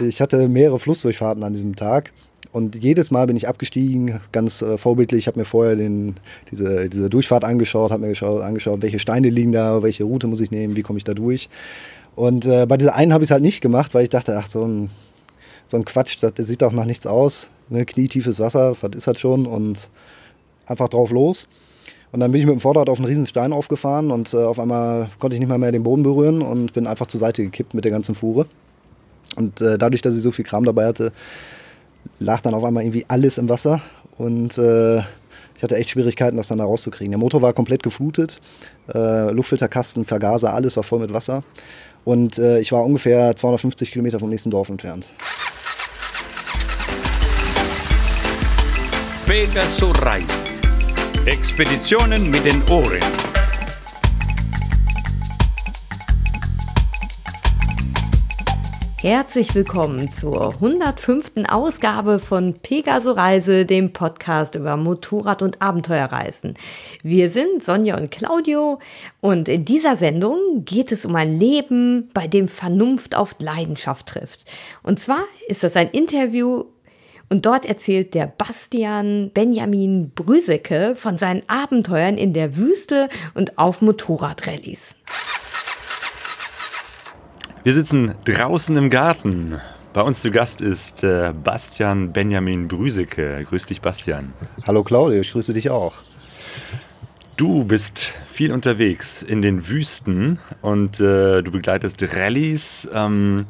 ich 0.00 0.20
hatte 0.20 0.48
mehrere 0.48 0.78
Flussdurchfahrten 0.78 1.42
an 1.42 1.52
diesem 1.52 1.76
Tag. 1.76 2.12
Und 2.52 2.82
jedes 2.82 3.10
Mal 3.10 3.26
bin 3.26 3.36
ich 3.36 3.46
abgestiegen, 3.46 4.20
ganz 4.32 4.60
äh, 4.60 4.76
vorbildlich. 4.76 5.20
Ich 5.20 5.26
habe 5.28 5.38
mir 5.38 5.44
vorher 5.44 5.76
den, 5.76 6.16
diese, 6.50 6.88
diese 6.88 7.08
Durchfahrt 7.08 7.44
angeschaut, 7.44 7.92
habe 7.92 8.02
mir 8.02 8.08
geschaut, 8.08 8.42
angeschaut, 8.42 8.82
welche 8.82 8.98
Steine 8.98 9.28
liegen 9.28 9.52
da, 9.52 9.82
welche 9.82 10.04
Route 10.04 10.26
muss 10.26 10.40
ich 10.40 10.50
nehmen, 10.50 10.74
wie 10.76 10.82
komme 10.82 10.98
ich 10.98 11.04
da 11.04 11.14
durch. 11.14 11.48
Und 12.16 12.46
äh, 12.46 12.66
bei 12.66 12.76
dieser 12.76 12.96
einen 12.96 13.12
habe 13.12 13.22
ich 13.22 13.28
es 13.28 13.32
halt 13.32 13.42
nicht 13.42 13.60
gemacht, 13.60 13.94
weil 13.94 14.02
ich 14.02 14.08
dachte, 14.08 14.36
ach, 14.36 14.48
so 14.48 14.64
ein, 14.64 14.90
so 15.64 15.76
ein 15.76 15.84
Quatsch, 15.84 16.16
das, 16.20 16.34
das 16.34 16.46
sieht 16.48 16.62
doch 16.62 16.72
nach 16.72 16.86
nichts 16.86 17.06
aus. 17.06 17.48
Ne? 17.68 17.84
Knietiefes 17.84 18.40
Wasser, 18.40 18.76
was 18.80 18.90
ist 18.96 19.06
das 19.06 19.20
schon? 19.20 19.46
Und 19.46 19.88
einfach 20.66 20.88
drauf 20.88 21.10
los. 21.10 21.46
Und 22.12 22.18
dann 22.18 22.32
bin 22.32 22.40
ich 22.40 22.46
mit 22.46 22.56
dem 22.56 22.60
Vorderrad 22.60 22.88
auf 22.88 22.98
einen 22.98 23.06
riesen 23.06 23.26
Stein 23.26 23.52
aufgefahren 23.52 24.10
und 24.10 24.34
äh, 24.34 24.38
auf 24.38 24.58
einmal 24.58 25.10
konnte 25.20 25.36
ich 25.36 25.40
nicht 25.40 25.48
mal 25.48 25.58
mehr 25.58 25.70
den 25.70 25.84
Boden 25.84 26.02
berühren 26.02 26.42
und 26.42 26.72
bin 26.72 26.88
einfach 26.88 27.06
zur 27.06 27.20
Seite 27.20 27.44
gekippt 27.44 27.74
mit 27.74 27.84
der 27.84 27.92
ganzen 27.92 28.16
Fuhre. 28.16 28.46
Und 29.36 29.60
äh, 29.60 29.78
dadurch, 29.78 30.02
dass 30.02 30.16
ich 30.16 30.22
so 30.22 30.32
viel 30.32 30.44
Kram 30.44 30.64
dabei 30.64 30.86
hatte, 30.86 31.12
lag 32.18 32.40
dann 32.40 32.54
auf 32.54 32.64
einmal 32.64 32.82
irgendwie 32.82 33.04
alles 33.08 33.38
im 33.38 33.48
Wasser 33.48 33.80
und 34.16 34.58
äh, 34.58 34.98
ich 34.98 35.62
hatte 35.62 35.76
echt 35.76 35.90
Schwierigkeiten, 35.90 36.36
das 36.36 36.48
dann 36.48 36.58
da 36.58 36.64
rauszukriegen. 36.64 37.12
Der 37.12 37.18
Motor 37.18 37.42
war 37.42 37.52
komplett 37.52 37.82
geflutet, 37.82 38.40
äh, 38.92 39.30
Luftfilterkasten, 39.30 40.04
Vergaser, 40.04 40.54
alles 40.54 40.76
war 40.76 40.82
voll 40.82 41.00
mit 41.00 41.12
Wasser 41.12 41.42
und 42.04 42.38
äh, 42.38 42.60
ich 42.60 42.72
war 42.72 42.84
ungefähr 42.84 43.36
250 43.36 43.92
Kilometer 43.92 44.18
vom 44.18 44.30
nächsten 44.30 44.50
Dorf 44.50 44.68
entfernt. 44.68 45.10
Pegasus 49.26 50.02
Reisen. 50.02 50.26
Expeditionen 51.26 52.30
mit 52.30 52.44
den 52.44 52.62
Ohren. 52.68 53.29
Herzlich 59.02 59.54
willkommen 59.54 60.12
zur 60.12 60.56
105. 60.56 61.32
Ausgabe 61.48 62.18
von 62.18 62.52
Pegaso 62.52 63.12
Reise, 63.12 63.64
dem 63.64 63.94
Podcast 63.94 64.56
über 64.56 64.76
Motorrad- 64.76 65.40
und 65.40 65.62
Abenteuerreisen. 65.62 66.52
Wir 67.02 67.30
sind 67.30 67.64
Sonja 67.64 67.96
und 67.96 68.10
Claudio 68.10 68.78
und 69.22 69.48
in 69.48 69.64
dieser 69.64 69.96
Sendung 69.96 70.66
geht 70.66 70.92
es 70.92 71.06
um 71.06 71.16
ein 71.16 71.38
Leben, 71.38 72.10
bei 72.12 72.26
dem 72.26 72.46
Vernunft 72.46 73.14
auf 73.14 73.36
Leidenschaft 73.38 74.06
trifft. 74.06 74.44
Und 74.82 75.00
zwar 75.00 75.24
ist 75.48 75.62
das 75.62 75.76
ein 75.76 75.88
Interview 75.88 76.64
und 77.30 77.46
dort 77.46 77.64
erzählt 77.64 78.12
der 78.12 78.26
Bastian 78.26 79.30
Benjamin 79.32 80.10
Brüsecke 80.10 80.94
von 80.94 81.16
seinen 81.16 81.42
Abenteuern 81.48 82.18
in 82.18 82.34
der 82.34 82.58
Wüste 82.58 83.08
und 83.32 83.56
auf 83.56 83.80
Motorradrallyes. 83.80 84.96
Wir 87.62 87.74
sitzen 87.74 88.14
draußen 88.24 88.74
im 88.78 88.88
Garten. 88.88 89.60
Bei 89.92 90.00
uns 90.00 90.22
zu 90.22 90.30
Gast 90.30 90.62
ist 90.62 91.04
äh, 91.04 91.34
Bastian 91.44 92.10
Benjamin 92.10 92.68
Brüsecke. 92.68 93.44
Grüß 93.46 93.66
dich, 93.66 93.82
Bastian. 93.82 94.32
Hallo 94.66 94.82
Claudio, 94.82 95.20
ich 95.20 95.32
grüße 95.32 95.52
dich 95.52 95.68
auch. 95.68 95.96
Du 97.36 97.64
bist 97.64 98.14
viel 98.26 98.52
unterwegs 98.52 99.22
in 99.22 99.42
den 99.42 99.68
Wüsten 99.68 100.38
und 100.62 101.00
äh, 101.00 101.42
du 101.42 101.50
begleitest 101.50 102.02
Rallyes. 102.16 102.88
Ähm, 102.94 103.44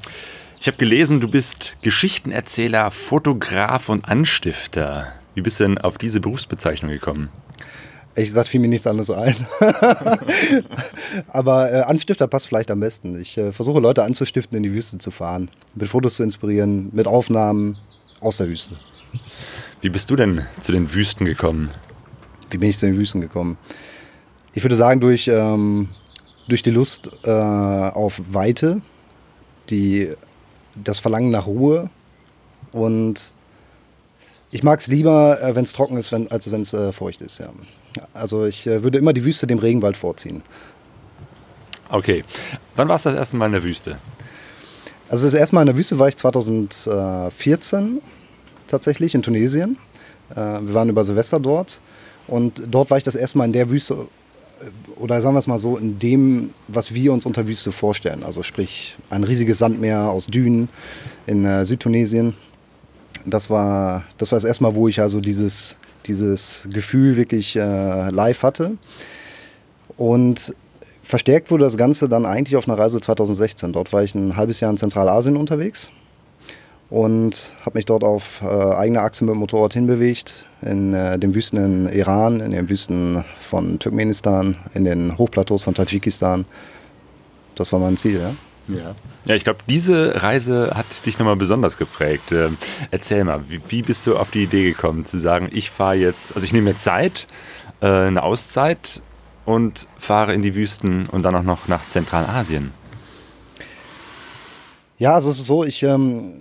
ich 0.60 0.66
habe 0.66 0.76
gelesen, 0.76 1.20
du 1.20 1.28
bist 1.28 1.76
Geschichtenerzähler, 1.82 2.90
Fotograf 2.90 3.88
und 3.88 4.08
Anstifter. 4.08 5.12
Wie 5.36 5.42
bist 5.42 5.60
du 5.60 5.64
denn 5.64 5.78
auf 5.78 5.98
diese 5.98 6.18
Berufsbezeichnung 6.18 6.90
gekommen? 6.90 7.28
Ehrlich 8.14 8.30
gesagt 8.30 8.48
fiel 8.48 8.60
mir 8.60 8.68
nichts 8.68 8.86
anderes 8.86 9.10
ein. 9.10 9.36
Aber 11.28 11.72
äh, 11.72 11.80
Anstifter 11.82 12.26
passt 12.26 12.48
vielleicht 12.48 12.70
am 12.70 12.80
besten. 12.80 13.20
Ich 13.20 13.38
äh, 13.38 13.52
versuche 13.52 13.78
Leute 13.78 14.02
anzustiften, 14.02 14.56
in 14.56 14.64
die 14.64 14.72
Wüste 14.72 14.98
zu 14.98 15.10
fahren, 15.10 15.48
mit 15.74 15.88
Fotos 15.88 16.16
zu 16.16 16.24
inspirieren, 16.24 16.90
mit 16.92 17.06
Aufnahmen 17.06 17.78
aus 18.20 18.38
der 18.38 18.48
Wüste. 18.48 18.76
Wie 19.80 19.88
bist 19.88 20.10
du 20.10 20.16
denn 20.16 20.44
zu 20.58 20.72
den 20.72 20.92
Wüsten 20.92 21.24
gekommen? 21.24 21.70
Wie 22.50 22.58
bin 22.58 22.68
ich 22.68 22.78
zu 22.78 22.86
den 22.86 22.96
Wüsten 22.96 23.20
gekommen? 23.20 23.56
Ich 24.52 24.64
würde 24.64 24.76
sagen, 24.76 25.00
durch, 25.00 25.28
ähm, 25.28 25.88
durch 26.48 26.62
die 26.62 26.70
Lust 26.70 27.10
äh, 27.24 27.30
auf 27.30 28.20
Weite, 28.32 28.82
die, 29.70 30.12
das 30.74 30.98
Verlangen 30.98 31.30
nach 31.30 31.46
Ruhe 31.46 31.90
und 32.72 33.32
ich 34.50 34.64
mag 34.64 34.80
es 34.80 34.88
lieber, 34.88 35.40
äh, 35.40 35.54
wenn 35.54 35.64
es 35.64 35.72
trocken 35.72 35.96
ist, 35.96 36.10
wenn, 36.10 36.30
als 36.30 36.50
wenn 36.50 36.62
es 36.62 36.72
äh, 36.72 36.92
feucht 36.92 37.20
ist. 37.20 37.38
Ja. 37.38 37.50
Also 38.14 38.46
ich 38.46 38.66
äh, 38.66 38.82
würde 38.82 38.98
immer 38.98 39.12
die 39.12 39.24
Wüste 39.24 39.46
dem 39.46 39.58
Regenwald 39.58 39.96
vorziehen. 39.96 40.42
Okay. 41.88 42.24
Wann 42.76 42.88
warst 42.88 43.04
du 43.04 43.10
das 43.10 43.18
erste 43.18 43.36
Mal 43.36 43.46
in 43.46 43.52
der 43.52 43.64
Wüste? 43.64 43.98
Also 45.08 45.26
das 45.26 45.34
erste 45.34 45.54
Mal 45.56 45.62
in 45.62 45.66
der 45.66 45.76
Wüste 45.76 45.98
war 45.98 46.08
ich 46.08 46.16
2014 46.16 48.00
tatsächlich 48.68 49.14
in 49.14 49.22
Tunesien. 49.22 49.76
Äh, 50.30 50.36
wir 50.36 50.74
waren 50.74 50.88
über 50.88 51.04
Silvester 51.04 51.40
dort 51.40 51.80
und 52.28 52.62
dort 52.70 52.90
war 52.90 52.98
ich 52.98 53.04
das 53.04 53.16
erste 53.16 53.38
Mal 53.38 53.46
in 53.46 53.52
der 53.52 53.70
Wüste 53.70 54.06
äh, 54.60 55.00
oder 55.00 55.20
sagen 55.20 55.34
wir 55.34 55.40
es 55.40 55.48
mal 55.48 55.58
so, 55.58 55.76
in 55.76 55.98
dem, 55.98 56.50
was 56.68 56.94
wir 56.94 57.12
uns 57.12 57.26
unter 57.26 57.48
Wüste 57.48 57.72
vorstellen. 57.72 58.22
Also 58.22 58.44
sprich 58.44 58.96
ein 59.10 59.24
riesiges 59.24 59.58
Sandmeer 59.58 60.10
aus 60.10 60.26
Dünen 60.26 60.68
in 61.26 61.64
Südtunesien. 61.64 62.34
Das 63.26 63.50
war, 63.50 64.04
das 64.18 64.30
war 64.30 64.36
das 64.36 64.44
erste 64.44 64.62
Mal, 64.62 64.74
wo 64.74 64.88
ich 64.88 65.00
also 65.00 65.20
dieses, 65.20 65.76
dieses 66.06 66.68
Gefühl 66.70 67.16
wirklich 67.16 67.56
äh, 67.56 68.10
live 68.10 68.42
hatte. 68.42 68.72
Und 69.96 70.54
verstärkt 71.02 71.50
wurde 71.50 71.64
das 71.64 71.76
Ganze 71.76 72.08
dann 72.08 72.24
eigentlich 72.24 72.56
auf 72.56 72.68
einer 72.68 72.78
Reise 72.78 73.00
2016. 73.00 73.72
Dort 73.72 73.92
war 73.92 74.02
ich 74.02 74.14
ein 74.14 74.36
halbes 74.36 74.60
Jahr 74.60 74.70
in 74.70 74.76
Zentralasien 74.76 75.36
unterwegs 75.36 75.90
und 76.90 77.54
habe 77.64 77.78
mich 77.78 77.86
dort 77.86 78.02
auf 78.02 78.42
äh, 78.42 78.46
eigene 78.46 79.00
Achse 79.00 79.24
mit 79.24 79.34
dem 79.34 79.38
Motorrad 79.38 79.72
hinbewegt, 79.72 80.46
in 80.62 80.92
äh, 80.92 81.18
den 81.18 81.34
Wüsten 81.34 81.58
in 81.58 81.88
Iran, 81.88 82.40
in 82.40 82.50
den 82.50 82.68
Wüsten 82.68 83.24
von 83.40 83.78
Turkmenistan, 83.78 84.56
in 84.74 84.84
den 84.84 85.16
Hochplateaus 85.16 85.62
von 85.62 85.74
Tadschikistan. 85.74 86.44
Das 87.54 87.72
war 87.72 87.78
mein 87.78 87.96
Ziel. 87.96 88.20
Ja? 88.20 88.34
Ja, 88.76 88.94
ja 89.24 89.34
ich 89.34 89.44
glaube, 89.44 89.60
diese 89.68 90.22
Reise 90.22 90.72
hat 90.74 90.86
dich 91.06 91.18
nochmal 91.18 91.36
besonders 91.36 91.76
geprägt. 91.76 92.32
Ähm, 92.32 92.56
erzähl 92.90 93.24
mal, 93.24 93.44
wie, 93.48 93.60
wie, 93.68 93.82
bist 93.82 94.06
du 94.06 94.16
auf 94.16 94.30
die 94.30 94.44
Idee 94.44 94.70
gekommen, 94.70 95.04
zu 95.06 95.18
sagen, 95.18 95.48
ich 95.52 95.70
fahre 95.70 95.94
jetzt, 95.94 96.34
also 96.34 96.44
ich 96.44 96.52
nehme 96.52 96.70
mir 96.70 96.78
Zeit, 96.78 97.26
äh, 97.80 97.86
eine 97.86 98.22
Auszeit 98.22 99.02
und 99.44 99.86
fahre 99.98 100.34
in 100.34 100.42
die 100.42 100.54
Wüsten 100.54 101.06
und 101.06 101.22
dann 101.22 101.34
auch 101.34 101.42
noch 101.42 101.68
nach 101.68 101.88
Zentralasien? 101.88 102.72
Ja, 104.98 105.14
also 105.14 105.30
es 105.30 105.38
ist 105.38 105.46
so, 105.46 105.64
ich, 105.64 105.82
ähm, 105.82 106.34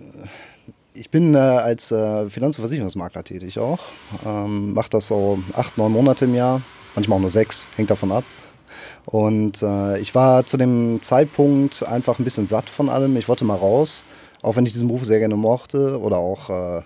ich 0.93 1.09
bin 1.09 1.33
äh, 1.33 1.37
als 1.37 1.91
äh, 1.91 2.29
Finanz- 2.29 2.57
und 2.57 2.63
Versicherungsmakler 2.63 3.23
tätig 3.23 3.57
auch. 3.57 3.79
Ähm, 4.25 4.73
Mache 4.73 4.89
das 4.89 5.07
so 5.07 5.39
acht, 5.53 5.77
neun 5.77 5.93
Monate 5.93 6.25
im 6.25 6.35
Jahr, 6.35 6.61
manchmal 6.93 7.17
auch 7.17 7.21
nur 7.21 7.29
sechs, 7.29 7.69
hängt 7.77 7.89
davon 7.89 8.11
ab. 8.11 8.25
Und 9.05 9.61
äh, 9.61 9.99
ich 9.99 10.15
war 10.15 10.45
zu 10.45 10.57
dem 10.57 11.01
Zeitpunkt 11.01 11.83
einfach 11.83 12.19
ein 12.19 12.23
bisschen 12.23 12.47
satt 12.47 12.69
von 12.69 12.89
allem. 12.89 13.17
Ich 13.17 13.27
wollte 13.27 13.45
mal 13.45 13.57
raus, 13.57 14.03
auch 14.41 14.55
wenn 14.55 14.65
ich 14.65 14.73
diesen 14.73 14.87
Beruf 14.87 15.05
sehr 15.05 15.19
gerne 15.19 15.35
mochte 15.35 15.99
oder 15.99 16.17
auch 16.17 16.49
äh, 16.49 16.81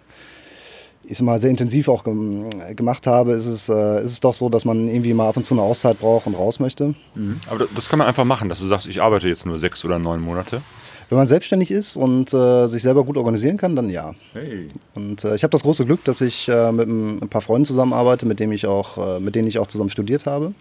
ich 1.05 1.21
mal, 1.21 1.39
sehr 1.39 1.49
intensiv 1.49 1.88
auch 1.88 2.03
gem 2.03 2.49
gemacht 2.75 3.07
habe, 3.07 3.33
ist 3.33 3.45
es, 3.45 3.69
äh, 3.69 4.03
ist 4.03 4.11
es 4.13 4.19
doch 4.19 4.33
so, 4.33 4.49
dass 4.49 4.66
man 4.66 4.88
irgendwie 4.88 5.13
mal 5.13 5.27
ab 5.27 5.38
und 5.38 5.45
zu 5.45 5.53
eine 5.53 5.61
Auszeit 5.61 5.99
braucht 5.99 6.27
und 6.27 6.35
raus 6.35 6.59
möchte. 6.59 6.95
Mhm. 7.16 7.39
Aber 7.49 7.67
das 7.75 7.89
kann 7.89 8.00
man 8.00 8.07
einfach 8.07 8.23
machen, 8.23 8.50
dass 8.50 8.59
du 8.59 8.65
sagst, 8.65 8.88
ich 8.88 9.01
arbeite 9.01 9.27
jetzt 9.27 9.45
nur 9.45 9.59
sechs 9.59 9.83
oder 9.83 10.00
neun 10.00 10.21
Monate. 10.21 10.61
Wenn 11.09 11.17
man 11.17 11.27
selbstständig 11.27 11.69
ist 11.69 11.97
und 11.97 12.33
äh, 12.33 12.65
sich 12.67 12.81
selber 12.81 13.03
gut 13.03 13.17
organisieren 13.17 13.57
kann, 13.57 13.75
dann 13.75 13.89
ja. 13.89 14.13
Hey. 14.31 14.69
Und 14.95 15.23
äh, 15.23 15.35
ich 15.35 15.44
habe 15.44 15.51
das 15.51 15.63
große 15.63 15.85
Glück, 15.85 16.03
dass 16.05 16.21
ich 16.21 16.47
äh, 16.47 16.71
mit 16.71 16.88
ein 16.88 17.29
paar 17.29 17.41
Freunden 17.41 17.65
zusammenarbeite, 17.65 18.25
mit, 18.25 18.39
dem 18.39 18.51
ich 18.51 18.65
auch, 18.65 19.17
äh, 19.17 19.19
mit 19.19 19.35
denen 19.35 19.47
ich 19.47 19.59
auch 19.59 19.67
zusammen 19.67 19.89
studiert 19.89 20.25
habe. 20.25 20.53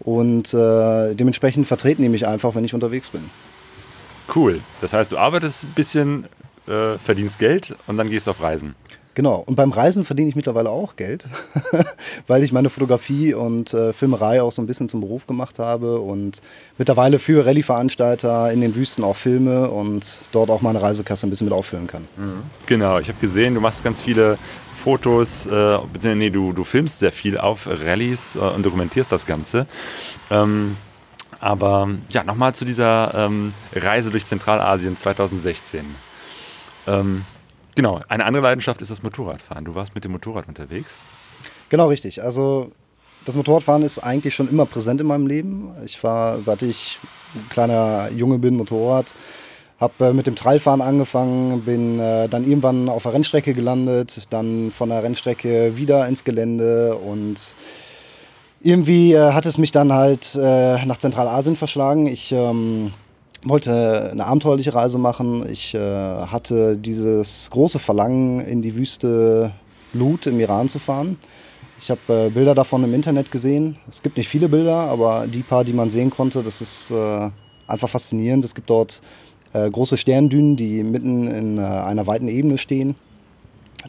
Und 0.00 0.52
äh, 0.52 1.14
dementsprechend 1.14 1.66
vertreten 1.66 2.02
die 2.02 2.08
mich 2.08 2.26
einfach, 2.26 2.54
wenn 2.54 2.64
ich 2.64 2.74
unterwegs 2.74 3.10
bin. 3.10 3.30
Cool. 4.34 4.60
Das 4.80 4.92
heißt, 4.92 5.12
du 5.12 5.18
arbeitest 5.18 5.64
ein 5.64 5.72
bisschen, 5.74 6.26
äh, 6.66 6.98
verdienst 6.98 7.38
Geld 7.38 7.76
und 7.86 7.96
dann 7.96 8.10
gehst 8.10 8.26
du 8.26 8.30
auf 8.30 8.42
Reisen. 8.42 8.74
Genau. 9.14 9.44
Und 9.46 9.54
beim 9.54 9.70
Reisen 9.70 10.04
verdiene 10.04 10.28
ich 10.28 10.36
mittlerweile 10.36 10.70
auch 10.70 10.96
Geld, 10.96 11.28
weil 12.26 12.42
ich 12.42 12.52
meine 12.52 12.68
Fotografie 12.68 13.32
und 13.32 13.72
äh, 13.72 13.92
Filmerei 13.92 14.42
auch 14.42 14.50
so 14.50 14.60
ein 14.60 14.66
bisschen 14.66 14.88
zum 14.88 15.00
Beruf 15.00 15.26
gemacht 15.26 15.60
habe 15.60 16.00
und 16.00 16.42
mittlerweile 16.78 17.20
für 17.20 17.46
Rallye-Veranstalter 17.46 18.52
in 18.52 18.60
den 18.60 18.74
Wüsten 18.74 19.04
auch 19.04 19.16
filme 19.16 19.70
und 19.70 20.20
dort 20.32 20.50
auch 20.50 20.62
meine 20.62 20.82
Reisekasse 20.82 21.26
ein 21.26 21.30
bisschen 21.30 21.46
mit 21.46 21.54
auffüllen 21.54 21.86
kann. 21.86 22.08
Mhm. 22.16 22.42
Genau. 22.66 22.98
Ich 22.98 23.08
habe 23.08 23.20
gesehen, 23.20 23.54
du 23.54 23.60
machst 23.60 23.84
ganz 23.84 24.02
viele 24.02 24.36
Fotos, 24.84 25.46
äh, 25.46 25.50
beziehungsweise 25.50 26.16
nee, 26.16 26.28
du, 26.28 26.52
du 26.52 26.62
filmst 26.62 26.98
sehr 26.98 27.10
viel 27.10 27.38
auf 27.38 27.66
Rallyes 27.66 28.36
äh, 28.36 28.40
und 28.40 28.66
dokumentierst 28.66 29.10
das 29.10 29.24
Ganze. 29.24 29.66
Ähm, 30.30 30.76
aber 31.40 31.88
ja, 32.10 32.22
nochmal 32.22 32.54
zu 32.54 32.66
dieser 32.66 33.14
ähm, 33.14 33.54
Reise 33.74 34.10
durch 34.10 34.26
Zentralasien 34.26 34.98
2016. 34.98 35.86
Ähm, 36.86 37.24
genau, 37.74 38.02
eine 38.08 38.26
andere 38.26 38.42
Leidenschaft 38.42 38.82
ist 38.82 38.90
das 38.90 39.02
Motorradfahren. 39.02 39.64
Du 39.64 39.74
warst 39.74 39.94
mit 39.94 40.04
dem 40.04 40.12
Motorrad 40.12 40.48
unterwegs. 40.48 41.02
Genau, 41.70 41.88
richtig. 41.88 42.22
Also 42.22 42.70
das 43.24 43.36
Motorradfahren 43.36 43.82
ist 43.82 44.00
eigentlich 44.00 44.34
schon 44.34 44.50
immer 44.50 44.66
präsent 44.66 45.00
in 45.00 45.06
meinem 45.06 45.26
Leben. 45.26 45.70
Ich 45.86 45.96
fahre, 45.98 46.42
seit 46.42 46.60
ich 46.60 46.98
ein 47.34 47.48
kleiner 47.48 48.10
Junge 48.10 48.38
bin, 48.38 48.54
Motorrad. 48.58 49.14
Habe 49.84 50.06
äh, 50.06 50.12
mit 50.14 50.26
dem 50.26 50.34
Trailfahren 50.34 50.80
angefangen, 50.80 51.60
bin 51.60 51.98
äh, 51.98 52.26
dann 52.26 52.48
irgendwann 52.48 52.88
auf 52.88 53.02
der 53.02 53.12
Rennstrecke 53.12 53.52
gelandet, 53.52 54.22
dann 54.30 54.70
von 54.70 54.88
der 54.88 55.02
Rennstrecke 55.02 55.76
wieder 55.76 56.08
ins 56.08 56.24
Gelände 56.24 56.96
und 56.96 57.54
irgendwie 58.62 59.12
äh, 59.12 59.32
hat 59.32 59.44
es 59.44 59.58
mich 59.58 59.72
dann 59.72 59.92
halt 59.92 60.36
äh, 60.36 60.86
nach 60.86 60.96
Zentralasien 60.96 61.54
verschlagen. 61.54 62.06
Ich 62.06 62.32
ähm, 62.32 62.94
wollte 63.44 64.08
eine 64.10 64.24
abenteuerliche 64.24 64.74
Reise 64.74 64.96
machen. 64.96 65.46
Ich 65.50 65.74
äh, 65.74 65.78
hatte 65.78 66.78
dieses 66.78 67.50
große 67.50 67.78
Verlangen, 67.78 68.40
in 68.40 68.62
die 68.62 68.76
Wüste 68.76 69.52
Lut 69.92 70.26
im 70.26 70.40
Iran 70.40 70.70
zu 70.70 70.78
fahren. 70.78 71.18
Ich 71.78 71.90
habe 71.90 72.00
äh, 72.08 72.30
Bilder 72.30 72.54
davon 72.54 72.82
im 72.84 72.94
Internet 72.94 73.30
gesehen. 73.30 73.76
Es 73.90 74.02
gibt 74.02 74.16
nicht 74.16 74.30
viele 74.30 74.48
Bilder, 74.48 74.76
aber 74.76 75.26
die 75.26 75.42
paar, 75.42 75.62
die 75.62 75.74
man 75.74 75.90
sehen 75.90 76.08
konnte, 76.08 76.42
das 76.42 76.62
ist 76.62 76.90
einfach 77.66 77.88
faszinierend. 77.90 78.44
Es 78.46 78.54
gibt 78.54 78.70
dort 78.70 79.02
äh, 79.54 79.70
große 79.70 79.96
Sterndünen, 79.96 80.56
die 80.56 80.82
mitten 80.82 81.26
in 81.28 81.58
einer 81.58 82.06
weiten 82.06 82.28
Ebene 82.28 82.58
stehen. 82.58 82.96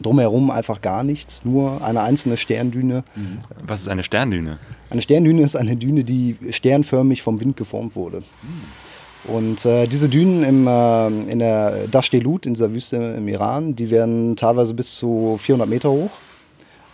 Drumherum 0.00 0.50
einfach 0.50 0.80
gar 0.80 1.02
nichts, 1.02 1.44
nur 1.44 1.82
eine 1.84 2.02
einzelne 2.02 2.36
Sterndüne. 2.36 3.04
Mhm. 3.14 3.38
Was 3.66 3.80
ist 3.82 3.88
eine 3.88 4.04
Sterndüne? 4.04 4.58
Eine 4.90 5.02
Sterndüne 5.02 5.42
ist 5.42 5.56
eine 5.56 5.76
Düne, 5.76 6.04
die 6.04 6.36
sternförmig 6.50 7.22
vom 7.22 7.40
Wind 7.40 7.56
geformt 7.56 7.96
wurde. 7.96 8.18
Mhm. 8.18 9.32
Und 9.32 9.64
äh, 9.64 9.86
diese 9.86 10.08
Dünen 10.08 10.44
im, 10.44 10.66
äh, 10.66 11.06
in 11.32 11.38
der 11.40 11.88
Dashtelut, 11.88 12.46
in 12.46 12.54
dieser 12.54 12.72
Wüste 12.72 12.96
im 12.96 13.26
Iran, 13.26 13.74
die 13.74 13.90
werden 13.90 14.36
teilweise 14.36 14.74
bis 14.74 14.94
zu 14.94 15.36
400 15.38 15.68
Meter 15.68 15.90
hoch. 15.90 16.10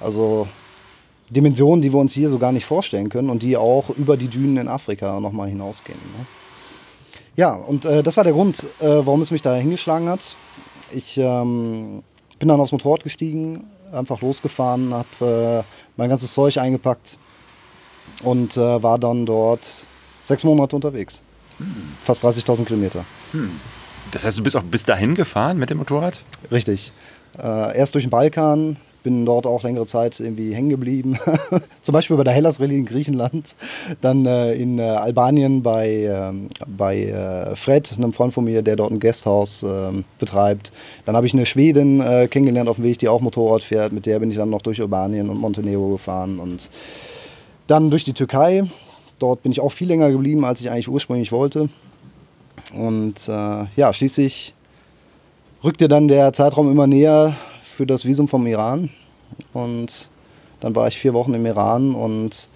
Also 0.00 0.48
Dimensionen, 1.28 1.82
die 1.82 1.92
wir 1.92 2.00
uns 2.00 2.12
hier 2.12 2.28
so 2.30 2.38
gar 2.38 2.52
nicht 2.52 2.64
vorstellen 2.64 3.08
können 3.08 3.30
und 3.30 3.42
die 3.42 3.56
auch 3.56 3.90
über 3.90 4.16
die 4.16 4.28
Dünen 4.28 4.56
in 4.56 4.68
Afrika 4.68 5.20
nochmal 5.20 5.48
hinausgehen. 5.48 5.98
Ne? 6.18 6.26
Ja, 7.36 7.54
und 7.54 7.84
äh, 7.84 8.02
das 8.02 8.16
war 8.16 8.24
der 8.24 8.32
Grund, 8.32 8.66
äh, 8.80 8.86
warum 8.86 9.22
es 9.22 9.30
mich 9.30 9.42
da 9.42 9.54
hingeschlagen 9.54 10.08
hat. 10.08 10.36
Ich 10.90 11.16
ähm, 11.16 12.02
bin 12.38 12.48
dann 12.48 12.60
aufs 12.60 12.72
Motorrad 12.72 13.02
gestiegen, 13.02 13.64
einfach 13.92 14.20
losgefahren, 14.20 14.92
habe 14.92 15.64
äh, 15.64 15.72
mein 15.96 16.10
ganzes 16.10 16.32
Zeug 16.32 16.58
eingepackt 16.58 17.16
und 18.22 18.56
äh, 18.56 18.82
war 18.82 18.98
dann 18.98 19.24
dort 19.24 19.86
sechs 20.22 20.44
Monate 20.44 20.76
unterwegs. 20.76 21.22
Hm. 21.58 21.94
Fast 22.02 22.24
30.000 22.24 22.64
Kilometer. 22.64 23.04
Hm. 23.32 23.60
Das 24.10 24.24
heißt, 24.24 24.38
du 24.38 24.42
bist 24.42 24.56
auch 24.56 24.62
bis 24.62 24.84
dahin 24.84 25.14
gefahren 25.14 25.58
mit 25.58 25.70
dem 25.70 25.78
Motorrad? 25.78 26.22
Richtig. 26.50 26.92
Äh, 27.38 27.78
erst 27.78 27.94
durch 27.94 28.04
den 28.04 28.10
Balkan, 28.10 28.76
bin 29.02 29.26
dort 29.26 29.46
auch 29.46 29.62
längere 29.62 29.86
Zeit 29.86 30.18
irgendwie 30.20 30.54
hängen 30.54 30.70
geblieben. 30.70 31.18
Zum 31.82 31.92
Beispiel 31.92 32.16
bei 32.16 32.24
der 32.24 32.32
Hellas 32.32 32.60
Rallye 32.60 32.78
in 32.78 32.86
Griechenland, 32.86 33.54
dann 34.00 34.26
äh, 34.26 34.54
in 34.54 34.78
äh, 34.78 34.82
Albanien 34.82 35.62
bei, 35.62 35.88
ähm, 35.88 36.48
bei 36.66 37.04
äh, 37.04 37.56
Fred, 37.56 37.92
einem 37.96 38.12
Freund 38.12 38.32
von 38.32 38.44
mir, 38.44 38.62
der 38.62 38.76
dort 38.76 38.92
ein 38.92 39.00
Gasthaus 39.00 39.62
ähm, 39.62 40.04
betreibt. 40.18 40.72
Dann 41.04 41.16
habe 41.16 41.26
ich 41.26 41.34
eine 41.34 41.46
Schwedin 41.46 42.00
äh, 42.00 42.28
kennengelernt 42.28 42.68
auf 42.68 42.76
dem 42.76 42.84
Weg, 42.84 42.98
die 42.98 43.08
auch 43.08 43.20
Motorrad 43.20 43.62
fährt. 43.62 43.92
Mit 43.92 44.06
der 44.06 44.18
bin 44.18 44.30
ich 44.30 44.36
dann 44.36 44.50
noch 44.50 44.62
durch 44.62 44.80
Albanien 44.80 45.28
und 45.28 45.38
Montenegro 45.38 45.90
gefahren 45.90 46.38
und 46.38 46.70
dann 47.66 47.90
durch 47.90 48.04
die 48.04 48.12
Türkei. 48.12 48.64
Dort 49.18 49.42
bin 49.42 49.52
ich 49.52 49.60
auch 49.60 49.72
viel 49.72 49.88
länger 49.88 50.10
geblieben, 50.10 50.44
als 50.44 50.60
ich 50.60 50.70
eigentlich 50.70 50.88
ursprünglich 50.88 51.32
wollte. 51.32 51.68
Und 52.74 53.28
äh, 53.28 53.64
ja, 53.76 53.92
schließlich 53.92 54.54
rückte 55.62 55.88
dann 55.88 56.08
der 56.08 56.32
Zeitraum 56.32 56.70
immer 56.70 56.86
näher, 56.86 57.36
für 57.72 57.86
das 57.86 58.04
Visum 58.04 58.28
vom 58.28 58.46
Iran. 58.46 58.90
Und 59.52 60.10
dann 60.60 60.76
war 60.76 60.86
ich 60.88 60.98
vier 60.98 61.14
Wochen 61.14 61.34
im 61.34 61.44
Iran 61.46 61.94
und 61.94 62.48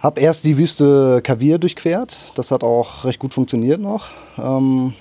habe 0.00 0.20
erst 0.20 0.44
die 0.44 0.58
Wüste 0.58 1.20
Kavir 1.22 1.58
durchquert. 1.58 2.32
Das 2.36 2.50
hat 2.50 2.62
auch 2.64 3.04
recht 3.04 3.18
gut 3.18 3.34
funktioniert 3.34 3.80
noch. 3.80 4.08
Ähm, 4.38 4.94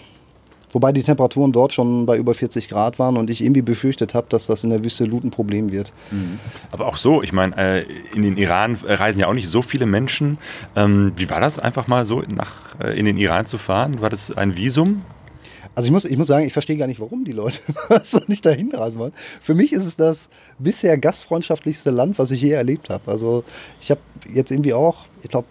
wobei 0.72 0.92
die 0.92 1.04
Temperaturen 1.04 1.52
dort 1.52 1.74
schon 1.74 2.06
bei 2.06 2.18
über 2.18 2.34
40 2.34 2.70
Grad 2.70 3.00
waren 3.00 3.18
und 3.18 3.30
ich 3.30 3.42
irgendwie 3.42 3.62
befürchtet 3.62 4.14
habe, 4.14 4.28
dass 4.30 4.48
das 4.48 4.64
in 4.64 4.70
der 4.70 4.84
Wüste 4.84 5.06
Lut 5.06 5.24
ein 5.24 5.32
Problem 5.32 5.72
wird. 5.72 5.94
Mhm. 6.12 6.40
Aber 6.72 6.88
auch 6.88 6.98
so, 6.98 7.22
ich 7.22 7.34
meine, 7.34 7.58
äh, 7.58 7.86
in 8.14 8.24
den 8.24 8.38
Iran 8.38 8.78
reisen 8.84 9.20
ja 9.20 9.28
auch 9.28 9.34
nicht 9.34 9.50
so 9.50 9.62
viele 9.62 9.86
Menschen. 9.86 10.38
Ähm, 10.76 11.14
wie 11.18 11.30
war 11.30 11.40
das 11.40 11.60
einfach 11.60 11.88
mal 11.88 12.06
so 12.06 12.22
nach, 12.28 12.80
äh, 12.80 12.98
in 12.98 13.06
den 13.06 13.18
Iran 13.18 13.46
zu 13.46 13.58
fahren? 13.58 14.02
War 14.02 14.10
das 14.10 14.36
ein 14.36 14.56
Visum? 14.56 15.02
Also 15.76 15.88
ich 15.88 15.92
muss, 15.92 16.06
ich 16.06 16.18
muss 16.18 16.28
sagen, 16.28 16.46
ich 16.46 16.54
verstehe 16.54 16.78
gar 16.78 16.88
nicht, 16.88 17.02
warum 17.02 17.26
die 17.26 17.34
Leute 17.34 17.60
so 18.04 18.20
nicht 18.28 18.46
dahin 18.46 18.74
reisen 18.74 19.00
wollen. 19.00 19.14
Für 19.42 19.54
mich 19.54 19.74
ist 19.74 19.86
es 19.86 19.98
das 19.98 20.30
bisher 20.58 20.98
gastfreundschaftlichste 20.98 21.92
Land, 21.92 22.18
was 22.18 22.32
ich 22.32 22.42
je 22.42 22.52
erlebt 22.52 22.90
habe. 22.90 23.12
Also 23.12 23.44
ich 23.82 23.92
habe 23.92 24.00
jetzt 24.34 24.52
irgendwie 24.52 24.74
auch, 24.74 25.06
ich 25.22 25.30
glaube, 25.30 25.48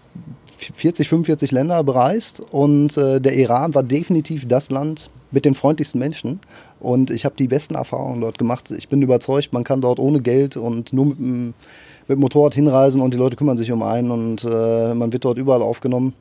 40, 0.56 1.08
45 1.08 1.52
Länder 1.52 1.82
bereist 1.84 2.40
und 2.40 2.96
äh, 2.96 3.20
der 3.20 3.34
Iran 3.36 3.74
war 3.74 3.82
definitiv 3.82 4.48
das 4.48 4.70
Land 4.70 5.10
mit 5.30 5.44
den 5.44 5.54
freundlichsten 5.54 5.98
Menschen 5.98 6.40
und 6.80 7.10
ich 7.10 7.24
habe 7.24 7.34
die 7.36 7.48
besten 7.48 7.74
Erfahrungen 7.74 8.20
dort 8.20 8.38
gemacht. 8.38 8.70
Ich 8.70 8.88
bin 8.88 9.02
überzeugt, 9.02 9.52
man 9.52 9.64
kann 9.64 9.80
dort 9.80 9.98
ohne 9.98 10.20
Geld 10.20 10.56
und 10.56 10.92
nur 10.92 11.06
mit 11.06 11.18
dem, 11.18 11.54
mit 12.06 12.16
dem 12.16 12.20
Motorrad 12.20 12.54
hinreisen 12.54 13.02
und 13.02 13.12
die 13.12 13.18
Leute 13.18 13.36
kümmern 13.36 13.56
sich 13.56 13.70
um 13.72 13.82
einen 13.82 14.10
und 14.10 14.44
äh, 14.44 14.94
man 14.94 15.12
wird 15.12 15.24
dort 15.24 15.38
überall 15.38 15.60
aufgenommen. 15.60 16.14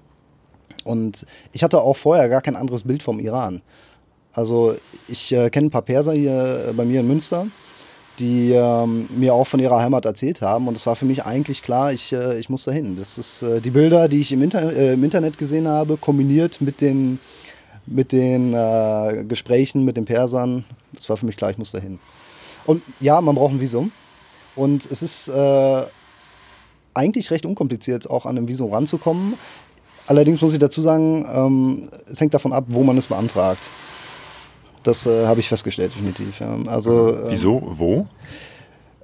Und 0.83 1.25
ich 1.53 1.63
hatte 1.63 1.79
auch 1.79 1.95
vorher 1.95 2.27
gar 2.27 2.41
kein 2.41 2.55
anderes 2.55 2.83
Bild 2.83 3.03
vom 3.03 3.19
Iran. 3.19 3.61
Also 4.33 4.75
ich 5.07 5.31
äh, 5.31 5.50
kenne 5.50 5.68
ein 5.68 5.71
paar 5.71 5.83
Perser 5.83 6.13
hier 6.13 6.68
äh, 6.69 6.74
bei 6.74 6.85
mir 6.85 7.01
in 7.01 7.07
Münster, 7.07 7.47
die 8.19 8.51
ähm, 8.51 9.07
mir 9.15 9.33
auch 9.33 9.45
von 9.45 9.59
ihrer 9.59 9.80
Heimat 9.80 10.06
erzählt 10.06 10.41
haben. 10.41 10.68
Und 10.68 10.75
es 10.75 10.85
war 10.85 10.95
für 10.95 11.06
mich 11.06 11.24
eigentlich 11.25 11.62
klar, 11.62 11.94
ich, 11.94 12.12
äh, 12.13 12.39
ich 12.39 12.50
muss 12.50 12.63
dahin. 12.63 12.95
Das 12.95 13.18
ist 13.18 13.44
äh, 13.44 13.62
die 13.62 13.69
Bilder, 13.69 14.07
die 14.07 14.21
ich 14.21 14.31
im, 14.31 14.41
Inter 14.41 14.74
äh, 14.75 14.94
im, 14.94 15.03
Internet 15.03 15.38
gesehen 15.38 15.68
habe, 15.68 15.97
kombiniert 15.97 16.62
mit 16.62 16.81
den, 16.81 17.19
mit 17.85 18.12
den 18.12 18.53
äh, 18.53 19.24
Gesprächen 19.27 19.85
mit 19.85 19.97
den 19.97 20.06
Persern. 20.06 20.65
Das 20.94 21.09
war 21.09 21.18
für 21.18 21.25
mich 21.25 21.38
klar, 21.38 21.51
ich 21.51 21.57
muss 21.57 21.71
dahin. 21.71 22.00
Und 22.65 22.81
ja, 23.00 23.21
man 23.21 23.36
braucht 23.36 23.53
ein 23.53 23.59
Visum. 23.59 23.91
Und 24.56 24.89
es 24.89 25.01
ist 25.01 25.31
eigentlich 26.94 27.31
recht 27.31 27.45
unkompliziert, 27.45 28.07
auch 28.07 28.27
an 28.27 28.38
einem 28.38 28.47
Visum 28.47 28.71
ranzukommen. 28.71 29.33
Allerdings 30.06 30.41
muss 30.41 30.53
ich 30.53 30.59
dazu 30.59 30.81
sagen, 30.81 31.25
ähm, 31.33 31.89
es 32.09 32.21
hängt 32.21 32.33
davon 32.33 32.53
ab, 32.53 32.65
wo 32.68 32.83
man 32.83 32.97
es 32.97 33.07
beantragt. 33.07 33.71
Das 34.83 35.06
äh, 35.06 35.25
habe 35.25 35.39
ich 35.39 35.47
festgestellt, 35.47 35.94
definitiv. 35.94 36.39
Ja. 36.39 36.56
Also, 36.68 37.09
ähm, 37.09 37.25
Wieso? 37.30 37.62
Wo? 37.65 38.06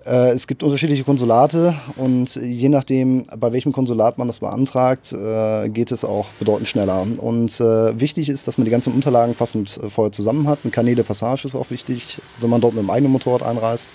Äh, 0.06 0.32
es 0.32 0.48
gibt 0.48 0.64
unterschiedliche 0.64 1.04
Konsulate 1.04 1.76
und 1.96 2.36
je 2.36 2.70
nachdem, 2.70 3.26
bei 3.38 3.52
welchem 3.52 3.72
Konsulat 3.72 4.18
man 4.18 4.28
das 4.28 4.40
beantragt, 4.40 5.14
äh, 5.14 5.70
geht 5.70 5.92
es 5.92 6.04
auch 6.04 6.28
bedeutend 6.40 6.68
schneller. 6.68 7.06
Und 7.18 7.60
äh, 7.60 8.00
wichtig 8.00 8.30
ist, 8.30 8.48
dass 8.48 8.58
man 8.58 8.66
die 8.66 8.72
ganzen 8.72 8.94
Unterlagen 8.94 9.36
passend 9.36 9.80
vorher 9.90 10.12
zusammen 10.12 10.48
hat. 10.48 10.60
Ein 10.66 10.72
Kanäle 10.72 11.04
Passage 11.04 11.48
ist 11.48 11.56
auch 11.56 11.70
wichtig, 11.70 12.20
wenn 12.40 12.50
man 12.50 12.62
dort 12.62 12.74
mit 12.74 12.84
dem 12.84 12.90
eigenen 12.90 13.12
Motorrad 13.12 13.44
einreist. 13.44 13.90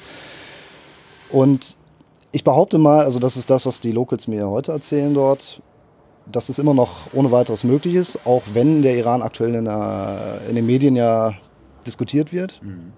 Und 1.30 1.76
ich 2.32 2.44
behaupte 2.44 2.78
mal, 2.78 3.04
also 3.04 3.18
das 3.18 3.37
ist 3.37 3.50
das, 3.50 3.66
was 3.66 3.80
die 3.80 3.92
Locals 3.92 4.28
mir 4.28 4.49
heute 4.49 4.73
erzählen 4.73 5.14
dort, 5.14 5.61
dass 6.30 6.49
es 6.49 6.59
immer 6.59 6.75
noch 6.75 7.12
ohne 7.12 7.30
weiteres 7.30 7.64
möglich 7.64 7.94
ist, 7.94 8.26
auch 8.26 8.42
wenn 8.52 8.82
der 8.82 8.97
Iran 8.97 9.23
aktuell 9.23 9.54
in, 9.54 9.64
der, 9.64 10.40
in 10.49 10.54
den 10.54 10.66
Medien 10.66 10.97
ja 10.97 11.35
diskutiert 11.85 12.33
wird. 12.33 12.62
Mhm. 12.62 12.93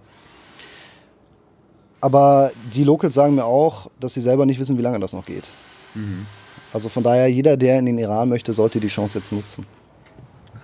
Aber 2.01 2.53
die 2.73 2.85
Locals 2.85 3.15
sagen 3.15 3.35
mir 3.35 3.45
auch, 3.45 3.91
dass 3.99 4.15
sie 4.15 4.21
selber 4.21 4.47
nicht 4.47 4.61
wissen, 4.61 4.79
wie 4.79 4.83
lange 4.83 4.99
das 5.01 5.13
noch 5.13 5.27
geht. 5.27 5.49
Mhm. 5.95 6.27
Also 6.73 6.89
von 6.89 7.03
daher, 7.03 7.29
jeder, 7.29 7.57
der 7.57 7.79
in 7.79 7.87
den 7.87 7.99
Iran 7.99 8.29
möchte, 8.29 8.53
sollte 8.53 8.81
die 8.81 8.89
Chance 8.89 9.19
jetzt 9.19 9.33
nutzen. 9.33 9.65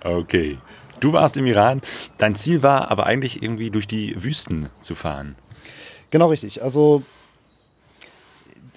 Okay. 0.03 0.57
Du 0.99 1.11
warst 1.11 1.35
im 1.37 1.45
Iran. 1.45 1.81
Dein 2.17 2.35
Ziel 2.35 2.63
war 2.63 2.91
aber 2.91 3.05
eigentlich 3.05 3.41
irgendwie 3.41 3.71
durch 3.71 3.87
die 3.87 4.15
Wüsten 4.23 4.69
zu 4.79 4.95
fahren. 4.95 5.35
Genau 6.11 6.27
richtig. 6.27 6.63
Also 6.63 7.03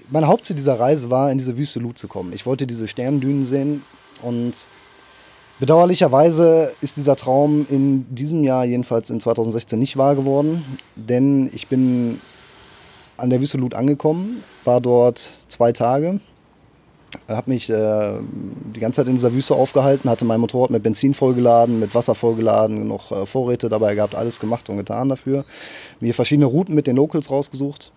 mein 0.09 0.27
Hauptziel 0.27 0.57
dieser 0.57 0.79
Reise 0.81 1.11
war, 1.11 1.31
in 1.31 1.39
diese 1.39 1.59
Wüste 1.59 1.81
Lut 1.81 1.99
zu 1.99 2.09
kommen. 2.09 2.33
Ich 2.33 2.47
wollte 2.47 2.67
diese 2.67 2.89
Sterndünen 2.89 3.45
sehen 3.45 3.85
und 4.23 4.67
Bedauerlicherweise 5.59 6.73
ist 6.83 6.99
dieser 6.99 7.17
Traum 7.17 7.67
in 7.71 8.15
diesem 8.15 8.45
Jahr, 8.45 8.67
jedenfalls 8.67 9.09
in 9.09 9.21
2016, 9.21 9.79
nicht 9.79 9.97
wahr 9.97 10.15
geworden, 10.15 10.63
denn 10.97 11.51
ich 11.55 11.69
bin 11.69 12.21
an 13.17 13.31
der 13.31 13.41
Wüste 13.41 13.57
Lut 13.57 13.75
angekommen, 13.75 14.43
war 14.65 14.83
dort 14.83 15.19
zwei 15.49 15.73
Tage, 15.73 16.21
habe 17.27 17.51
mich 17.51 17.71
äh, 17.71 18.19
die 18.75 18.81
ganze 18.81 19.01
Zeit 19.01 19.09
in 19.09 19.15
dieser 19.15 19.33
Wüste 19.33 19.55
aufgehalten, 19.55 20.11
hatte 20.11 20.27
mein 20.27 20.41
Motorrad 20.41 20.69
mit 20.69 20.83
Benzin 20.83 21.15
vollgeladen, 21.15 21.81
mit 21.81 21.95
Wasser 21.95 22.15
vollgeladen, 22.15 22.87
noch 22.87 23.11
äh, 23.11 23.25
Vorräte 23.25 23.71
dabei 23.71 23.95
gehabt, 23.95 24.15
alles 24.15 24.39
gemacht 24.39 24.69
und 24.69 24.77
getan 24.77 25.09
dafür, 25.09 25.47
mir 26.01 26.13
verschiedene 26.13 26.45
Routen 26.45 26.75
mit 26.75 26.87
den 26.87 26.97
Locals 26.97 27.31
rausgesucht 27.31 27.93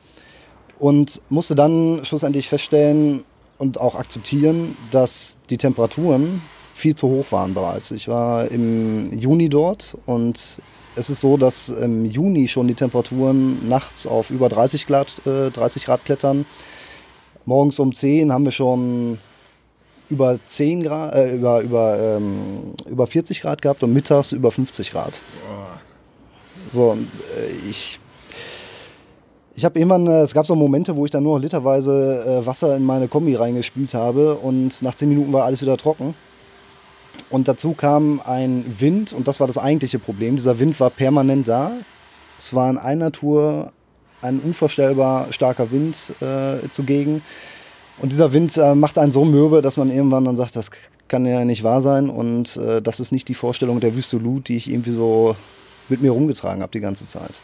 und 0.79 1.21
musste 1.27 1.55
dann 1.55 2.05
schlussendlich 2.05 2.47
feststellen 2.47 3.25
und 3.57 3.81
auch 3.81 3.95
akzeptieren, 3.95 4.77
dass 4.91 5.37
die 5.49 5.57
Temperaturen 5.57 6.41
viel 6.79 6.95
zu 6.95 7.07
hoch 7.07 7.31
waren 7.31 7.53
bereits. 7.53 7.91
Ich 7.91 8.07
war 8.07 8.49
im 8.49 9.17
Juni 9.17 9.49
dort 9.49 9.97
und 10.05 10.61
es 10.95 11.09
ist 11.09 11.21
so, 11.21 11.37
dass 11.37 11.69
im 11.69 12.05
Juni 12.05 12.47
schon 12.47 12.67
die 12.67 12.73
Temperaturen 12.73 13.67
nachts 13.69 14.07
auf 14.07 14.31
über 14.31 14.49
30 14.49 14.87
Grad, 14.87 15.13
äh, 15.25 15.49
30 15.49 15.85
Grad 15.85 16.03
klettern. 16.03 16.45
Morgens 17.45 17.79
um 17.79 17.93
10 17.93 18.33
haben 18.33 18.45
wir 18.45 18.51
schon 18.51 19.19
über 20.09 20.39
10 20.45 20.83
Grad, 20.83 21.15
äh, 21.15 21.35
über, 21.35 21.61
über, 21.61 21.99
ähm, 21.99 22.73
über 22.89 23.07
40 23.07 23.41
Grad 23.41 23.61
gehabt 23.61 23.83
und 23.83 23.93
mittags 23.93 24.31
über 24.31 24.51
50 24.51 24.91
Grad. 24.91 25.21
So, 26.69 26.91
und, 26.91 27.07
äh, 27.37 27.69
ich. 27.69 27.99
Ich 29.55 29.65
habe 29.65 29.77
irgendwann, 29.77 30.07
äh, 30.07 30.21
es 30.21 30.33
gab 30.33 30.47
so 30.47 30.55
Momente, 30.55 30.95
wo 30.95 31.03
ich 31.05 31.11
dann 31.11 31.23
nur 31.23 31.35
noch 31.35 31.43
literweise 31.43 32.41
äh, 32.41 32.45
Wasser 32.45 32.77
in 32.77 32.85
meine 32.85 33.07
Kombi 33.07 33.35
reingespült 33.35 33.93
habe 33.93 34.35
und 34.35 34.81
nach 34.81 34.95
10 34.95 35.09
Minuten 35.09 35.33
war 35.33 35.43
alles 35.43 35.61
wieder 35.61 35.75
trocken. 35.75 36.13
Und 37.29 37.47
dazu 37.47 37.73
kam 37.73 38.21
ein 38.25 38.65
Wind 38.79 39.13
und 39.13 39.27
das 39.27 39.39
war 39.39 39.47
das 39.47 39.57
eigentliche 39.57 39.99
Problem. 39.99 40.35
Dieser 40.35 40.59
Wind 40.59 40.79
war 40.79 40.89
permanent 40.89 41.47
da. 41.47 41.71
Es 42.37 42.53
war 42.53 42.69
in 42.69 42.77
einer 42.77 43.11
Tour 43.11 43.71
ein 44.21 44.39
unvorstellbar 44.39 45.31
starker 45.31 45.71
Wind 45.71 46.13
äh, 46.21 46.67
zugegen. 46.69 47.21
Und 48.01 48.11
dieser 48.11 48.33
Wind 48.33 48.57
äh, 48.57 48.75
macht 48.75 48.97
einen 48.97 49.11
so 49.11 49.25
mürbe, 49.25 49.61
dass 49.61 49.77
man 49.77 49.91
irgendwann 49.91 50.25
dann 50.25 50.37
sagt, 50.37 50.55
das 50.55 50.71
kann 51.07 51.25
ja 51.25 51.43
nicht 51.43 51.63
wahr 51.63 51.81
sein. 51.81 52.09
Und 52.09 52.57
äh, 52.57 52.81
das 52.81 52.99
ist 52.99 53.11
nicht 53.11 53.27
die 53.27 53.33
Vorstellung 53.33 53.79
der 53.79 53.95
Wüste 53.95 54.17
Lut, 54.17 54.47
die 54.47 54.55
ich 54.55 54.69
irgendwie 54.69 54.91
so 54.91 55.35
mit 55.89 56.01
mir 56.01 56.11
rumgetragen 56.11 56.61
habe 56.61 56.71
die 56.71 56.79
ganze 56.79 57.05
Zeit. 57.05 57.41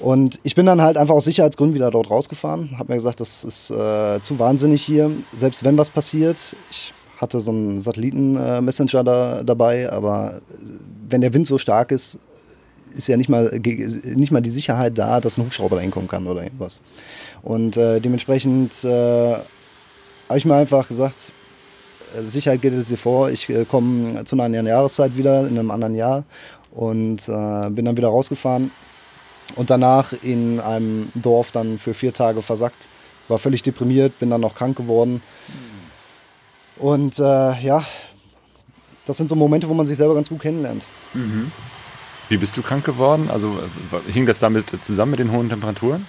Und 0.00 0.40
ich 0.44 0.54
bin 0.54 0.64
dann 0.64 0.80
halt 0.80 0.96
einfach 0.96 1.14
aus 1.14 1.26
Sicherheitsgründen 1.26 1.74
wieder 1.74 1.90
dort 1.90 2.08
rausgefahren. 2.08 2.78
Habe 2.78 2.92
mir 2.92 2.96
gesagt, 2.96 3.20
das 3.20 3.44
ist 3.44 3.70
äh, 3.70 4.20
zu 4.22 4.38
wahnsinnig 4.38 4.82
hier. 4.82 5.10
Selbst 5.34 5.62
wenn 5.62 5.76
was 5.76 5.90
passiert, 5.90 6.56
ich 6.70 6.94
hatte 7.20 7.40
so 7.40 7.50
einen 7.50 7.80
Satelliten-Messenger 7.80 9.04
da, 9.04 9.42
dabei, 9.42 9.92
aber 9.92 10.40
wenn 11.08 11.20
der 11.20 11.34
Wind 11.34 11.46
so 11.46 11.58
stark 11.58 11.92
ist, 11.92 12.18
ist 12.94 13.08
ja 13.08 13.16
nicht 13.16 13.28
mal, 13.28 13.60
nicht 14.04 14.32
mal 14.32 14.40
die 14.40 14.50
Sicherheit 14.50 14.96
da, 14.96 15.20
dass 15.20 15.36
ein 15.36 15.44
Hubschrauber 15.44 15.76
da 15.76 15.82
hinkommen 15.82 16.08
kann 16.08 16.26
oder 16.26 16.42
irgendwas. 16.42 16.80
Und 17.42 17.76
äh, 17.76 18.00
dementsprechend 18.00 18.84
äh, 18.84 19.34
habe 19.34 20.38
ich 20.38 20.44
mir 20.44 20.54
einfach 20.54 20.88
gesagt, 20.88 21.32
äh, 22.16 22.22
Sicherheit 22.22 22.62
geht 22.62 22.72
es 22.72 22.88
hier 22.88 22.96
vor. 22.96 23.30
Ich 23.30 23.48
äh, 23.48 23.64
komme 23.64 24.24
zu 24.24 24.34
einer 24.34 24.44
anderen 24.44 24.66
Jahreszeit 24.66 25.16
wieder, 25.16 25.46
in 25.46 25.58
einem 25.58 25.70
anderen 25.70 25.94
Jahr 25.94 26.24
und 26.72 27.28
äh, 27.28 27.70
bin 27.70 27.84
dann 27.84 27.96
wieder 27.96 28.08
rausgefahren 28.08 28.70
und 29.56 29.70
danach 29.70 30.12
in 30.22 30.58
einem 30.58 31.10
Dorf 31.14 31.52
dann 31.52 31.78
für 31.78 31.94
vier 31.94 32.12
Tage 32.12 32.42
versackt. 32.42 32.88
War 33.28 33.38
völlig 33.38 33.62
deprimiert, 33.62 34.18
bin 34.18 34.30
dann 34.30 34.40
noch 34.40 34.54
krank 34.54 34.76
geworden. 34.76 35.22
Und 36.80 37.18
äh, 37.18 37.22
ja, 37.22 37.84
das 39.06 39.16
sind 39.16 39.28
so 39.28 39.36
Momente, 39.36 39.68
wo 39.68 39.74
man 39.74 39.86
sich 39.86 39.96
selber 39.96 40.14
ganz 40.14 40.28
gut 40.28 40.40
kennenlernt. 40.40 40.86
Mhm. 41.14 41.52
Wie 42.28 42.36
bist 42.36 42.56
du 42.56 42.62
krank 42.62 42.84
geworden? 42.84 43.28
Also 43.30 43.58
hing 44.08 44.24
das 44.24 44.38
damit 44.38 44.66
zusammen 44.82 45.10
mit 45.10 45.20
den 45.20 45.32
hohen 45.32 45.48
Temperaturen? 45.48 46.06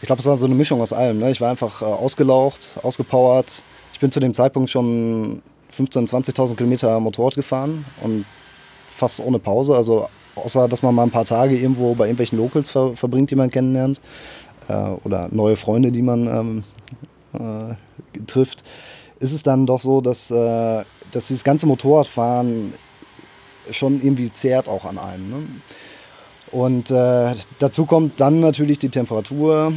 Ich 0.00 0.06
glaube, 0.06 0.20
es 0.20 0.26
war 0.26 0.36
so 0.38 0.46
eine 0.46 0.54
Mischung 0.54 0.80
aus 0.80 0.92
allem. 0.92 1.18
Ne? 1.18 1.30
Ich 1.30 1.40
war 1.40 1.50
einfach 1.50 1.82
äh, 1.82 1.84
ausgelaucht, 1.84 2.78
ausgepowert. 2.82 3.62
Ich 3.92 4.00
bin 4.00 4.10
zu 4.10 4.20
dem 4.20 4.34
Zeitpunkt 4.34 4.70
schon 4.70 5.42
15.000, 5.72 6.34
20.000 6.34 6.56
Kilometer 6.56 7.00
Motorrad 7.00 7.34
gefahren 7.34 7.84
und 8.00 8.24
fast 8.90 9.20
ohne 9.20 9.38
Pause. 9.38 9.74
Also 9.74 10.08
außer, 10.36 10.68
dass 10.68 10.82
man 10.82 10.94
mal 10.94 11.02
ein 11.02 11.10
paar 11.10 11.24
Tage 11.24 11.56
irgendwo 11.56 11.94
bei 11.94 12.04
irgendwelchen 12.04 12.38
Locals 12.38 12.70
ver 12.70 12.96
verbringt, 12.96 13.30
die 13.30 13.36
man 13.36 13.50
kennenlernt. 13.50 14.00
Äh, 14.68 14.74
oder 15.04 15.28
neue 15.30 15.56
Freunde, 15.56 15.92
die 15.92 16.02
man 16.02 16.64
ähm, 17.32 17.76
äh, 18.18 18.22
trifft. 18.26 18.62
Ist 19.24 19.32
es 19.32 19.42
dann 19.42 19.64
doch 19.64 19.80
so, 19.80 20.02
dass, 20.02 20.30
äh, 20.30 20.84
dass 21.10 21.28
dieses 21.28 21.44
ganze 21.44 21.66
Motorradfahren 21.66 22.74
schon 23.70 24.02
irgendwie 24.02 24.30
zehrt 24.30 24.68
auch 24.68 24.84
an 24.84 24.98
einem. 24.98 25.30
Ne? 25.30 25.46
Und 26.50 26.90
äh, 26.90 27.34
dazu 27.58 27.86
kommt 27.86 28.20
dann 28.20 28.40
natürlich 28.40 28.78
die 28.78 28.90
Temperatur, 28.90 29.72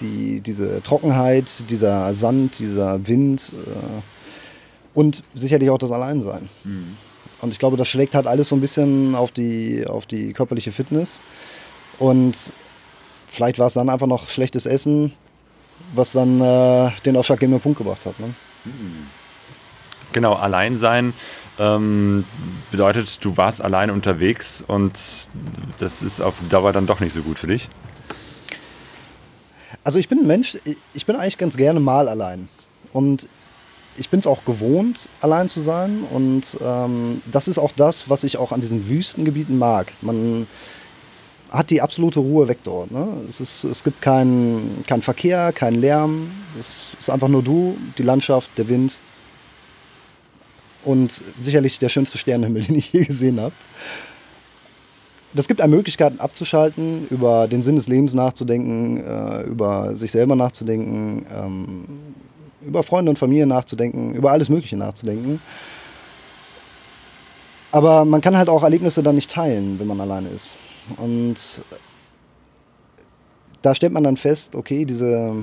die, 0.00 0.40
diese 0.40 0.82
Trockenheit, 0.82 1.70
dieser 1.70 2.12
Sand, 2.14 2.58
dieser 2.58 3.06
Wind 3.06 3.52
äh, 3.54 4.98
und 4.98 5.22
sicherlich 5.36 5.70
auch 5.70 5.78
das 5.78 5.92
Alleinsein. 5.92 6.48
Mhm. 6.64 6.96
Und 7.42 7.52
ich 7.52 7.60
glaube, 7.60 7.76
das 7.76 7.86
schlägt 7.86 8.16
halt 8.16 8.26
alles 8.26 8.48
so 8.48 8.56
ein 8.56 8.60
bisschen 8.60 9.14
auf 9.14 9.30
die, 9.30 9.86
auf 9.86 10.06
die 10.06 10.32
körperliche 10.32 10.72
Fitness. 10.72 11.20
Und 12.00 12.52
vielleicht 13.28 13.60
war 13.60 13.68
es 13.68 13.74
dann 13.74 13.88
einfach 13.88 14.08
noch 14.08 14.28
schlechtes 14.28 14.66
Essen, 14.66 15.12
was 15.94 16.10
dann 16.10 16.40
äh, 16.40 16.90
den 17.06 17.16
ausschlaggebenden 17.16 17.60
Punkt 17.60 17.78
gebracht 17.78 18.04
hat. 18.04 18.18
Ne? 18.18 18.34
Genau, 20.12 20.34
Alleinsein 20.34 21.12
ähm, 21.58 22.24
bedeutet, 22.70 23.24
du 23.24 23.36
warst 23.36 23.62
allein 23.62 23.90
unterwegs 23.90 24.64
und 24.66 25.28
das 25.78 26.02
ist 26.02 26.20
auf 26.20 26.34
Dauer 26.48 26.72
dann 26.72 26.86
doch 26.86 27.00
nicht 27.00 27.12
so 27.12 27.22
gut 27.22 27.38
für 27.38 27.46
dich? 27.46 27.68
Also 29.84 29.98
ich 29.98 30.08
bin 30.08 30.20
ein 30.20 30.26
Mensch, 30.26 30.58
ich 30.94 31.06
bin 31.06 31.16
eigentlich 31.16 31.38
ganz 31.38 31.56
gerne 31.56 31.78
mal 31.78 32.08
allein. 32.08 32.48
Und 32.92 33.28
ich 33.96 34.08
bin 34.08 34.20
es 34.20 34.26
auch 34.26 34.44
gewohnt, 34.44 35.08
allein 35.20 35.48
zu 35.48 35.60
sein. 35.60 36.04
Und 36.10 36.58
ähm, 36.62 37.22
das 37.30 37.48
ist 37.48 37.58
auch 37.58 37.72
das, 37.72 38.08
was 38.08 38.24
ich 38.24 38.38
auch 38.38 38.52
an 38.52 38.60
diesen 38.60 38.88
Wüstengebieten 38.88 39.58
mag. 39.58 39.92
Man 40.00 40.46
hat 41.54 41.70
die 41.70 41.80
absolute 41.80 42.20
Ruhe 42.20 42.48
weg 42.48 42.58
dort. 42.64 42.90
Ne? 42.90 43.06
Es, 43.28 43.40
ist, 43.40 43.64
es 43.64 43.84
gibt 43.84 44.02
keinen 44.02 44.82
kein 44.86 45.02
Verkehr, 45.02 45.52
keinen 45.52 45.80
Lärm. 45.80 46.30
Es 46.58 46.92
ist 46.98 47.10
einfach 47.10 47.28
nur 47.28 47.42
du, 47.42 47.76
die 47.96 48.02
Landschaft, 48.02 48.50
der 48.58 48.68
Wind 48.68 48.98
und 50.84 51.22
sicherlich 51.40 51.78
der 51.78 51.88
schönste 51.88 52.18
Sternenhimmel, 52.18 52.62
den 52.66 52.76
ich 52.76 52.92
je 52.92 53.04
gesehen 53.04 53.40
habe. 53.40 53.54
Das 55.32 55.48
gibt 55.48 55.60
einem 55.60 55.72
Möglichkeiten 55.72 56.20
abzuschalten, 56.20 57.08
über 57.10 57.48
den 57.48 57.62
Sinn 57.62 57.74
des 57.74 57.88
Lebens 57.88 58.14
nachzudenken, 58.14 59.04
äh, 59.04 59.42
über 59.42 59.96
sich 59.96 60.12
selber 60.12 60.36
nachzudenken, 60.36 61.26
ähm, 61.36 61.84
über 62.64 62.82
Freunde 62.82 63.10
und 63.10 63.18
Familie 63.18 63.46
nachzudenken, 63.46 64.14
über 64.14 64.30
alles 64.30 64.48
Mögliche 64.48 64.76
nachzudenken. 64.76 65.40
Aber 67.72 68.04
man 68.04 68.20
kann 68.20 68.36
halt 68.36 68.48
auch 68.48 68.62
Erlebnisse 68.62 69.02
dann 69.02 69.16
nicht 69.16 69.30
teilen, 69.30 69.80
wenn 69.80 69.88
man 69.88 70.00
alleine 70.00 70.28
ist. 70.28 70.56
Und 70.96 71.62
da 73.62 73.74
stellt 73.74 73.92
man 73.92 74.04
dann 74.04 74.16
fest, 74.16 74.56
okay, 74.56 74.84
diese, 74.84 75.34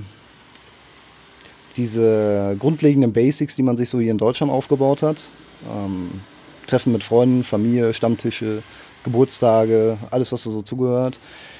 diese 1.75 2.55
grundlegenden 2.60 3.13
Basics, 3.13 3.55
die 3.55 3.63
man 3.63 3.77
sich 3.77 3.89
so 3.89 4.00
hier 4.00 4.12
in 4.12 4.17
Deutschland 4.17 4.51
aufgebaut 4.51 5.01
hat, 5.01 5.31
ähm, 5.74 6.21
Treffen 6.67 6.93
mit 6.93 7.03
Freunden, 7.03 7.43
Familie, 7.43 7.93
Stammtische, 7.93 8.63
Geburtstage, 9.03 9.98
alles, 10.12 10.31
was 10.31 10.43
da 10.43 10.51
so 10.51 10.62
zugehört, 10.62 11.19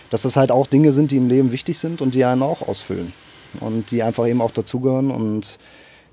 dass 0.10 0.22
das 0.22 0.36
halt 0.36 0.52
auch 0.52 0.68
Dinge 0.68 0.92
sind, 0.92 1.12
die 1.12 1.18
im 1.18 1.28
Leben 1.28 1.52
wichtig 1.52 1.80
sind 1.80 2.02
und 2.02 2.14
die 2.14 2.26
einen 2.26 2.44
auch 2.44 2.68
ausfüllen 2.68 3.14
und 3.60 3.92
die 3.92 4.04
einfach 4.04 4.28
eben 4.28 4.42
auch 4.42 4.52
dazugehören. 4.52 5.10
Und 5.10 5.58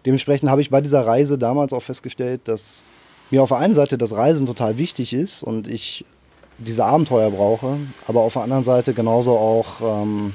dementsprechend 0.06 0.48
habe 0.48 0.62
ich 0.62 0.70
bei 0.70 0.80
dieser 0.80 1.06
Reise 1.06 1.38
damals 1.38 1.72
auch 1.72 1.82
festgestellt, 1.82 2.42
dass 2.44 2.84
mir 3.30 3.42
auf 3.42 3.50
der 3.50 3.58
einen 3.58 3.74
Seite 3.74 3.98
das 3.98 4.12
Reisen 4.12 4.46
total 4.46 4.78
wichtig 4.78 5.12
ist 5.12 5.42
und 5.42 5.68
ich 5.68 6.06
diese 6.58 6.84
Abenteuer 6.84 7.30
brauche, 7.30 7.78
aber 8.06 8.20
auf 8.20 8.32
der 8.34 8.42
anderen 8.42 8.64
Seite 8.64 8.92
genauso 8.92 9.32
auch 9.32 10.02
ähm, 10.02 10.34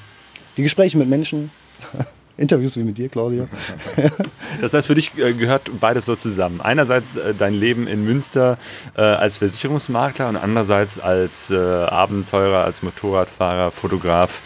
die 0.58 0.63
Gespräche 0.63 0.98
mit 0.98 1.10
Menschen, 1.10 1.51
Interviews 2.38 2.75
wie 2.77 2.84
mit 2.84 2.98
dir, 2.98 3.10
Claudio. 3.10 3.48
das 4.62 4.74
heißt, 4.74 4.88
für 4.88 4.96
dich 4.96 5.15
äh, 5.18 5.34
gehört 5.34 5.70
beides 5.80 6.06
so 6.06 6.15
zusammen. 6.15 6.62
Einerseits 6.62 7.15
äh, 7.15 7.34
dein 7.38 7.53
Leben 7.53 7.88
in 7.88 8.03
Münster 8.06 8.58
äh, 8.96 9.01
als 9.01 9.38
Versicherungsmakler 9.38 10.30
und 10.30 10.38
andererseits 10.38 11.00
als 11.00 11.51
äh, 11.51 11.56
Abenteurer, 11.56 12.63
als 12.63 12.82
Motorradfahrer, 12.82 13.72
Fotograf, 13.72 14.39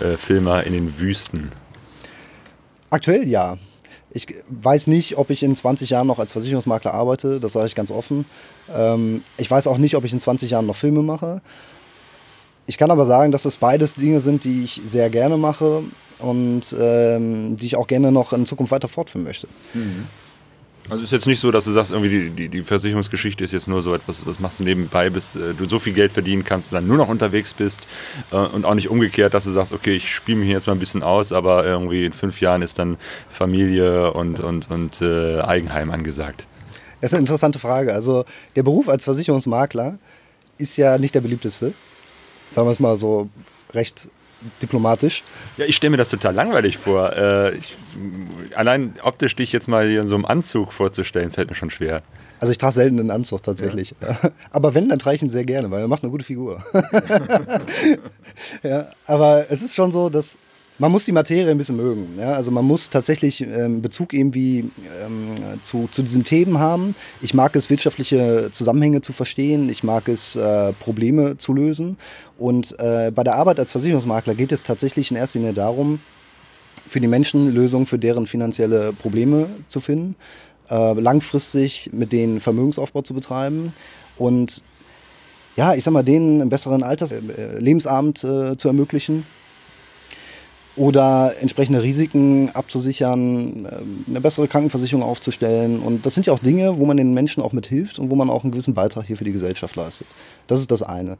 äh, 0.00 0.16
Filmer 0.16 0.64
in 0.64 0.74
den 0.74 1.00
Wüsten. 1.00 1.52
Aktuell 2.90 3.26
ja. 3.26 3.56
Ich 4.12 4.26
weiß 4.48 4.88
nicht, 4.88 5.18
ob 5.18 5.30
ich 5.30 5.42
in 5.42 5.54
20 5.54 5.90
Jahren 5.90 6.06
noch 6.06 6.18
als 6.18 6.32
Versicherungsmakler 6.32 6.92
arbeite, 6.92 7.38
das 7.38 7.52
sage 7.52 7.66
ich 7.66 7.74
ganz 7.74 7.90
offen. 7.90 8.24
Ähm, 8.72 9.22
ich 9.36 9.50
weiß 9.50 9.66
auch 9.66 9.78
nicht, 9.78 9.94
ob 9.94 10.04
ich 10.04 10.12
in 10.12 10.20
20 10.20 10.50
Jahren 10.50 10.66
noch 10.66 10.76
Filme 10.76 11.02
mache. 11.02 11.40
Ich 12.66 12.78
kann 12.78 12.90
aber 12.90 13.06
sagen, 13.06 13.32
dass 13.32 13.44
das 13.44 13.56
beides 13.56 13.94
Dinge 13.94 14.20
sind, 14.20 14.44
die 14.44 14.62
ich 14.62 14.80
sehr 14.84 15.10
gerne 15.10 15.36
mache 15.36 15.82
und 16.18 16.74
ähm, 16.78 17.56
die 17.56 17.66
ich 17.66 17.76
auch 17.76 17.86
gerne 17.86 18.12
noch 18.12 18.32
in 18.32 18.46
Zukunft 18.46 18.72
weiter 18.72 18.88
fortführen 18.88 19.24
möchte. 19.24 19.48
Mhm. 19.74 20.06
Also 20.90 21.04
ist 21.04 21.12
jetzt 21.12 21.26
nicht 21.26 21.38
so, 21.38 21.52
dass 21.52 21.64
du 21.64 21.70
sagst, 21.70 21.92
irgendwie 21.92 22.08
die, 22.08 22.30
die, 22.30 22.48
die, 22.48 22.62
Versicherungsgeschichte 22.62 23.44
ist 23.44 23.52
jetzt 23.52 23.68
nur 23.68 23.80
so 23.80 23.94
etwas, 23.94 24.26
was 24.26 24.40
machst 24.40 24.58
du 24.58 24.64
nebenbei, 24.64 25.08
bis 25.08 25.36
äh, 25.36 25.54
du 25.54 25.68
so 25.68 25.78
viel 25.78 25.92
Geld 25.92 26.10
verdienen 26.10 26.44
kannst 26.44 26.72
und 26.72 26.74
dann 26.74 26.88
nur 26.88 26.96
noch 26.96 27.08
unterwegs 27.08 27.54
bist 27.54 27.86
äh, 28.32 28.36
und 28.36 28.64
auch 28.64 28.74
nicht 28.74 28.90
umgekehrt, 28.90 29.32
dass 29.32 29.44
du 29.44 29.50
sagst, 29.50 29.72
okay, 29.72 29.94
ich 29.94 30.12
spiele 30.12 30.38
mich 30.38 30.48
jetzt 30.48 30.66
mal 30.66 30.72
ein 30.72 30.80
bisschen 30.80 31.04
aus, 31.04 31.32
aber 31.32 31.64
irgendwie 31.64 32.04
in 32.04 32.12
fünf 32.12 32.40
Jahren 32.40 32.62
ist 32.62 32.78
dann 32.80 32.96
Familie 33.28 34.12
und, 34.12 34.40
und, 34.40 34.68
und 34.68 35.00
äh, 35.00 35.40
Eigenheim 35.40 35.92
angesagt. 35.92 36.46
Das 37.00 37.10
ist 37.10 37.14
eine 37.14 37.20
interessante 37.20 37.60
Frage. 37.60 37.94
Also 37.94 38.24
der 38.56 38.64
Beruf 38.64 38.88
als 38.88 39.04
Versicherungsmakler 39.04 39.98
ist 40.58 40.76
ja 40.76 40.98
nicht 40.98 41.14
der 41.14 41.20
beliebteste. 41.20 41.72
Sagen 42.50 42.66
wir 42.66 42.72
es 42.72 42.80
mal 42.80 42.96
so 42.96 43.30
recht 43.72 44.08
diplomatisch. 44.62 45.22
Ja, 45.56 45.64
ich 45.66 45.76
stelle 45.76 45.90
mir 45.90 45.96
das 45.96 46.10
total 46.10 46.34
langweilig 46.34 46.78
vor. 46.78 47.12
Äh, 47.12 47.56
ich, 47.56 47.76
allein 48.54 48.94
optisch 49.02 49.36
dich 49.36 49.52
jetzt 49.52 49.68
mal 49.68 49.88
hier 49.88 50.00
in 50.00 50.06
so 50.06 50.14
einem 50.14 50.24
Anzug 50.24 50.72
vorzustellen, 50.72 51.30
fällt 51.30 51.48
mir 51.48 51.56
schon 51.56 51.70
schwer. 51.70 52.02
Also 52.40 52.52
ich 52.52 52.58
trage 52.58 52.72
selten 52.72 52.98
einen 52.98 53.10
Anzug 53.10 53.42
tatsächlich. 53.42 53.94
Ja. 54.00 54.18
Aber 54.50 54.74
wenn, 54.74 54.88
dann 54.88 54.98
trage 54.98 55.16
ich 55.16 55.22
ihn 55.22 55.30
sehr 55.30 55.44
gerne, 55.44 55.70
weil 55.70 55.82
er 55.82 55.88
macht 55.88 56.02
eine 56.02 56.10
gute 56.10 56.24
Figur. 56.24 56.64
ja, 58.62 58.88
aber 59.06 59.50
es 59.50 59.60
ist 59.60 59.74
schon 59.74 59.92
so, 59.92 60.08
dass 60.08 60.38
man 60.80 60.90
muss 60.90 61.04
die 61.04 61.12
Materie 61.12 61.50
ein 61.50 61.58
bisschen 61.58 61.76
mögen. 61.76 62.18
Ja? 62.18 62.32
Also 62.32 62.50
man 62.50 62.64
muss 62.64 62.88
tatsächlich 62.88 63.42
ähm, 63.42 63.82
Bezug 63.82 64.14
irgendwie 64.14 64.70
ähm, 65.04 65.60
zu, 65.62 65.88
zu 65.92 66.02
diesen 66.02 66.24
Themen 66.24 66.58
haben. 66.58 66.94
Ich 67.20 67.34
mag 67.34 67.54
es, 67.54 67.68
wirtschaftliche 67.68 68.48
Zusammenhänge 68.50 69.02
zu 69.02 69.12
verstehen. 69.12 69.68
Ich 69.68 69.84
mag 69.84 70.08
es, 70.08 70.36
äh, 70.36 70.72
Probleme 70.72 71.36
zu 71.36 71.52
lösen. 71.52 71.98
Und 72.38 72.74
äh, 72.80 73.12
bei 73.14 73.22
der 73.22 73.34
Arbeit 73.34 73.60
als 73.60 73.72
Versicherungsmakler 73.72 74.34
geht 74.34 74.52
es 74.52 74.62
tatsächlich 74.62 75.10
in 75.10 75.18
erster 75.18 75.38
Linie 75.38 75.52
darum, 75.52 76.00
für 76.88 77.00
die 77.00 77.08
Menschen 77.08 77.52
Lösungen 77.52 77.84
für 77.84 77.98
deren 77.98 78.26
finanzielle 78.26 78.94
Probleme 78.94 79.50
zu 79.68 79.80
finden, 79.80 80.16
äh, 80.70 80.94
langfristig 80.94 81.90
mit 81.92 82.10
denen 82.10 82.40
Vermögensaufbau 82.40 83.02
zu 83.02 83.12
betreiben 83.12 83.74
und 84.16 84.64
ja, 85.56 85.74
ich 85.74 85.84
sag 85.84 85.92
mal, 85.92 86.02
denen 86.02 86.40
einen 86.40 86.48
besseren 86.48 86.82
Alters 86.82 87.12
äh, 87.12 87.20
Lebensabend 87.58 88.24
äh, 88.24 88.56
zu 88.56 88.68
ermöglichen 88.68 89.26
oder 90.76 91.34
entsprechende 91.40 91.82
Risiken 91.82 92.50
abzusichern, 92.54 93.68
ähm, 93.70 94.04
eine 94.08 94.20
bessere 94.20 94.48
Krankenversicherung 94.48 95.02
aufzustellen. 95.02 95.80
Und 95.80 96.06
das 96.06 96.14
sind 96.14 96.26
ja 96.26 96.32
auch 96.32 96.38
Dinge, 96.38 96.78
wo 96.78 96.86
man 96.86 96.96
den 96.96 97.12
Menschen 97.12 97.42
auch 97.42 97.52
mithilft 97.52 97.98
und 97.98 98.10
wo 98.10 98.14
man 98.14 98.30
auch 98.30 98.44
einen 98.44 98.52
gewissen 98.52 98.74
Beitrag 98.74 99.06
hier 99.06 99.16
für 99.16 99.24
die 99.24 99.32
Gesellschaft 99.32 99.76
leistet. 99.76 100.06
Das 100.46 100.60
ist 100.60 100.70
das 100.70 100.82
eine. 100.82 101.18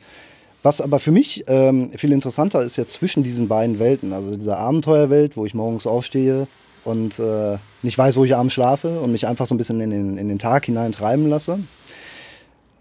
Was 0.62 0.80
aber 0.80 1.00
für 1.00 1.10
mich 1.10 1.44
ähm, 1.48 1.90
viel 1.96 2.12
interessanter 2.12 2.62
ist 2.62 2.76
jetzt 2.76 2.92
zwischen 2.92 3.22
diesen 3.22 3.48
beiden 3.48 3.78
Welten, 3.78 4.12
also 4.12 4.34
dieser 4.34 4.58
Abenteuerwelt, 4.58 5.36
wo 5.36 5.46
ich 5.46 5.54
morgens 5.54 5.86
aufstehe 5.86 6.46
und 6.84 7.18
äh, 7.18 7.56
nicht 7.82 7.96
weiß, 7.96 8.16
wo 8.16 8.24
ich 8.24 8.36
abends 8.36 8.52
schlafe 8.54 9.00
und 9.00 9.10
mich 9.10 9.26
einfach 9.26 9.46
so 9.46 9.54
ein 9.54 9.58
bisschen 9.58 9.80
in 9.80 9.90
den, 9.90 10.18
in 10.18 10.28
den 10.28 10.38
Tag 10.38 10.66
hinein 10.66 10.92
treiben 10.92 11.28
lasse. 11.28 11.60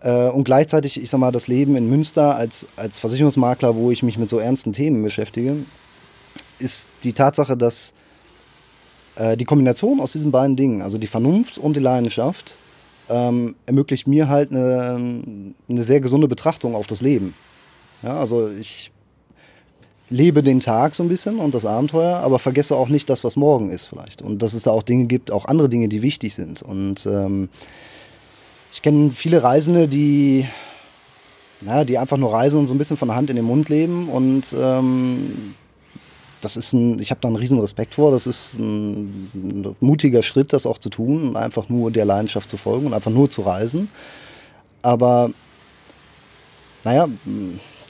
Äh, 0.02 0.28
und 0.28 0.44
gleichzeitig, 0.44 1.02
ich 1.02 1.10
sag 1.10 1.20
mal, 1.20 1.32
das 1.32 1.48
Leben 1.48 1.76
in 1.78 1.90
Münster 1.90 2.36
als, 2.36 2.68
als 2.76 2.98
Versicherungsmakler, 2.98 3.76
wo 3.76 3.92
ich 3.92 4.04
mich 4.04 4.18
mit 4.18 4.30
so 4.30 4.40
ernsten 4.40 4.74
Themen 4.74 5.02
beschäftige, 5.02 5.58
ist 6.60 6.88
die 7.04 7.14
Tatsache, 7.14 7.58
dass 7.58 7.94
äh, 9.16 9.36
die 9.36 9.46
Kombination 9.46 10.00
aus 10.00 10.12
diesen 10.12 10.32
beiden 10.32 10.56
Dingen, 10.56 10.82
also 10.82 10.98
die 10.98 11.08
Vernunft 11.08 11.58
und 11.58 11.76
die 11.76 11.82
Leidenschaft, 11.82 12.58
ähm, 13.10 13.56
ermöglicht 13.66 14.08
mir 14.08 14.30
halt 14.30 14.52
eine, 14.52 15.54
eine 15.68 15.84
sehr 15.84 16.00
gesunde 16.00 16.28
Betrachtung 16.28 16.76
auf 16.76 16.88
das 16.88 17.02
Leben. 17.02 17.34
Ja, 18.04 18.18
also 18.18 18.50
ich 18.50 18.92
lebe 20.10 20.42
den 20.42 20.60
Tag 20.60 20.96
so 20.96 21.04
ein 21.04 21.10
bisschen 21.10 21.38
und 21.38 21.54
das 21.54 21.66
Abenteuer, 21.66 22.18
aber 22.18 22.40
vergesse 22.40 22.76
auch 22.76 22.90
nicht 22.90 23.10
das, 23.10 23.24
was 23.24 23.36
morgen 23.36 23.70
ist 23.70 23.86
vielleicht. 23.86 24.22
Und 24.22 24.42
dass 24.42 24.54
es 24.54 24.64
da 24.64 24.72
auch 24.72 24.84
Dinge 24.84 25.06
gibt, 25.06 25.32
auch 25.32 25.46
andere 25.46 25.70
Dinge, 25.70 25.88
die 25.88 26.02
wichtig 26.02 26.34
sind. 26.34 26.62
Und 26.62 27.06
ähm, 27.06 27.50
ich 28.72 28.82
kenne 28.82 29.12
viele 29.12 29.44
Reisende, 29.44 29.88
die, 29.88 30.48
na, 31.62 31.84
die 31.84 31.98
einfach 31.98 32.18
nur 32.18 32.34
reisen 32.34 32.60
und 32.60 32.68
so 32.68 32.74
ein 32.74 32.78
bisschen 32.78 32.98
von 32.98 33.10
der 33.10 33.18
Hand 33.18 33.30
in 33.30 33.36
den 33.36 33.46
Mund 33.46 33.70
leben. 33.70 34.10
Und 34.10 34.56
ähm, 34.58 35.56
das 36.42 36.58
ist 36.58 36.74
ein, 36.74 37.00
ich 37.00 37.12
habe 37.12 37.22
da 37.22 37.28
einen 37.28 37.38
riesen 37.38 37.60
Respekt 37.60 37.96
vor. 37.96 38.12
Das 38.12 38.28
ist 38.28 38.58
ein, 38.58 39.30
ein 39.34 39.76
mutiger 39.80 40.24
Schritt, 40.24 40.54
das 40.54 40.66
auch 40.66 40.78
zu 40.78 40.90
tun 40.90 41.36
einfach 41.36 41.70
nur 41.70 41.92
der 41.92 42.06
Leidenschaft 42.06 42.50
zu 42.50 42.58
folgen 42.58 42.88
und 42.88 42.94
einfach 42.94 43.12
nur 43.12 43.30
zu 43.30 43.42
reisen. 43.42 43.90
Aber 44.82 45.32
naja, 46.84 47.08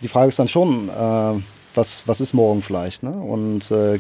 die 0.02 0.08
Frage 0.08 0.30
ist 0.30 0.40
dann 0.40 0.48
schon, 0.48 0.90
äh, 0.90 1.42
was, 1.76 2.04
was 2.06 2.22
ist 2.22 2.34
morgen 2.34 2.62
vielleicht? 2.62 3.04
Ne? 3.04 3.12
Und 3.12 3.70
äh, 3.72 4.00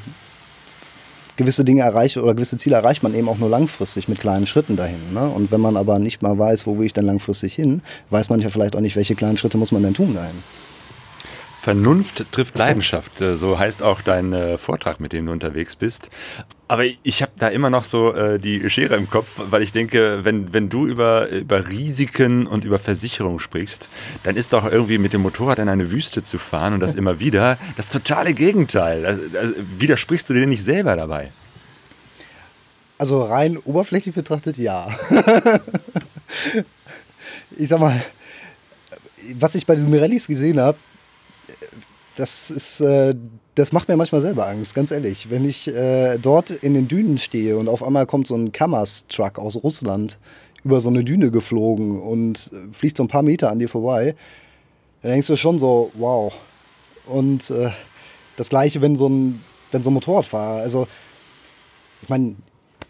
gewisse 1.37 1.63
Dinge 1.63 1.81
erreicht 1.81 2.17
oder 2.17 2.33
gewisse 2.33 2.57
Ziele 2.57 2.75
erreicht 2.75 3.03
man 3.03 3.13
eben 3.13 3.29
auch 3.29 3.37
nur 3.37 3.49
langfristig 3.49 4.07
mit 4.07 4.19
kleinen 4.19 4.45
Schritten 4.45 4.75
dahin. 4.75 5.13
Ne? 5.13 5.29
Und 5.29 5.51
wenn 5.51 5.61
man 5.61 5.77
aber 5.77 5.99
nicht 5.99 6.21
mal 6.21 6.37
weiß, 6.37 6.65
wo 6.65 6.77
will 6.77 6.87
ich 6.87 6.93
denn 6.93 7.05
langfristig 7.05 7.53
hin, 7.53 7.81
weiß 8.09 8.29
man 8.29 8.41
ja 8.41 8.49
vielleicht 8.49 8.75
auch 8.75 8.81
nicht, 8.81 8.95
welche 8.95 9.15
kleinen 9.15 9.37
Schritte 9.37 9.57
muss 9.57 9.71
man 9.71 9.83
denn 9.83 9.93
tun 9.93 10.15
dahin. 10.15 10.43
Vernunft 11.59 12.31
trifft 12.31 12.57
Leidenschaft. 12.57 13.19
Äh, 13.19 13.35
so 13.37 13.59
heißt 13.59 13.83
auch 13.83 13.99
dein 14.01 14.31
äh, 14.31 14.57
Vortrag, 14.57 15.01
mit 15.01 15.11
dem 15.11 15.25
du 15.25 15.33
unterwegs 15.33 15.75
bist. 15.75 16.09
Aber 16.69 16.85
ich 16.85 17.21
habe 17.21 17.33
da 17.37 17.49
immer 17.49 17.69
noch 17.69 17.83
so 17.83 18.13
äh, 18.13 18.39
die 18.39 18.69
Schere 18.69 18.95
im 18.95 19.09
Kopf, 19.09 19.27
weil 19.37 19.61
ich 19.61 19.73
denke, 19.73 20.23
wenn, 20.23 20.53
wenn 20.53 20.69
du 20.69 20.87
über, 20.87 21.27
über 21.27 21.67
Risiken 21.67 22.47
und 22.47 22.63
über 22.63 22.79
Versicherung 22.79 23.39
sprichst, 23.39 23.89
dann 24.23 24.37
ist 24.37 24.53
doch 24.53 24.71
irgendwie 24.71 24.97
mit 24.97 25.11
dem 25.11 25.21
Motorrad 25.21 25.59
in 25.59 25.67
eine 25.67 25.91
Wüste 25.91 26.23
zu 26.23 26.37
fahren 26.37 26.75
und 26.75 26.79
das 26.79 26.95
immer 26.95 27.19
wieder 27.19 27.57
das 27.75 27.89
totale 27.89 28.33
Gegenteil. 28.33 29.05
Also, 29.05 29.21
also, 29.37 29.53
widersprichst 29.79 30.29
du 30.29 30.33
dir 30.33 30.47
nicht 30.47 30.63
selber 30.63 30.95
dabei? 30.95 31.31
Also 32.97 33.21
rein 33.23 33.57
oberflächlich 33.57 34.15
betrachtet, 34.15 34.57
ja. 34.57 34.87
ich 37.57 37.67
sag 37.67 37.81
mal, 37.81 38.01
was 39.35 39.55
ich 39.55 39.65
bei 39.65 39.75
diesen 39.75 39.93
Rallyes 39.93 40.27
gesehen 40.27 40.61
habe, 40.61 40.77
das 42.19 42.51
ist, 42.51 42.81
äh, 42.81 43.15
das 43.55 43.71
macht 43.71 43.87
mir 43.87 43.95
manchmal 43.95 44.19
selber 44.19 44.47
Angst, 44.47 44.75
ganz 44.75 44.91
ehrlich. 44.91 45.29
Wenn 45.29 45.47
ich 45.47 45.69
äh, 45.69 46.17
dort 46.17 46.51
in 46.51 46.73
den 46.73 46.89
Dünen 46.89 47.17
stehe 47.17 47.57
und 47.57 47.69
auf 47.69 47.81
einmal 47.81 48.05
kommt 48.05 48.27
so 48.27 48.35
ein 48.35 48.51
Kamaz-Truck 48.51 49.39
aus 49.39 49.63
Russland 49.63 50.19
über 50.65 50.81
so 50.81 50.89
eine 50.89 51.05
Düne 51.05 51.31
geflogen 51.31 52.01
und 52.01 52.51
äh, 52.51 52.73
fliegt 52.73 52.97
so 52.97 53.03
ein 53.03 53.07
paar 53.07 53.21
Meter 53.21 53.49
an 53.49 53.59
dir 53.59 53.69
vorbei, 53.69 54.15
dann 55.01 55.11
denkst 55.11 55.27
du 55.27 55.37
schon 55.37 55.59
so, 55.59 55.91
wow. 55.93 56.33
Und 57.05 57.49
äh, 57.51 57.69
das 58.35 58.49
gleiche, 58.49 58.81
wenn 58.81 58.97
so 58.97 59.07
ein, 59.07 59.41
wenn 59.71 59.81
so 59.81 59.89
ein 59.89 59.93
Motorradfahrer, 59.93 60.61
also 60.61 60.87
ich 62.01 62.09
meine, 62.09 62.35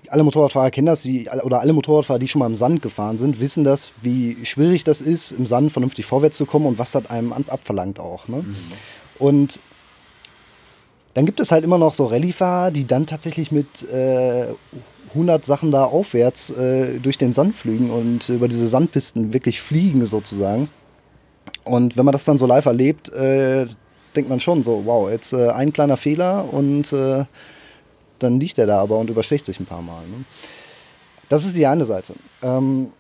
alle 0.08 0.24
Motorradfahrer 0.24 0.72
kennen 0.72 0.88
das, 0.88 1.04
die, 1.04 1.30
oder 1.44 1.60
alle 1.60 1.74
Motorradfahrer, 1.74 2.18
die 2.18 2.28
schon 2.28 2.40
mal 2.40 2.48
im 2.48 2.56
Sand 2.56 2.82
gefahren 2.82 3.20
sind, 3.20 3.40
wissen 3.40 3.64
das, 3.64 3.94
wie 4.02 4.44
schwierig 4.44 4.84
das 4.86 5.02
ist, 5.02 5.32
im 5.32 5.46
Sand 5.46 5.72
vernünftig 5.72 6.08
vorwärts 6.08 6.38
zu 6.38 6.48
kommen 6.48 6.66
und 6.66 6.80
was 6.80 6.94
das 6.94 7.08
einem 7.12 7.32
abverlangt 7.32 8.00
auch. 8.00 8.28
Ne? 8.28 8.38
Mhm. 8.38 8.56
Und 9.20 9.60
dann 11.14 11.26
gibt 11.26 11.40
es 11.40 11.52
halt 11.52 11.64
immer 11.64 11.78
noch 11.78 11.94
so 11.94 12.06
Rallye-Fahrer, 12.06 12.72
die 12.72 12.88
dann 12.88 13.06
tatsächlich 13.06 13.52
mit 13.52 13.84
äh, 13.92 14.48
100 15.10 15.46
Sachen 15.46 15.72
da 15.72 15.86
aufwärts 15.86 16.50
äh, 16.52 17.00
durch 17.00 17.18
den 17.18 17.32
Sand 17.32 17.56
fliegen 17.56 17.90
und 17.90 18.30
über 18.30 18.48
diese 18.48 18.68
Sandpisten 18.68 19.34
wirklich 19.34 19.62
fliegen 19.62 20.06
sozusagen. 20.06 20.70
Und 21.64 21.98
wenn 21.98 22.06
man 22.06 22.14
das 22.14 22.26
dann 22.26 22.38
so 22.38 22.46
live 22.46 22.66
erlebt, 22.66 23.10
äh, 23.10 23.66
denkt 24.16 24.30
man 24.30 24.40
schon 24.40 24.64
so, 24.64 24.84
wow, 24.86 25.10
jetzt 25.10 25.34
äh, 25.34 25.50
ein 25.50 25.74
kleiner 25.74 25.98
Fehler 25.98 26.52
und 26.52 26.94
äh, 26.94 27.26
dann 28.20 28.40
liegt 28.40 28.58
er 28.58 28.68
da 28.68 28.82
aber 28.82 28.98
und 28.98 29.10
überschlägt 29.10 29.46
sich 29.46 29.60
ein 29.60 29.66
paar 29.66 29.82
Mal. 29.82 30.02
Ne? 30.08 30.26
Das 31.30 31.46
ist 31.46 31.56
die 31.56 31.68
eine 31.68 31.86
Seite. 31.86 32.14
Ähm, 32.42 32.92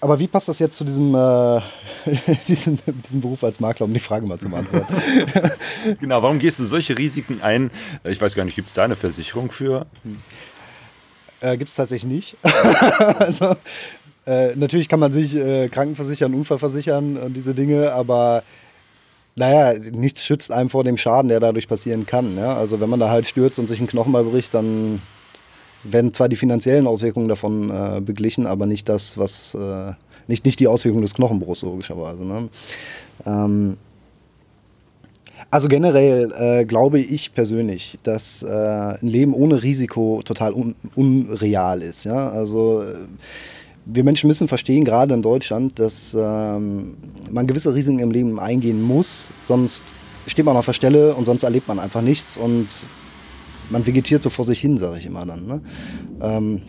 aber 0.00 0.18
wie 0.18 0.26
passt 0.26 0.48
das 0.48 0.58
jetzt 0.58 0.76
zu 0.76 0.84
diesem, 0.84 1.14
äh, 1.14 1.60
diesem, 2.48 2.78
diesem, 3.04 3.20
Beruf 3.20 3.44
als 3.44 3.60
Makler, 3.60 3.86
um 3.86 3.92
die 3.92 4.00
Frage 4.00 4.26
mal 4.26 4.38
zu 4.38 4.48
beantworten? 4.48 4.86
genau, 6.00 6.22
warum 6.22 6.38
gehst 6.38 6.58
du 6.58 6.64
solche 6.64 6.96
Risiken 6.96 7.42
ein? 7.42 7.70
Ich 8.04 8.20
weiß 8.20 8.34
gar 8.34 8.44
nicht, 8.44 8.54
gibt 8.54 8.68
es 8.68 8.74
da 8.74 8.84
eine 8.84 8.96
Versicherung 8.96 9.50
für? 9.50 9.86
Äh, 11.40 11.56
gibt 11.58 11.68
es 11.68 11.76
tatsächlich 11.76 12.10
nicht. 12.10 12.36
also, 13.18 13.56
äh, 14.26 14.54
natürlich 14.56 14.88
kann 14.88 15.00
man 15.00 15.12
sich 15.12 15.34
äh, 15.34 15.68
Krankenversichern, 15.68 16.32
Unfallversichern 16.34 17.16
und 17.18 17.34
diese 17.34 17.54
Dinge, 17.54 17.92
aber 17.92 18.42
naja, 19.36 19.78
nichts 19.78 20.24
schützt 20.24 20.50
einem 20.50 20.70
vor 20.70 20.84
dem 20.84 20.96
Schaden, 20.96 21.28
der 21.28 21.40
dadurch 21.40 21.68
passieren 21.68 22.06
kann. 22.06 22.36
Ja? 22.36 22.56
Also 22.56 22.80
wenn 22.80 22.90
man 22.90 23.00
da 23.00 23.10
halt 23.10 23.28
stürzt 23.28 23.58
und 23.58 23.68
sich 23.68 23.78
einen 23.78 23.88
Knochen 23.88 24.12
mal 24.12 24.24
bricht, 24.24 24.54
dann 24.54 25.00
werden 25.84 26.12
zwar 26.12 26.28
die 26.28 26.36
finanziellen 26.36 26.86
Auswirkungen 26.86 27.28
davon 27.28 27.70
äh, 27.70 28.00
beglichen, 28.00 28.46
aber 28.46 28.66
nicht 28.66 28.88
das, 28.88 29.16
was 29.16 29.54
äh, 29.54 29.92
nicht, 30.26 30.44
nicht 30.44 30.60
die 30.60 30.68
Auswirkungen 30.68 31.02
des 31.02 31.14
Knochenbruchs 31.14 31.62
logischerweise. 31.62 32.24
Ne? 32.24 32.48
Ähm, 33.26 33.76
also 35.50 35.68
generell 35.68 36.32
äh, 36.32 36.64
glaube 36.64 37.00
ich 37.00 37.34
persönlich, 37.34 37.98
dass 38.04 38.42
äh, 38.42 38.48
ein 38.48 39.08
Leben 39.08 39.34
ohne 39.34 39.62
Risiko 39.62 40.20
total 40.24 40.52
un 40.52 40.76
unreal 40.94 41.82
ist. 41.82 42.04
Ja? 42.04 42.30
Also 42.30 42.82
äh, 42.82 42.94
wir 43.86 44.04
Menschen 44.04 44.28
müssen 44.28 44.46
verstehen, 44.46 44.84
gerade 44.84 45.14
in 45.14 45.22
Deutschland, 45.22 45.78
dass 45.78 46.14
ähm, 46.18 46.96
man 47.30 47.46
gewisse 47.46 47.74
Risiken 47.74 47.98
im 47.98 48.10
Leben 48.10 48.38
eingehen 48.38 48.80
muss, 48.82 49.32
sonst 49.44 49.94
steht 50.26 50.44
man 50.44 50.56
auf 50.56 50.66
der 50.66 50.74
Stelle 50.74 51.14
und 51.14 51.24
sonst 51.24 51.42
erlebt 51.42 51.66
man 51.66 51.80
einfach 51.80 52.02
nichts 52.02 52.36
und 52.36 52.68
man 53.70 53.86
vegetiert 53.86 54.22
so 54.22 54.30
vor 54.30 54.44
sich 54.44 54.60
hin, 54.60 54.76
sage 54.78 54.98
ich 54.98 55.06
immer 55.06 55.24
dann. 55.24 55.46
Ne? 55.46 55.60
Ähm, 56.20 56.62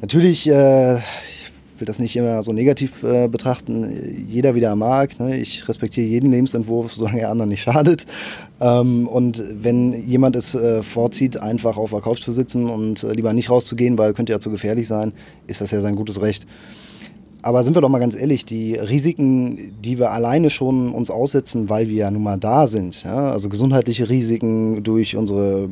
natürlich, 0.00 0.48
äh, 0.48 0.96
ich 0.96 1.80
will 1.80 1.86
das 1.86 1.98
nicht 1.98 2.16
immer 2.16 2.42
so 2.42 2.52
negativ 2.52 3.02
äh, 3.02 3.28
betrachten, 3.28 4.26
jeder 4.28 4.54
wie 4.54 4.62
er 4.62 4.76
mag. 4.76 5.18
Ne? 5.20 5.38
Ich 5.38 5.68
respektiere 5.68 6.06
jeden 6.06 6.30
Lebensentwurf, 6.30 6.92
solange 6.92 7.20
er 7.20 7.30
anderen 7.30 7.50
nicht 7.50 7.62
schadet. 7.62 8.06
Ähm, 8.60 9.06
und 9.06 9.42
wenn 9.50 10.06
jemand 10.06 10.36
es 10.36 10.54
äh, 10.54 10.82
vorzieht, 10.82 11.38
einfach 11.38 11.76
auf 11.76 11.90
der 11.90 12.00
Couch 12.00 12.22
zu 12.22 12.32
sitzen 12.32 12.68
und 12.68 13.04
äh, 13.04 13.12
lieber 13.12 13.32
nicht 13.32 13.50
rauszugehen, 13.50 13.96
weil 13.98 14.12
könnte 14.12 14.32
ja 14.32 14.40
zu 14.40 14.50
gefährlich 14.50 14.88
sein, 14.88 15.12
ist 15.46 15.60
das 15.60 15.70
ja 15.70 15.80
sein 15.80 15.96
gutes 15.96 16.20
Recht. 16.20 16.46
Aber 17.42 17.64
sind 17.64 17.74
wir 17.74 17.80
doch 17.80 17.88
mal 17.88 18.00
ganz 18.00 18.14
ehrlich, 18.14 18.44
die 18.44 18.74
Risiken, 18.74 19.74
die 19.82 19.98
wir 19.98 20.10
alleine 20.10 20.50
schon 20.50 20.92
uns 20.92 21.10
aussetzen, 21.10 21.70
weil 21.70 21.88
wir 21.88 21.96
ja 21.96 22.10
nun 22.10 22.22
mal 22.22 22.38
da 22.38 22.66
sind, 22.66 23.02
ja, 23.02 23.30
also 23.30 23.48
gesundheitliche 23.48 24.10
Risiken 24.10 24.82
durch 24.82 25.16
unsere 25.16 25.70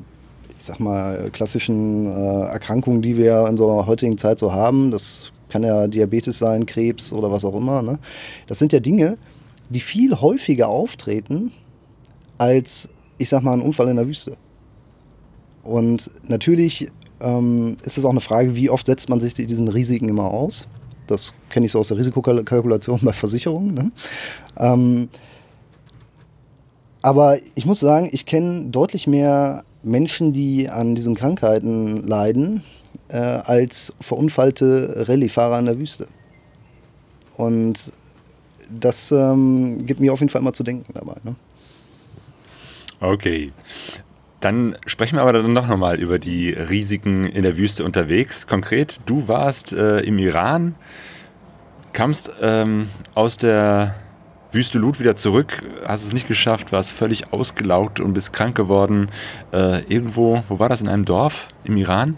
ich 0.59 0.65
sag 0.65 0.81
mal, 0.81 1.31
klassischen 1.33 2.07
äh, 2.07 2.43
Erkrankungen, 2.47 3.01
die 3.01 3.17
wir 3.17 3.43
in 3.43 3.51
unserer 3.51 3.87
heutigen 3.87 4.19
Zeit 4.19 4.39
so 4.39 4.53
haben. 4.53 4.91
Das 4.91 5.33
kann 5.49 5.63
ja 5.63 5.87
Diabetes 5.87 6.39
sein, 6.39 6.67
Krebs 6.67 7.13
oder 7.13 7.31
was 7.31 7.45
auch 7.45 7.55
immer. 7.55 7.81
Ne? 7.83 7.99
Das 8.49 8.59
sind 8.59 8.73
ja 8.73 8.81
Dinge, 8.81 9.17
die 9.71 9.81
viel 9.81 10.21
häufiger 10.21 10.69
auftreten 10.69 11.53
als, 12.39 12.89
ich 13.19 13.29
sag 13.29 13.43
mal, 13.43 13.53
ein 13.53 13.63
Unfall 13.63 13.89
in 13.89 13.97
der 13.97 14.07
Wüste. 14.07 14.37
Und 15.63 16.11
natürlich 16.27 16.89
ähm, 17.21 17.77
ist 17.85 17.99
es 17.99 18.05
auch 18.05 18.11
eine 18.11 18.21
Frage, 18.21 18.57
wie 18.57 18.71
oft 18.71 18.87
setzt 18.87 19.09
man 19.09 19.21
sich 19.21 19.35
diesen 19.35 19.69
Risiken 19.69 20.09
immer 20.09 20.31
aus. 20.31 20.67
Das 21.07 21.35
kenne 21.51 21.67
ich 21.67 21.73
so 21.73 21.79
aus 21.79 21.89
der 21.89 21.99
Risikokalkulation 21.99 23.01
bei 23.03 23.13
Versicherungen. 23.13 23.75
Ne? 23.75 23.93
Ähm, 24.59 25.09
aber 27.01 27.39
ich 27.55 27.65
muss 27.65 27.81
sagen, 27.81 28.09
ich 28.13 28.27
kenne 28.27 28.67
deutlich 28.71 29.07
mehr 29.07 29.65
Menschen, 29.89 30.33
die 30.33 30.69
an 30.69 30.95
diesen 30.95 31.15
Krankheiten 31.15 32.07
leiden, 32.07 32.63
äh, 33.09 33.17
als 33.17 33.93
verunfallte 34.01 35.05
Rallye-Fahrer 35.09 35.59
in 35.59 35.67
der 35.67 35.79
Wüste. 35.79 36.09
Und 37.37 37.93
das 38.71 39.11
ähm, 39.13 39.87
gibt 39.87 40.01
mir 40.01 40.13
auf 40.13 40.21
jeden 40.21 40.31
Fall 40.31 40.43
immer 40.43 40.53
zu 40.53 40.63
denken 40.63 40.93
dabei. 40.93 41.17
Ne? 41.25 41.35
Okay. 43.01 43.53
Dann 44.41 44.77
sprechen 44.87 45.17
wir 45.17 45.23
aber 45.23 45.33
dann 45.33 45.55
doch 45.55 45.67
nochmal 45.67 45.99
über 45.99 46.19
die 46.19 46.51
Risiken 46.51 47.25
in 47.25 47.43
der 47.43 47.57
Wüste 47.57 47.85
unterwegs. 47.85 48.47
Konkret, 48.47 49.01
du 49.07 49.27
warst 49.27 49.73
äh, 49.73 50.01
im 50.01 50.19
Iran, 50.19 50.77
kamst 51.93 52.31
ähm, 52.41 52.89
aus 53.15 53.37
der 53.37 53.97
Wüste 54.51 54.79
Lut 54.79 54.99
wieder 54.99 55.15
zurück, 55.15 55.63
hast 55.85 56.07
es 56.07 56.15
nicht 56.15 56.27
geschafft, 56.27 56.73
warst 56.73 56.91
völlig 56.91 57.33
ausgelaugt 57.35 58.01
und 58.01 58.15
bist 58.15 58.33
krank 58.33 58.57
geworden. 58.57 59.11
Äh, 59.53 59.83
irgendwo, 59.93 60.43
wo 60.49 60.59
war 60.59 60.71
das, 60.71 60.81
in 60.81 60.89
einem 60.89 61.05
Dorf 61.05 61.49
im 61.65 61.77
Iran? 61.77 62.17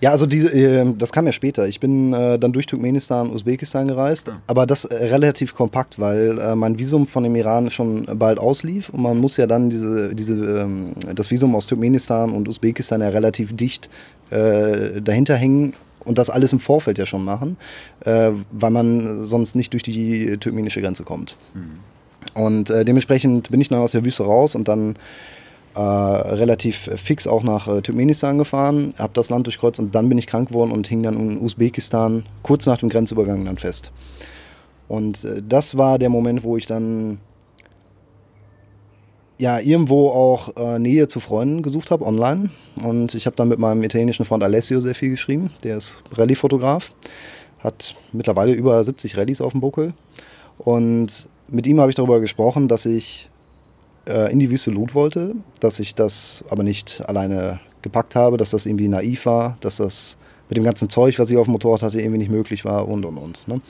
Ja, 0.00 0.12
also 0.12 0.24
diese, 0.24 0.50
äh, 0.54 0.86
das 0.96 1.12
kam 1.12 1.26
ja 1.26 1.32
später. 1.32 1.68
Ich 1.68 1.78
bin 1.78 2.14
äh, 2.14 2.38
dann 2.38 2.52
durch 2.52 2.64
Turkmenistan, 2.64 3.28
Usbekistan 3.30 3.88
gereist, 3.88 4.28
ja. 4.28 4.40
aber 4.46 4.64
das 4.64 4.86
äh, 4.86 4.96
relativ 5.08 5.54
kompakt, 5.54 5.98
weil 5.98 6.38
äh, 6.38 6.54
mein 6.56 6.78
Visum 6.78 7.06
von 7.06 7.24
dem 7.24 7.36
Iran 7.36 7.70
schon 7.70 8.06
bald 8.14 8.38
auslief 8.38 8.88
und 8.88 9.02
man 9.02 9.18
muss 9.18 9.36
ja 9.36 9.46
dann 9.46 9.68
diese, 9.68 10.14
diese, 10.14 10.34
ähm, 10.34 10.92
das 11.14 11.30
Visum 11.30 11.54
aus 11.54 11.66
Turkmenistan 11.66 12.30
und 12.30 12.48
Usbekistan 12.48 13.02
ja 13.02 13.10
relativ 13.10 13.54
dicht 13.54 13.90
äh, 14.30 15.00
dahinter 15.00 15.36
hängen 15.36 15.74
und 16.04 16.18
das 16.18 16.30
alles 16.30 16.52
im 16.52 16.60
Vorfeld 16.60 16.98
ja 16.98 17.06
schon 17.06 17.24
machen, 17.24 17.56
äh, 18.04 18.30
weil 18.52 18.70
man 18.70 19.24
sonst 19.24 19.54
nicht 19.54 19.72
durch 19.72 19.82
die 19.82 20.36
turkmenische 20.38 20.80
Grenze 20.80 21.04
kommt. 21.04 21.36
Mhm. 21.54 21.80
Und 22.34 22.68
dementsprechend 22.68 23.50
bin 23.50 23.62
ich 23.62 23.70
dann 23.70 23.78
aus 23.78 23.92
der 23.92 24.04
Wüste 24.04 24.24
raus 24.24 24.54
und 24.54 24.68
dann 24.68 24.96
äh, 25.74 25.80
relativ 25.80 26.90
fix 26.96 27.28
auch 27.28 27.44
nach 27.44 27.68
äh, 27.68 27.80
Turkmenistan 27.80 28.38
gefahren, 28.38 28.92
habe 28.98 29.12
das 29.14 29.30
Land 29.30 29.46
durchkreuzt 29.46 29.78
und 29.78 29.94
dann 29.94 30.08
bin 30.08 30.18
ich 30.18 30.26
krank 30.26 30.48
geworden 30.48 30.72
und 30.72 30.88
hing 30.88 31.04
dann 31.04 31.14
in 31.14 31.40
Usbekistan 31.40 32.24
kurz 32.42 32.66
nach 32.66 32.78
dem 32.78 32.88
Grenzübergang 32.88 33.44
dann 33.44 33.56
fest. 33.56 33.92
Und 34.88 35.24
äh, 35.24 35.40
das 35.48 35.76
war 35.76 36.00
der 36.00 36.08
Moment, 36.08 36.42
wo 36.42 36.56
ich 36.56 36.66
dann 36.66 37.18
ja 39.40 39.58
irgendwo 39.58 40.10
auch 40.10 40.54
äh, 40.56 40.78
Nähe 40.78 41.08
zu 41.08 41.18
Freunden 41.18 41.62
gesucht 41.62 41.90
habe 41.90 42.04
online 42.04 42.50
und 42.76 43.14
ich 43.14 43.24
habe 43.24 43.36
dann 43.36 43.48
mit 43.48 43.58
meinem 43.58 43.82
italienischen 43.82 44.26
Freund 44.26 44.42
Alessio 44.42 44.80
sehr 44.80 44.94
viel 44.94 45.10
geschrieben. 45.10 45.50
Der 45.64 45.78
ist 45.78 46.04
Rallye-Fotograf, 46.12 46.92
hat 47.60 47.94
mittlerweile 48.12 48.52
über 48.52 48.84
70 48.84 49.16
Rallyes 49.16 49.40
auf 49.40 49.52
dem 49.52 49.62
Buckel 49.62 49.94
und 50.58 51.26
mit 51.48 51.66
ihm 51.66 51.80
habe 51.80 51.90
ich 51.90 51.96
darüber 51.96 52.20
gesprochen, 52.20 52.68
dass 52.68 52.84
ich 52.84 53.30
äh, 54.06 54.30
in 54.30 54.38
die 54.38 54.50
Wüste 54.50 54.70
Lut 54.70 54.94
wollte, 54.94 55.34
dass 55.58 55.80
ich 55.80 55.94
das 55.94 56.44
aber 56.50 56.62
nicht 56.62 57.02
alleine 57.06 57.60
gepackt 57.80 58.14
habe, 58.14 58.36
dass 58.36 58.50
das 58.50 58.66
irgendwie 58.66 58.88
naiv 58.88 59.24
war, 59.24 59.56
dass 59.62 59.78
das 59.78 60.18
mit 60.50 60.58
dem 60.58 60.64
ganzen 60.64 60.90
Zeug, 60.90 61.18
was 61.18 61.30
ich 61.30 61.38
auf 61.38 61.46
dem 61.46 61.52
Motorrad 61.52 61.82
hatte, 61.82 61.98
irgendwie 61.98 62.18
nicht 62.18 62.30
möglich 62.30 62.66
war 62.66 62.86
und 62.86 63.06
und 63.06 63.16
und. 63.16 63.48
Ne? 63.48 63.62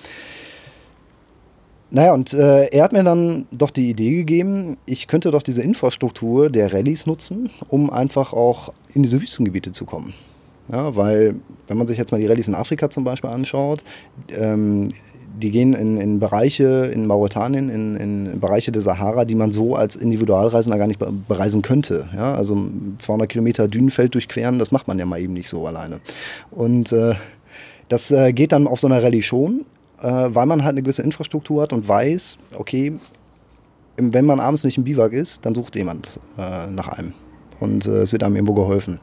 Naja, 1.91 2.15
und 2.15 2.33
äh, 2.35 2.67
er 2.67 2.85
hat 2.85 2.93
mir 2.93 3.03
dann 3.03 3.47
doch 3.51 3.71
die 3.71 3.91
Idee 3.91 4.11
gegeben, 4.11 4.77
ich 4.87 5.09
könnte 5.09 5.31
doch 5.31 5.43
diese 5.43 5.63
Infrastruktur 5.63 6.49
der 6.49 6.73
Rallyes 6.73 7.07
nutzen, 7.07 7.51
um 7.69 7.91
einfach 7.91 8.33
auch 8.33 8.73
in 8.95 9.03
diese 9.03 9.21
Wüstengebiete 9.21 9.73
zu 9.73 9.85
kommen. 9.85 10.15
Ja, 10.71 10.95
weil, 10.95 11.35
wenn 11.67 11.77
man 11.77 11.89
sich 11.89 11.99
jetzt 11.99 12.13
mal 12.13 12.21
die 12.21 12.29
Rallyes 12.29 12.47
in 12.47 12.55
Afrika 12.55 12.91
zum 12.91 13.03
Beispiel 13.03 13.31
anschaut, 13.31 13.83
ähm, 14.39 14.91
die 15.37 15.51
gehen 15.51 15.75
in, 15.75 15.97
in 15.97 16.21
Bereiche 16.21 16.91
in 16.93 17.07
Mauretanien, 17.07 17.69
in, 17.69 17.97
in, 17.97 18.41
Bereiche 18.41 18.71
der 18.71 18.83
Sahara, 18.83 19.25
die 19.25 19.35
man 19.35 19.51
so 19.53 19.75
als 19.75 19.97
Individualreisender 19.97 20.79
gar 20.79 20.87
nicht 20.87 21.01
bereisen 21.29 21.63
könnte. 21.63 22.09
Ja, 22.15 22.35
also 22.35 22.57
200 22.99 23.29
Kilometer 23.29 23.67
Dünenfeld 23.67 24.15
durchqueren, 24.15 24.59
das 24.59 24.71
macht 24.71 24.87
man 24.87 24.99
ja 24.99 25.07
mal 25.07 25.21
eben 25.21 25.33
nicht 25.33 25.49
so 25.49 25.67
alleine. 25.67 26.01
Und 26.51 26.93
äh, 26.93 27.15
das 27.89 28.11
äh, 28.11 28.33
geht 28.33 28.53
dann 28.53 28.67
auf 28.67 28.81
so 28.81 28.87
einer 28.87 29.03
Rallye 29.03 29.23
schon, 29.23 29.65
weil 30.03 30.47
man 30.47 30.63
halt 30.65 30.75
eine 30.75 30.83
gewisse 30.83 31.03
Infrastruktur 31.03 31.63
hat 31.63 31.73
und 31.73 31.87
weiß, 31.87 32.39
okay, 32.57 32.99
wenn 33.97 34.25
man 34.25 34.41
abends 34.41 34.65
nicht 34.65 34.79
im 34.79 34.85
Biwak 34.85 35.13
ist, 35.13 35.45
dann 35.45 35.55
sucht 35.55 35.77
jemand 35.77 36.19
äh, 36.39 36.67
nach 36.69 36.89
einem. 36.89 37.13
Und 37.61 37.87
äh, 37.87 37.99
es 37.99 38.13
wird 38.13 38.23
einem 38.23 38.37
irgendwo 38.37 38.55
geholfen. 38.55 38.99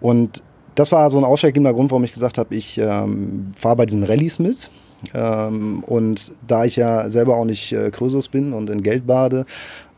Und 0.00 0.42
das 0.74 0.92
war 0.92 1.08
so 1.10 1.18
ein 1.18 1.24
ausschlaggebender 1.24 1.72
Grund, 1.72 1.90
warum 1.90 2.04
ich 2.04 2.12
gesagt 2.12 2.38
habe, 2.38 2.54
ich 2.54 2.78
ähm, 2.78 3.52
fahre 3.54 3.76
bei 3.76 3.86
diesen 3.86 4.04
Rallyes 4.04 4.38
mit 4.38 4.70
ähm, 5.14 5.82
und 5.84 6.32
da 6.46 6.64
ich 6.64 6.76
ja 6.76 7.08
selber 7.10 7.36
auch 7.36 7.44
nicht 7.44 7.72
äh, 7.72 7.90
Krösus 7.90 8.28
bin 8.28 8.52
und 8.52 8.70
in 8.70 8.82
Geld 8.82 9.06
bade, 9.06 9.46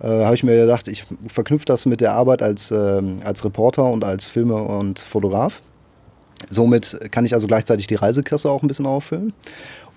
äh, 0.00 0.06
habe 0.06 0.34
ich 0.34 0.44
mir 0.44 0.56
gedacht, 0.56 0.88
ich 0.88 1.04
verknüpfe 1.26 1.66
das 1.66 1.86
mit 1.86 2.00
der 2.00 2.12
Arbeit 2.12 2.42
als, 2.42 2.70
äh, 2.70 3.02
als 3.24 3.44
Reporter 3.44 3.84
und 3.84 4.04
als 4.04 4.28
Filme- 4.28 4.62
und 4.62 4.98
Fotograf. 4.98 5.60
Somit 6.50 6.98
kann 7.12 7.24
ich 7.24 7.34
also 7.34 7.46
gleichzeitig 7.46 7.86
die 7.86 7.94
Reisekasse 7.94 8.50
auch 8.50 8.62
ein 8.62 8.68
bisschen 8.68 8.86
auffüllen. 8.86 9.32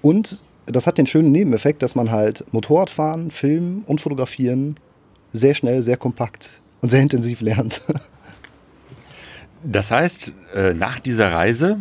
Und 0.05 0.43
das 0.67 0.85
hat 0.85 0.99
den 0.99 1.07
schönen 1.07 1.31
Nebeneffekt, 1.31 1.81
dass 1.81 1.95
man 1.95 2.11
halt 2.11 2.45
Motorradfahren, 2.53 3.31
Filmen 3.31 3.81
und 3.87 4.01
Fotografieren 4.01 4.75
sehr 5.33 5.55
schnell, 5.55 5.81
sehr 5.81 5.97
kompakt 5.97 6.61
und 6.81 6.89
sehr 6.89 7.01
intensiv 7.01 7.41
lernt. 7.41 7.81
Das 9.63 9.89
heißt, 9.89 10.31
äh, 10.53 10.75
nach 10.75 10.99
dieser 10.99 11.31
Reise 11.33 11.79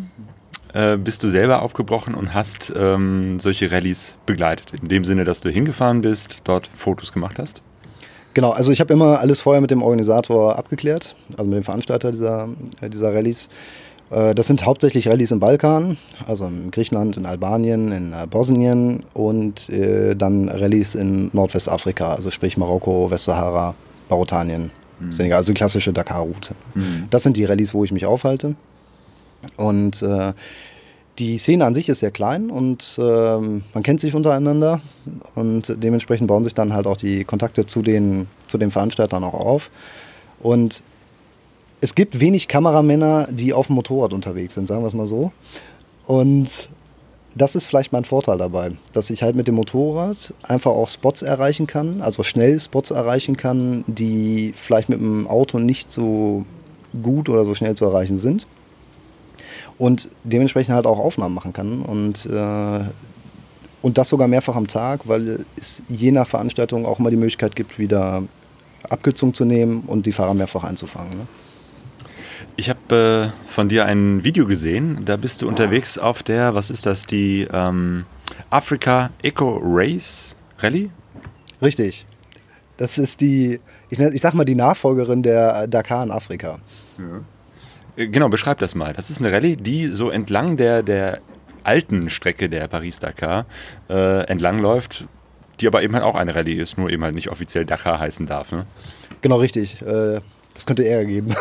äh, 0.72 0.96
bist 0.96 1.22
du 1.22 1.28
selber 1.28 1.60
aufgebrochen 1.60 2.14
und 2.14 2.32
hast 2.32 2.72
ähm, 2.74 3.38
solche 3.40 3.70
Rallyes 3.70 4.16
begleitet. 4.24 4.72
In 4.80 4.88
dem 4.88 5.04
Sinne, 5.04 5.24
dass 5.24 5.42
du 5.42 5.50
hingefahren 5.50 6.00
bist, 6.00 6.40
dort 6.44 6.70
Fotos 6.72 7.12
gemacht 7.12 7.38
hast? 7.38 7.60
Genau, 8.32 8.52
also 8.52 8.72
ich 8.72 8.80
habe 8.80 8.94
immer 8.94 9.20
alles 9.20 9.42
vorher 9.42 9.60
mit 9.60 9.70
dem 9.70 9.82
Organisator 9.82 10.58
abgeklärt, 10.58 11.14
also 11.36 11.44
mit 11.44 11.58
dem 11.58 11.62
Veranstalter 11.62 12.10
dieser, 12.10 12.48
äh, 12.80 12.88
dieser 12.88 13.14
Rallyes. 13.14 13.50
Äh, 14.14 14.34
das 14.34 14.46
sind 14.46 14.64
hauptsächlich 14.64 15.08
Rallyes 15.08 15.32
im 15.32 15.40
Balkan, 15.40 15.96
also 16.26 16.46
in 16.46 16.70
Griechenland, 16.70 17.16
in 17.16 17.26
Albanien, 17.26 17.92
in 17.92 18.12
äh, 18.12 18.26
Bosnien 18.28 19.02
und 19.12 19.68
äh, 19.68 20.14
dann 20.14 20.48
Rallyes 20.48 20.94
in 20.94 21.30
Nordwestafrika, 21.32 22.14
also 22.14 22.30
sprich 22.30 22.56
Marokko, 22.56 23.10
Westsahara, 23.10 23.74
Mauretanien, 24.08 24.70
mhm. 25.00 25.12
Senegal, 25.12 25.38
also 25.38 25.52
die 25.52 25.56
klassische 25.56 25.92
Dakar-Route. 25.92 26.54
Mhm. 26.74 27.06
Das 27.10 27.22
sind 27.22 27.36
die 27.36 27.44
Rallyes, 27.44 27.74
wo 27.74 27.84
ich 27.84 27.92
mich 27.92 28.06
aufhalte. 28.06 28.54
Und 29.56 30.02
äh, 30.02 30.32
die 31.18 31.38
Szene 31.38 31.64
an 31.64 31.74
sich 31.74 31.88
ist 31.88 32.00
sehr 32.00 32.10
klein 32.10 32.50
und 32.50 32.98
ähm, 32.98 33.62
man 33.72 33.82
kennt 33.82 34.00
sich 34.00 34.14
untereinander 34.14 34.80
und 35.36 35.72
dementsprechend 35.76 36.26
bauen 36.26 36.42
sich 36.42 36.54
dann 36.54 36.72
halt 36.72 36.86
auch 36.86 36.96
die 36.96 37.24
Kontakte 37.24 37.66
zu 37.66 37.82
den, 37.82 38.26
zu 38.48 38.58
den 38.58 38.72
Veranstaltern 38.72 39.22
auch 39.22 39.34
auf. 39.34 39.70
Und 40.40 40.82
es 41.84 41.94
gibt 41.94 42.18
wenig 42.18 42.48
Kameramänner, 42.48 43.28
die 43.30 43.52
auf 43.52 43.66
dem 43.66 43.76
Motorrad 43.76 44.14
unterwegs 44.14 44.54
sind, 44.54 44.66
sagen 44.66 44.82
wir 44.82 44.86
es 44.86 44.94
mal 44.94 45.06
so. 45.06 45.32
Und 46.06 46.70
das 47.34 47.54
ist 47.56 47.66
vielleicht 47.66 47.92
mein 47.92 48.06
Vorteil 48.06 48.38
dabei, 48.38 48.72
dass 48.94 49.10
ich 49.10 49.22
halt 49.22 49.36
mit 49.36 49.48
dem 49.48 49.56
Motorrad 49.56 50.32
einfach 50.44 50.70
auch 50.70 50.88
Spots 50.88 51.20
erreichen 51.20 51.66
kann, 51.66 52.00
also 52.00 52.22
schnell 52.22 52.58
Spots 52.58 52.90
erreichen 52.90 53.36
kann, 53.36 53.84
die 53.86 54.54
vielleicht 54.56 54.88
mit 54.88 54.98
dem 54.98 55.28
Auto 55.28 55.58
nicht 55.58 55.92
so 55.92 56.46
gut 57.02 57.28
oder 57.28 57.44
so 57.44 57.54
schnell 57.54 57.74
zu 57.74 57.84
erreichen 57.84 58.16
sind 58.16 58.46
und 59.76 60.08
dementsprechend 60.22 60.74
halt 60.74 60.86
auch 60.86 60.98
Aufnahmen 60.98 61.34
machen 61.34 61.52
kann 61.52 61.82
und, 61.82 62.24
äh, 62.24 62.80
und 63.82 63.98
das 63.98 64.08
sogar 64.08 64.26
mehrfach 64.26 64.56
am 64.56 64.68
Tag, 64.68 65.06
weil 65.06 65.44
es 65.60 65.82
je 65.90 66.12
nach 66.12 66.28
Veranstaltung 66.28 66.86
auch 66.86 66.98
mal 66.98 67.10
die 67.10 67.18
Möglichkeit 67.18 67.54
gibt, 67.54 67.78
wieder 67.78 68.22
Abkürzung 68.88 69.34
zu 69.34 69.44
nehmen 69.44 69.82
und 69.86 70.06
die 70.06 70.12
Fahrer 70.12 70.32
mehrfach 70.32 70.64
einzufangen. 70.64 71.18
Ne? 71.18 71.26
Ich 72.56 72.70
habe 72.70 73.32
äh, 73.34 73.48
von 73.50 73.68
dir 73.68 73.84
ein 73.84 74.22
Video 74.22 74.46
gesehen, 74.46 75.04
da 75.04 75.16
bist 75.16 75.42
du 75.42 75.48
unterwegs 75.48 75.98
auf 75.98 76.22
der, 76.22 76.54
was 76.54 76.70
ist 76.70 76.86
das, 76.86 77.04
die 77.04 77.48
ähm, 77.52 78.06
Africa 78.50 79.10
Eco 79.22 79.60
Race 79.60 80.36
Rallye? 80.58 80.90
Richtig. 81.60 82.06
Das 82.76 82.96
ist 82.98 83.20
die, 83.20 83.60
ich, 83.90 83.98
ich 83.98 84.20
sag 84.20 84.34
mal, 84.34 84.44
die 84.44 84.54
Nachfolgerin 84.54 85.22
der 85.22 85.66
Dakar 85.66 86.04
in 86.04 86.12
Afrika. 86.12 86.58
Ja. 86.98 87.22
Äh, 87.96 88.06
genau, 88.06 88.28
beschreib 88.28 88.58
das 88.58 88.76
mal. 88.76 88.92
Das 88.92 89.10
ist 89.10 89.20
eine 89.20 89.32
Rallye, 89.32 89.56
die 89.56 89.86
so 89.86 90.10
entlang 90.10 90.56
der, 90.56 90.84
der 90.84 91.20
alten 91.64 92.08
Strecke 92.08 92.48
der 92.48 92.68
Paris-Dakar 92.68 93.46
äh, 93.90 94.26
entlang 94.26 94.60
läuft, 94.60 95.06
die 95.60 95.66
aber 95.66 95.82
eben 95.82 95.94
halt 95.94 96.04
auch 96.04 96.14
eine 96.14 96.36
Rallye 96.36 96.54
ist, 96.54 96.78
nur 96.78 96.88
eben 96.90 97.02
halt 97.02 97.16
nicht 97.16 97.30
offiziell 97.30 97.64
Dakar 97.64 97.98
heißen 97.98 98.26
darf. 98.26 98.52
Ne? 98.52 98.66
Genau, 99.22 99.36
richtig. 99.38 99.82
Äh, 99.82 100.20
das 100.54 100.66
könnte 100.66 100.86
Ärger 100.86 101.06
geben. 101.06 101.34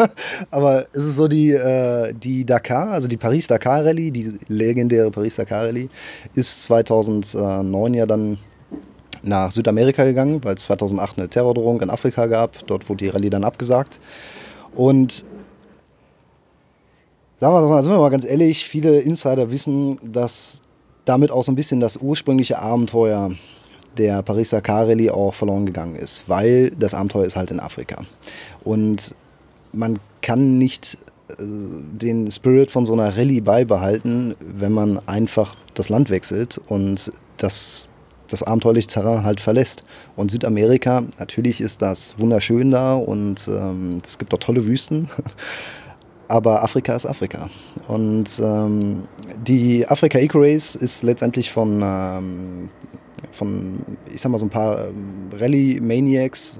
aber 0.50 0.86
es 0.92 1.04
ist 1.04 1.16
so 1.16 1.28
die, 1.28 1.50
äh, 1.50 2.12
die 2.14 2.44
Dakar, 2.44 2.90
also 2.90 3.08
die 3.08 3.16
Paris-Dakar-Rallye, 3.16 4.10
die 4.10 4.38
legendäre 4.48 5.10
Paris-Dakar-Rallye, 5.10 5.88
ist 6.34 6.62
2009 6.64 7.94
ja 7.94 8.06
dann 8.06 8.38
nach 9.22 9.50
Südamerika 9.50 10.04
gegangen, 10.04 10.42
weil 10.44 10.54
es 10.54 10.62
2008 10.62 11.18
eine 11.18 11.28
Terrordrohung 11.28 11.80
in 11.80 11.90
Afrika 11.90 12.26
gab. 12.26 12.66
Dort 12.66 12.88
wurde 12.88 13.04
die 13.04 13.08
Rallye 13.08 13.30
dann 13.30 13.44
abgesagt. 13.44 14.00
Und 14.74 15.24
Sagen 17.40 17.54
wir 17.54 17.62
mal, 17.62 17.82
sind 17.82 17.92
wir 17.92 17.98
mal 17.98 18.10
ganz 18.10 18.26
ehrlich, 18.26 18.66
viele 18.66 19.00
Insider 19.00 19.50
wissen, 19.50 19.98
dass 20.02 20.60
damit 21.06 21.30
auch 21.30 21.42
so 21.42 21.50
ein 21.50 21.54
bisschen 21.54 21.80
das 21.80 21.96
ursprüngliche 21.96 22.58
Abenteuer 22.58 23.30
der 23.98 24.22
Paris-Dakar 24.22 24.88
Rallye 24.88 25.10
auch 25.10 25.34
verloren 25.34 25.66
gegangen 25.66 25.96
ist, 25.96 26.28
weil 26.28 26.70
das 26.70 26.94
Abenteuer 26.94 27.24
ist 27.24 27.36
halt 27.36 27.50
in 27.50 27.60
Afrika. 27.60 28.02
Und 28.64 29.14
man 29.72 29.98
kann 30.22 30.58
nicht 30.58 30.98
äh, 31.30 31.34
den 31.38 32.30
Spirit 32.30 32.70
von 32.70 32.86
so 32.86 32.92
einer 32.92 33.16
Rallye 33.16 33.40
beibehalten, 33.40 34.34
wenn 34.40 34.72
man 34.72 35.00
einfach 35.06 35.56
das 35.74 35.88
Land 35.88 36.10
wechselt 36.10 36.60
und 36.68 37.12
das, 37.36 37.88
das 38.28 38.42
abenteuerliche 38.42 38.88
Terrain 38.88 39.24
halt 39.24 39.40
verlässt. 39.40 39.84
Und 40.16 40.30
Südamerika, 40.30 41.02
natürlich 41.18 41.60
ist 41.60 41.82
das 41.82 42.14
wunderschön 42.18 42.70
da 42.70 42.94
und 42.94 43.48
ähm, 43.48 44.00
es 44.04 44.18
gibt 44.18 44.32
auch 44.34 44.38
tolle 44.38 44.66
Wüsten. 44.66 45.08
aber 46.30 46.62
Afrika 46.62 46.94
ist 46.94 47.06
Afrika. 47.06 47.50
Und 47.88 48.40
ähm, 48.42 49.04
die 49.46 49.86
Afrika 49.86 50.18
Eco 50.18 50.38
Race 50.38 50.76
ist 50.76 51.02
letztendlich 51.02 51.50
von, 51.50 51.80
ähm, 51.82 52.68
von, 53.32 53.80
ich 54.12 54.20
sag 54.20 54.30
mal, 54.30 54.38
so 54.38 54.46
ein 54.46 54.50
paar 54.50 54.88
ähm, 54.88 55.30
Rallye-Maniacs, 55.38 56.58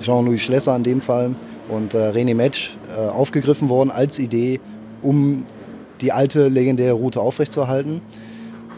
Jean-Louis 0.00 0.42
Schlesser 0.42 0.74
in 0.76 0.82
dem 0.82 1.00
Fall 1.00 1.34
und 1.68 1.94
äh, 1.94 2.10
René 2.10 2.34
Metsch, 2.34 2.70
äh, 2.88 2.98
aufgegriffen 2.98 3.68
worden 3.68 3.90
als 3.90 4.18
Idee, 4.18 4.60
um 5.00 5.44
die 6.00 6.12
alte 6.12 6.48
legendäre 6.48 6.94
Route 6.94 7.20
aufrechtzuerhalten. 7.20 8.00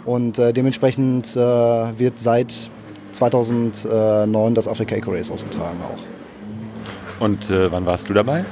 Und 0.04 0.38
äh, 0.38 0.52
dementsprechend 0.52 1.34
äh, 1.34 1.38
wird 1.38 2.18
seit 2.18 2.70
2009 3.12 4.54
das 4.54 4.68
Afrika 4.68 4.94
Eco 4.94 5.12
Race 5.12 5.30
ausgetragen 5.30 5.78
auch. 5.82 7.24
Und 7.24 7.50
äh, 7.50 7.70
wann 7.72 7.86
warst 7.86 8.08
du 8.08 8.14
dabei? 8.14 8.44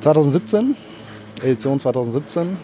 2017, 0.00 0.76
Edition 1.42 1.78
2017. 1.78 2.56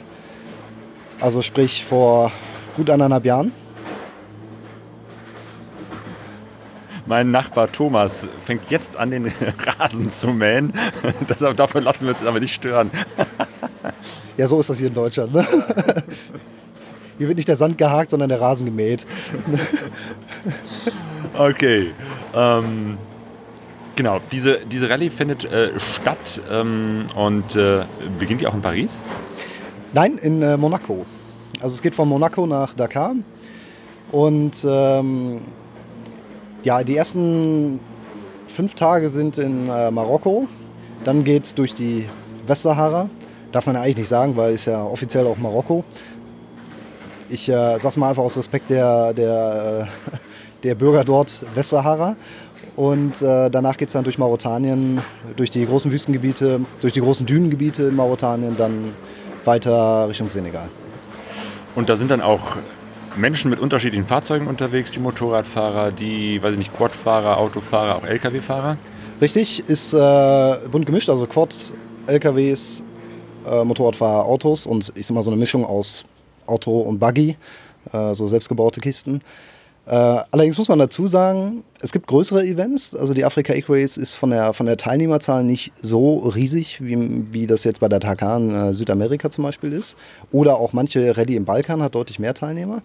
Also 1.20 1.40
sprich 1.40 1.84
vor 1.84 2.30
gut 2.76 2.90
eineinhalb 2.90 3.24
Jahren. 3.24 3.52
Mein 7.06 7.30
Nachbar 7.30 7.70
Thomas 7.70 8.26
fängt 8.44 8.70
jetzt 8.70 8.96
an, 8.96 9.10
den 9.10 9.32
Rasen 9.78 10.10
zu 10.10 10.28
mähen. 10.28 10.72
Das, 11.28 11.38
dafür 11.56 11.80
lassen 11.80 12.06
wir 12.06 12.14
uns 12.14 12.24
aber 12.26 12.40
nicht 12.40 12.54
stören. 12.54 12.90
Ja, 14.36 14.48
so 14.48 14.58
ist 14.58 14.68
das 14.68 14.78
hier 14.78 14.88
in 14.88 14.94
Deutschland. 14.94 15.32
Ne? 15.32 15.46
Hier 17.18 17.28
wird 17.28 17.36
nicht 17.36 17.46
der 17.46 17.56
Sand 17.56 17.78
gehakt, 17.78 18.10
sondern 18.10 18.28
der 18.28 18.40
Rasen 18.40 18.66
gemäht. 18.66 19.06
Okay. 21.38 21.92
Ähm, 22.34 22.98
Genau, 23.96 24.18
diese, 24.32 24.58
diese 24.66 24.90
Rallye 24.90 25.10
findet 25.10 25.44
äh, 25.44 25.78
statt 25.78 26.40
ähm, 26.50 27.06
und 27.14 27.54
äh, 27.54 27.84
beginnt 28.18 28.40
die 28.40 28.46
auch 28.46 28.54
in 28.54 28.60
Paris? 28.60 29.02
Nein, 29.92 30.18
in 30.18 30.42
äh, 30.42 30.56
Monaco. 30.56 31.06
Also 31.60 31.74
es 31.74 31.82
geht 31.82 31.94
von 31.94 32.08
Monaco 32.08 32.44
nach 32.46 32.74
Dakar. 32.74 33.14
Und 34.10 34.66
ähm, 34.68 35.42
ja, 36.64 36.82
die 36.82 36.96
ersten 36.96 37.78
fünf 38.46 38.74
Tage 38.74 39.08
sind 39.08 39.38
in 39.38 39.68
äh, 39.68 39.90
Marokko. 39.90 40.48
Dann 41.04 41.22
geht 41.22 41.44
es 41.44 41.54
durch 41.54 41.74
die 41.74 42.08
Westsahara. 42.46 43.08
Darf 43.52 43.66
man 43.66 43.76
ja 43.76 43.82
eigentlich 43.82 43.98
nicht 43.98 44.08
sagen, 44.08 44.36
weil 44.36 44.54
es 44.54 44.64
ja 44.64 44.82
offiziell 44.82 45.26
auch 45.26 45.36
Marokko. 45.36 45.84
Ich 47.28 47.48
äh, 47.48 47.78
sag's 47.78 47.96
mal 47.96 48.08
einfach 48.08 48.22
aus 48.22 48.36
Respekt 48.36 48.70
der, 48.70 49.12
der, 49.12 49.88
äh, 49.88 50.16
der 50.62 50.74
Bürger 50.74 51.04
dort 51.04 51.44
Westsahara. 51.54 52.16
Und 52.76 53.22
äh, 53.22 53.50
danach 53.50 53.76
geht 53.76 53.88
es 53.88 53.92
dann 53.92 54.02
durch 54.02 54.18
Mauretanien, 54.18 55.00
durch 55.36 55.50
die 55.50 55.64
großen 55.64 55.92
Wüstengebiete, 55.92 56.60
durch 56.80 56.92
die 56.92 57.00
großen 57.00 57.24
Dünengebiete 57.26 57.84
in 57.84 57.94
Mauretanien, 57.94 58.56
dann 58.56 58.92
weiter 59.44 60.08
Richtung 60.08 60.28
Senegal. 60.28 60.68
Und 61.76 61.88
da 61.88 61.96
sind 61.96 62.10
dann 62.10 62.20
auch 62.20 62.56
Menschen 63.16 63.50
mit 63.50 63.60
unterschiedlichen 63.60 64.06
Fahrzeugen 64.06 64.46
unterwegs, 64.46 64.90
die 64.90 64.98
Motorradfahrer, 64.98 65.92
die, 65.92 66.42
weiß 66.42 66.52
ich 66.52 66.58
nicht, 66.58 66.76
Quadfahrer, 66.76 67.38
Autofahrer, 67.38 67.96
auch 67.96 68.04
Lkw-Fahrer? 68.04 68.76
Richtig, 69.20 69.68
ist 69.68 69.94
äh, 69.94 70.56
bunt 70.70 70.86
gemischt, 70.86 71.08
also 71.08 71.26
Quad, 71.26 71.54
Lkws, 72.06 72.82
äh, 73.46 73.64
Motorradfahrer, 73.64 74.24
Autos 74.24 74.66
und 74.66 74.92
ich 74.96 75.06
sag 75.06 75.14
mal 75.14 75.22
so 75.22 75.30
eine 75.30 75.38
Mischung 75.38 75.64
aus 75.64 76.04
Auto 76.46 76.80
und 76.80 76.98
Buggy, 76.98 77.36
äh, 77.92 78.14
so 78.14 78.26
selbstgebaute 78.26 78.80
Kisten. 78.80 79.20
Äh, 79.86 79.90
allerdings 80.30 80.56
muss 80.56 80.68
man 80.68 80.78
dazu 80.78 81.06
sagen, 81.06 81.62
es 81.80 81.92
gibt 81.92 82.06
größere 82.06 82.44
Events. 82.44 82.94
Also 82.94 83.12
die 83.12 83.24
Afrika 83.24 83.52
Race 83.68 83.96
ist 83.98 84.14
von 84.14 84.30
der, 84.30 84.54
von 84.54 84.66
der 84.66 84.78
Teilnehmerzahl 84.78 85.44
nicht 85.44 85.72
so 85.82 86.18
riesig, 86.20 86.82
wie, 86.82 87.24
wie 87.32 87.46
das 87.46 87.64
jetzt 87.64 87.80
bei 87.80 87.88
der 87.88 88.00
Dakar 88.00 88.38
in 88.38 88.50
äh, 88.50 88.72
Südamerika 88.72 89.30
zum 89.30 89.44
Beispiel 89.44 89.72
ist. 89.72 89.96
Oder 90.32 90.56
auch 90.56 90.72
manche 90.72 91.16
Rallye 91.16 91.36
im 91.36 91.44
Balkan 91.44 91.82
hat 91.82 91.94
deutlich 91.94 92.18
mehr 92.18 92.32
Teilnehmer. 92.32 92.82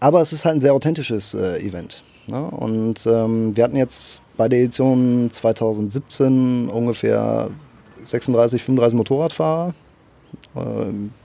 Aber 0.00 0.22
es 0.22 0.32
ist 0.32 0.46
halt 0.46 0.56
ein 0.56 0.60
sehr 0.62 0.72
authentisches 0.72 1.34
äh, 1.34 1.58
Event. 1.58 2.02
Ne? 2.26 2.42
Und 2.42 3.06
ähm, 3.06 3.54
wir 3.54 3.64
hatten 3.64 3.76
jetzt 3.76 4.22
bei 4.38 4.48
der 4.48 4.60
Edition 4.60 5.28
2017 5.30 6.70
ungefähr 6.70 7.50
36, 8.04 8.62
35 8.62 8.96
Motorradfahrer, 8.96 9.74
äh, 10.56 10.60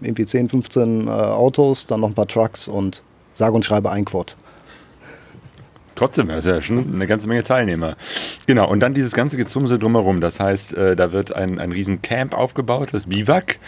irgendwie 0.01 0.25
10, 0.25 0.49
15 0.49 1.07
äh, 1.07 1.11
Autos, 1.11 1.87
dann 1.87 2.01
noch 2.01 2.09
ein 2.09 2.13
paar 2.13 2.27
Trucks 2.27 2.67
und 2.67 3.03
sage 3.35 3.55
und 3.55 3.63
schreibe 3.63 3.89
ein 3.91 4.03
Quad. 4.03 4.35
Trotzdem, 5.95 6.27
das 6.27 6.39
ist 6.39 6.45
ja 6.45 6.61
schon 6.61 6.93
eine 6.93 7.07
ganze 7.07 7.27
Menge 7.29 7.43
Teilnehmer. 7.43 7.95
Genau, 8.45 8.69
und 8.69 8.81
dann 8.81 8.93
dieses 8.93 9.13
ganze 9.13 9.37
Gezumse 9.37 9.79
drumherum. 9.79 10.19
Das 10.19 10.41
heißt, 10.41 10.73
äh, 10.73 10.95
da 10.95 11.13
wird 11.13 11.33
ein, 11.33 11.57
ein 11.57 11.71
riesen 11.71 12.01
Camp 12.01 12.33
aufgebaut, 12.33 12.89
das 12.91 13.07
Biwak. 13.07 13.59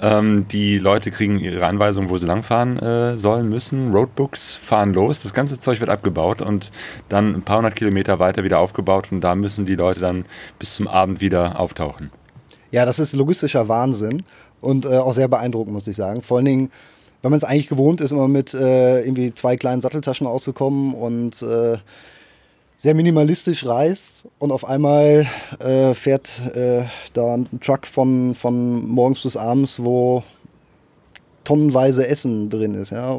Ähm, 0.00 0.48
die 0.48 0.78
Leute 0.78 1.10
kriegen 1.10 1.38
ihre 1.38 1.66
Anweisungen, 1.66 2.08
wo 2.08 2.16
sie 2.16 2.26
langfahren 2.26 2.78
äh, 2.78 3.18
sollen, 3.18 3.50
müssen. 3.50 3.92
Roadbooks 3.92 4.56
fahren 4.56 4.94
los. 4.94 5.22
Das 5.22 5.34
ganze 5.34 5.58
Zeug 5.58 5.80
wird 5.80 5.90
abgebaut 5.90 6.40
und 6.40 6.70
dann 7.10 7.34
ein 7.34 7.42
paar 7.42 7.58
hundert 7.58 7.76
Kilometer 7.76 8.18
weiter 8.18 8.44
wieder 8.44 8.60
aufgebaut. 8.60 9.08
Und 9.10 9.20
da 9.20 9.34
müssen 9.34 9.66
die 9.66 9.76
Leute 9.76 10.00
dann 10.00 10.24
bis 10.58 10.74
zum 10.74 10.88
Abend 10.88 11.20
wieder 11.20 11.60
auftauchen. 11.60 12.10
Ja, 12.70 12.86
das 12.86 12.98
ist 12.98 13.14
logistischer 13.14 13.68
Wahnsinn 13.68 14.22
und 14.60 14.86
äh, 14.86 14.96
auch 14.96 15.12
sehr 15.12 15.28
beeindruckend, 15.28 15.74
muss 15.74 15.86
ich 15.86 15.96
sagen. 15.96 16.22
Vor 16.22 16.38
allen 16.38 16.46
Dingen 16.46 16.70
weil 17.24 17.30
man 17.30 17.38
es 17.38 17.44
eigentlich 17.44 17.68
gewohnt 17.68 18.02
ist, 18.02 18.10
immer 18.10 18.28
mit 18.28 18.52
äh, 18.52 19.00
irgendwie 19.00 19.34
zwei 19.34 19.56
kleinen 19.56 19.80
Satteltaschen 19.80 20.26
auszukommen 20.26 20.92
und 20.92 21.40
äh, 21.40 21.78
sehr 22.76 22.94
minimalistisch 22.94 23.64
reist 23.64 24.26
und 24.38 24.52
auf 24.52 24.66
einmal 24.66 25.26
äh, 25.58 25.94
fährt 25.94 26.42
äh, 26.54 26.84
da 27.14 27.34
ein 27.34 27.48
Truck 27.62 27.86
von, 27.86 28.34
von 28.34 28.86
morgens 28.86 29.22
bis 29.22 29.38
abends, 29.38 29.82
wo 29.82 30.22
tonnenweise 31.44 32.06
Essen 32.06 32.50
drin 32.50 32.74
ist, 32.74 32.90
ja, 32.90 33.16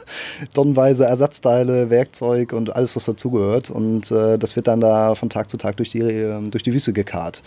tonnenweise 0.54 1.04
Ersatzteile, 1.04 1.90
Werkzeug 1.90 2.52
und 2.52 2.74
alles, 2.76 2.94
was 2.96 3.04
dazugehört. 3.04 3.70
Und 3.70 4.10
äh, 4.10 4.38
das 4.38 4.56
wird 4.56 4.68
dann 4.68 4.80
da 4.80 5.14
von 5.14 5.30
Tag 5.30 5.50
zu 5.50 5.56
Tag 5.56 5.76
durch 5.78 5.90
die, 5.90 6.00
ähm, 6.00 6.50
durch 6.50 6.62
die 6.62 6.72
Wüste 6.72 6.92
gekarrt. 6.92 7.42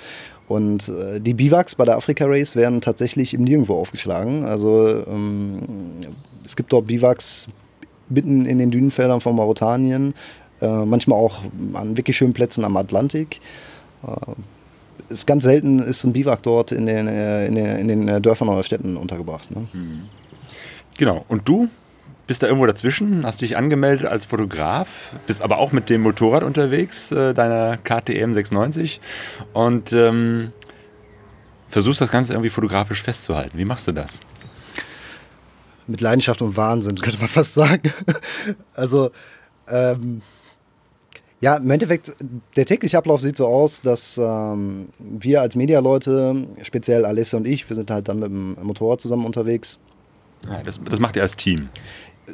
Und 0.48 0.90
äh, 0.90 1.20
die 1.20 1.34
Biwaks 1.34 1.76
bei 1.76 1.86
der 1.86 1.98
Afrika 1.98 2.26
Race 2.26 2.56
werden 2.56 2.82
tatsächlich 2.82 3.34
im 3.34 3.44
Nirgendwo 3.44 3.76
aufgeschlagen. 3.76 4.46
Also 4.46 5.06
ähm, 5.08 5.60
es 6.46 6.56
gibt 6.56 6.72
dort 6.74 6.88
Biwaks 6.88 7.48
mitten 8.10 8.46
in 8.46 8.60
den 8.60 8.72
Dünenfeldern 8.72 9.22
von 9.22 9.36
Mauretanien, 9.36 10.14
äh, 10.62 10.86
manchmal 10.86 11.20
auch 11.20 11.40
an 11.74 11.98
wirklich 11.98 12.18
schönen 12.18 12.34
Plätzen 12.34 12.64
am 12.64 12.78
Atlantik. 12.78 13.40
Ist 15.10 15.27
ganz 15.27 15.43
selten 15.43 15.79
ist 15.79 16.03
ein 16.03 16.13
Biwak 16.13 16.41
dort 16.43 16.71
in 16.71 16.86
den, 16.86 17.08
äh, 17.08 17.47
in 17.47 17.55
den, 17.55 17.65
in 17.77 17.88
den 17.88 18.08
äh, 18.08 18.21
Dörfern 18.21 18.49
oder 18.49 18.63
Städten 18.63 18.97
untergebracht. 18.97 19.51
Ne? 19.51 19.67
Mhm. 19.73 20.03
Genau. 20.97 21.25
Und 21.27 21.47
du 21.47 21.69
bist 22.27 22.41
da 22.41 22.47
irgendwo 22.47 22.65
dazwischen, 22.65 23.25
hast 23.25 23.41
dich 23.41 23.55
angemeldet 23.58 24.08
als 24.08 24.25
Fotograf, 24.25 25.15
bist 25.27 25.41
aber 25.41 25.60
auch 25.60 25.71
mit 25.71 25.89
dem 25.89 26.01
Motorrad 26.01 26.43
unterwegs, 26.43 27.12
äh, 27.12 27.34
deiner 27.34 27.77
KTM 27.77 28.34
690 28.34 28.99
und 29.53 29.93
ähm, 29.93 30.51
versuchst 31.69 32.01
das 32.01 32.12
Ganze 32.12 32.34
irgendwie 32.34 32.49
fotografisch 32.49 33.03
festzuhalten. 33.03 33.58
Wie 33.58 33.65
machst 33.65 33.88
du 33.88 33.91
das? 33.91 34.21
Mit 35.88 36.01
Leidenschaft 36.01 36.41
und 36.41 36.58
Wahnsinn, 36.58 36.97
könnte 36.97 37.19
man 37.19 37.27
fast 37.27 37.53
sagen. 37.53 37.93
also, 38.73 39.12
ähm, 39.67 40.23
ja, 41.41 41.58
im 41.58 41.69
Endeffekt, 41.69 42.15
der 42.56 42.65
tägliche 42.65 42.98
Ablauf 42.98 43.21
sieht 43.21 43.38
so 43.38 43.45
aus, 43.45 43.82
dass 43.82 44.17
ähm, 44.17 44.88
wir 45.00 45.41
als 45.41 45.56
Medialeute, 45.56 46.36
speziell 46.62 47.06
Alessia 47.06 47.38
und 47.38 47.45
ich, 47.45 47.67
wir 47.69 47.76
sind 47.76 47.91
halt 47.91 48.08
dann 48.08 48.19
mit 48.19 48.30
dem 48.30 48.58
Motorrad 48.63 49.02
zusammen 49.02 49.26
unterwegs. 49.26 49.78
Ja, 50.50 50.63
das, 50.63 50.80
das 50.84 51.00
macht 51.00 51.15
ihr 51.15 51.21
als 51.21 51.36
Team. 51.36 51.69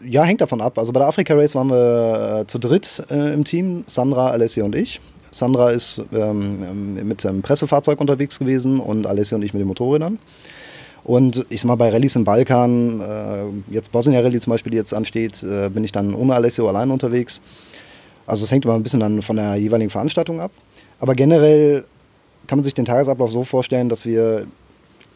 Ja, 0.06 0.24
hängt 0.24 0.42
davon 0.42 0.62
ab. 0.62 0.78
Also 0.78 0.94
bei 0.94 1.00
der 1.00 1.08
Afrika 1.08 1.34
Race 1.34 1.56
waren 1.56 1.70
wir 1.70 2.42
äh, 2.42 2.48
zu 2.48 2.60
dritt 2.60 3.04
äh, 3.10 3.34
im 3.34 3.44
Team, 3.44 3.84
Sandra, 3.88 4.30
Alessia 4.30 4.64
und 4.64 4.76
ich. 4.76 5.02
Sandra 5.32 5.72
ist 5.72 6.02
ähm, 6.14 7.08
mit 7.08 7.26
einem 7.26 7.42
Pressefahrzeug 7.42 8.00
unterwegs 8.00 8.38
gewesen 8.38 8.80
und 8.80 9.08
Alessia 9.08 9.38
und 9.38 9.44
ich 9.44 9.54
mit 9.54 9.62
den 9.62 9.68
Motorrädern. 9.68 10.20
Und 11.04 11.46
ich 11.50 11.62
sag 11.62 11.68
mal, 11.68 11.76
bei 11.76 11.90
Rallyes 11.90 12.16
im 12.16 12.24
Balkan, 12.24 13.02
äh, 13.02 13.74
jetzt 13.74 13.92
Bosnia 13.92 14.20
Rallye 14.20 14.40
zum 14.40 14.52
Beispiel, 14.52 14.72
die 14.72 14.78
jetzt 14.78 14.94
ansteht, 14.94 15.42
äh, 15.42 15.70
bin 15.70 15.84
ich 15.84 15.92
dann 15.92 16.14
ohne 16.14 16.36
Alessio 16.36 16.68
allein 16.68 16.92
unterwegs. 16.92 17.42
Also 18.32 18.46
es 18.46 18.52
hängt 18.52 18.64
immer 18.64 18.76
ein 18.76 18.84
bisschen 18.84 19.02
dann 19.02 19.22
von 19.22 19.36
der 19.36 19.58
jeweiligen 19.58 19.90
Veranstaltung 19.90 20.40
ab. 20.40 20.52
Aber 21.02 21.16
generell 21.16 21.84
kann 22.48 22.60
man 22.60 22.64
sich 22.64 22.74
den 22.74 22.86
Tagesablauf 22.86 23.30
so 23.30 23.44
vorstellen, 23.44 23.90
dass 23.90 24.06
wir 24.06 24.48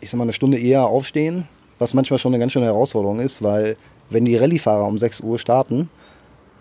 ich 0.02 0.10
sag 0.10 0.18
mal, 0.18 0.24
eine 0.24 0.34
Stunde 0.34 0.58
eher 0.58 0.86
aufstehen, 0.86 1.48
was 1.80 1.94
manchmal 1.94 2.20
schon 2.20 2.34
eine 2.34 2.40
ganz 2.40 2.52
schöne 2.52 2.66
Herausforderung 2.66 3.22
ist, 3.22 3.42
weil 3.42 3.78
wenn 4.10 4.26
die 4.26 4.36
Rallye-Fahrer 4.36 4.86
um 4.86 4.98
6 4.98 5.22
Uhr 5.22 5.40
starten, 5.40 5.90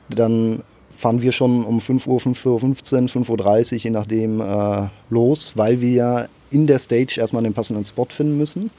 dann 0.08 0.62
fahren 0.96 1.22
wir 1.22 1.32
schon 1.32 1.64
um 1.64 1.80
5 1.80 2.06
Uhr, 2.06 2.20
5 2.20 2.46
Uhr 2.46 2.60
15, 2.60 3.08
5 3.08 3.28
Uhr 3.30 3.36
30, 3.36 3.82
je 3.82 3.90
nachdem, 3.90 4.40
äh, 4.40 4.88
los, 5.10 5.56
weil 5.56 5.80
wir 5.80 5.90
ja 5.90 6.26
in 6.52 6.68
der 6.68 6.78
Stage 6.78 7.16
erstmal 7.18 7.42
den 7.42 7.52
passenden 7.52 7.84
Spot 7.84 8.06
finden 8.08 8.38
müssen 8.38 8.70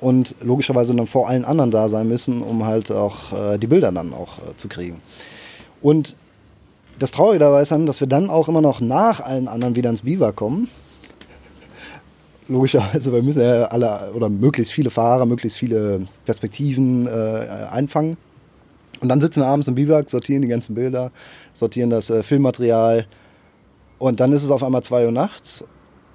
und 0.00 0.36
logischerweise 0.40 0.94
dann 0.94 1.08
vor 1.08 1.28
allen 1.28 1.44
anderen 1.44 1.72
da 1.72 1.88
sein 1.88 2.06
müssen, 2.06 2.42
um 2.42 2.64
halt 2.64 2.92
auch 2.92 3.32
äh, 3.32 3.58
die 3.58 3.66
Bilder 3.66 3.90
dann 3.90 4.14
auch 4.14 4.38
äh, 4.38 4.56
zu 4.56 4.68
kriegen. 4.68 5.02
Und 5.82 6.14
das 6.98 7.10
Traurige 7.10 7.40
dabei 7.40 7.62
ist 7.62 7.72
dann, 7.72 7.86
dass 7.86 8.00
wir 8.00 8.06
dann 8.06 8.30
auch 8.30 8.48
immer 8.48 8.60
noch 8.60 8.80
nach 8.80 9.20
allen 9.20 9.48
anderen 9.48 9.76
wieder 9.76 9.90
ins 9.90 10.02
Biwa 10.02 10.32
kommen. 10.32 10.68
Logischerweise, 12.48 13.12
wir 13.12 13.22
müssen 13.22 13.42
ja 13.42 13.64
alle 13.64 14.12
oder 14.14 14.28
möglichst 14.28 14.72
viele 14.72 14.90
Fahrer, 14.90 15.26
möglichst 15.26 15.58
viele 15.58 16.06
Perspektiven 16.24 17.06
äh, 17.06 17.68
einfangen. 17.70 18.16
Und 19.00 19.08
dann 19.08 19.20
sitzen 19.20 19.40
wir 19.40 19.46
abends 19.46 19.68
im 19.68 19.74
Biwak, 19.74 20.10
sortieren 20.10 20.42
die 20.42 20.48
ganzen 20.48 20.74
Bilder, 20.74 21.10
sortieren 21.52 21.90
das 21.90 22.10
äh, 22.10 22.22
Filmmaterial. 22.22 23.06
Und 23.98 24.20
dann 24.20 24.32
ist 24.32 24.44
es 24.44 24.50
auf 24.50 24.62
einmal 24.62 24.82
2 24.82 25.06
Uhr 25.06 25.12
nachts. 25.12 25.64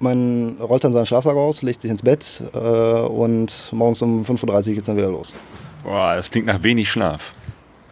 Man 0.00 0.56
rollt 0.60 0.84
dann 0.84 0.92
seinen 0.92 1.06
Schlafsack 1.06 1.36
aus, 1.36 1.62
legt 1.62 1.82
sich 1.82 1.90
ins 1.90 2.02
Bett 2.02 2.42
äh, 2.54 2.58
und 2.58 3.70
morgens 3.72 4.00
um 4.00 4.22
5.30 4.22 4.44
Uhr 4.44 4.62
geht 4.62 4.78
es 4.78 4.82
dann 4.84 4.96
wieder 4.96 5.10
los. 5.10 5.34
Boah, 5.82 6.14
das 6.16 6.30
klingt 6.30 6.46
nach 6.46 6.62
wenig 6.62 6.88
Schlaf. 6.90 7.32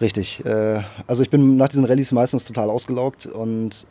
Richtig. 0.01 0.45
Äh, 0.45 0.83
also 1.07 1.23
ich 1.23 1.31
bin 1.31 1.57
nach 1.57 1.69
diesen 1.69 1.85
Rallyes 1.85 2.13
meistens 2.13 2.45
total 2.45 2.71
ausgelaugt 2.71 3.27
und 3.27 3.87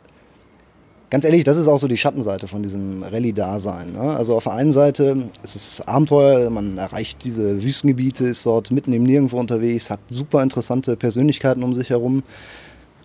ganz 1.10 1.24
ehrlich, 1.24 1.44
das 1.44 1.56
ist 1.56 1.68
auch 1.68 1.78
so 1.78 1.88
die 1.88 1.96
Schattenseite 1.96 2.46
von 2.48 2.62
diesem 2.62 3.02
Rallye-Dasein. 3.02 3.92
Ne? 3.92 4.16
Also 4.16 4.36
auf 4.36 4.44
der 4.44 4.54
einen 4.54 4.72
Seite 4.72 5.28
ist 5.42 5.56
es 5.56 5.80
Abenteuer, 5.86 6.50
man 6.50 6.78
erreicht 6.78 7.24
diese 7.24 7.62
Wüstengebiete, 7.62 8.24
ist 8.26 8.44
dort 8.46 8.70
mitten 8.70 8.92
im 8.92 9.04
Nirgendwo 9.04 9.38
unterwegs, 9.38 9.90
hat 9.90 10.00
super 10.08 10.42
interessante 10.42 10.96
Persönlichkeiten 10.96 11.62
um 11.62 11.74
sich 11.74 11.90
herum. 11.90 12.22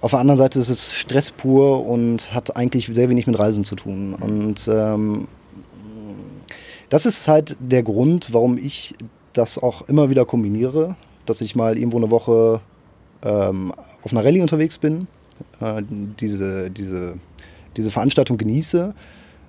Auf 0.01 0.11
der 0.11 0.19
anderen 0.19 0.37
Seite 0.37 0.59
ist 0.59 0.69
es 0.69 0.93
Stress 0.93 1.29
pur 1.29 1.85
und 1.85 2.33
hat 2.33 2.55
eigentlich 2.55 2.87
sehr 2.87 3.09
wenig 3.09 3.27
mit 3.27 3.37
Reisen 3.37 3.63
zu 3.63 3.75
tun. 3.75 4.15
Und 4.15 4.67
ähm, 4.67 5.27
das 6.89 7.05
ist 7.05 7.27
halt 7.27 7.55
der 7.59 7.83
Grund, 7.83 8.33
warum 8.33 8.57
ich 8.57 8.95
das 9.33 9.59
auch 9.59 9.87
immer 9.87 10.09
wieder 10.09 10.25
kombiniere, 10.25 10.95
dass 11.27 11.39
ich 11.41 11.55
mal 11.55 11.77
irgendwo 11.77 11.97
eine 11.97 12.09
Woche 12.09 12.61
ähm, 13.23 13.73
auf 14.03 14.11
einer 14.11 14.23
Rallye 14.23 14.41
unterwegs 14.41 14.77
bin, 14.77 15.07
äh, 15.59 15.81
diese, 16.19 16.69
diese, 16.69 17.15
diese 17.77 17.91
Veranstaltung 17.91 18.37
genieße, 18.37 18.93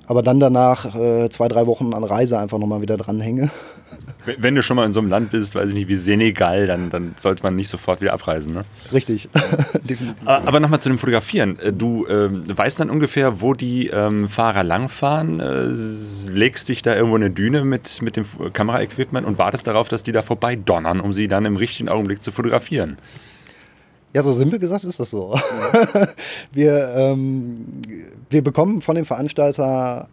aber 0.06 0.22
dann 0.22 0.40
danach 0.40 0.94
äh, 0.94 1.28
zwei, 1.30 1.48
drei 1.48 1.66
Wochen 1.66 1.94
an 1.94 2.04
Reise 2.04 2.38
einfach 2.38 2.58
nochmal 2.58 2.82
wieder 2.82 2.96
dranhänge. 2.96 3.50
Wenn 4.38 4.54
du 4.54 4.62
schon 4.62 4.76
mal 4.76 4.86
in 4.86 4.92
so 4.92 5.00
einem 5.00 5.08
Land 5.08 5.30
bist, 5.30 5.54
weiß 5.54 5.68
ich 5.68 5.74
nicht, 5.74 5.88
wie 5.88 5.96
Senegal, 5.96 6.66
dann, 6.66 6.90
dann 6.90 7.14
sollte 7.18 7.42
man 7.42 7.56
nicht 7.56 7.68
sofort 7.68 8.00
wieder 8.00 8.12
abreisen. 8.12 8.54
Ne? 8.54 8.64
Richtig. 8.92 9.28
aber 10.24 10.48
aber 10.48 10.60
nochmal 10.60 10.80
zu 10.80 10.88
dem 10.88 10.98
Fotografieren. 10.98 11.58
Äh, 11.58 11.72
du 11.72 12.06
ähm, 12.08 12.44
weißt 12.46 12.80
dann 12.80 12.90
ungefähr, 12.90 13.40
wo 13.40 13.54
die 13.54 13.88
ähm, 13.88 14.28
Fahrer 14.28 14.64
langfahren, 14.64 15.40
äh, 15.40 15.66
legst 16.28 16.68
dich 16.68 16.82
da 16.82 16.94
irgendwo 16.94 17.16
in 17.16 17.22
eine 17.22 17.32
Düne 17.32 17.64
mit, 17.64 18.00
mit 18.02 18.16
dem 18.16 18.24
Kameraequipment 18.52 19.26
und 19.26 19.38
wartest 19.38 19.66
darauf, 19.66 19.88
dass 19.88 20.02
die 20.02 20.12
da 20.12 20.22
vorbei 20.22 20.56
donnern, 20.56 21.00
um 21.00 21.12
sie 21.12 21.28
dann 21.28 21.44
im 21.44 21.56
richtigen 21.56 21.88
Augenblick 21.88 22.22
zu 22.22 22.32
fotografieren. 22.32 22.98
Ja, 24.14 24.22
so 24.22 24.32
simpel 24.34 24.58
gesagt 24.58 24.84
ist 24.84 25.00
das 25.00 25.10
so. 25.10 25.34
wir, 26.52 26.94
ähm, 26.96 27.64
wir 28.28 28.44
bekommen 28.44 28.82
von 28.82 28.94
dem 28.94 29.06
Veranstalter, 29.06 30.08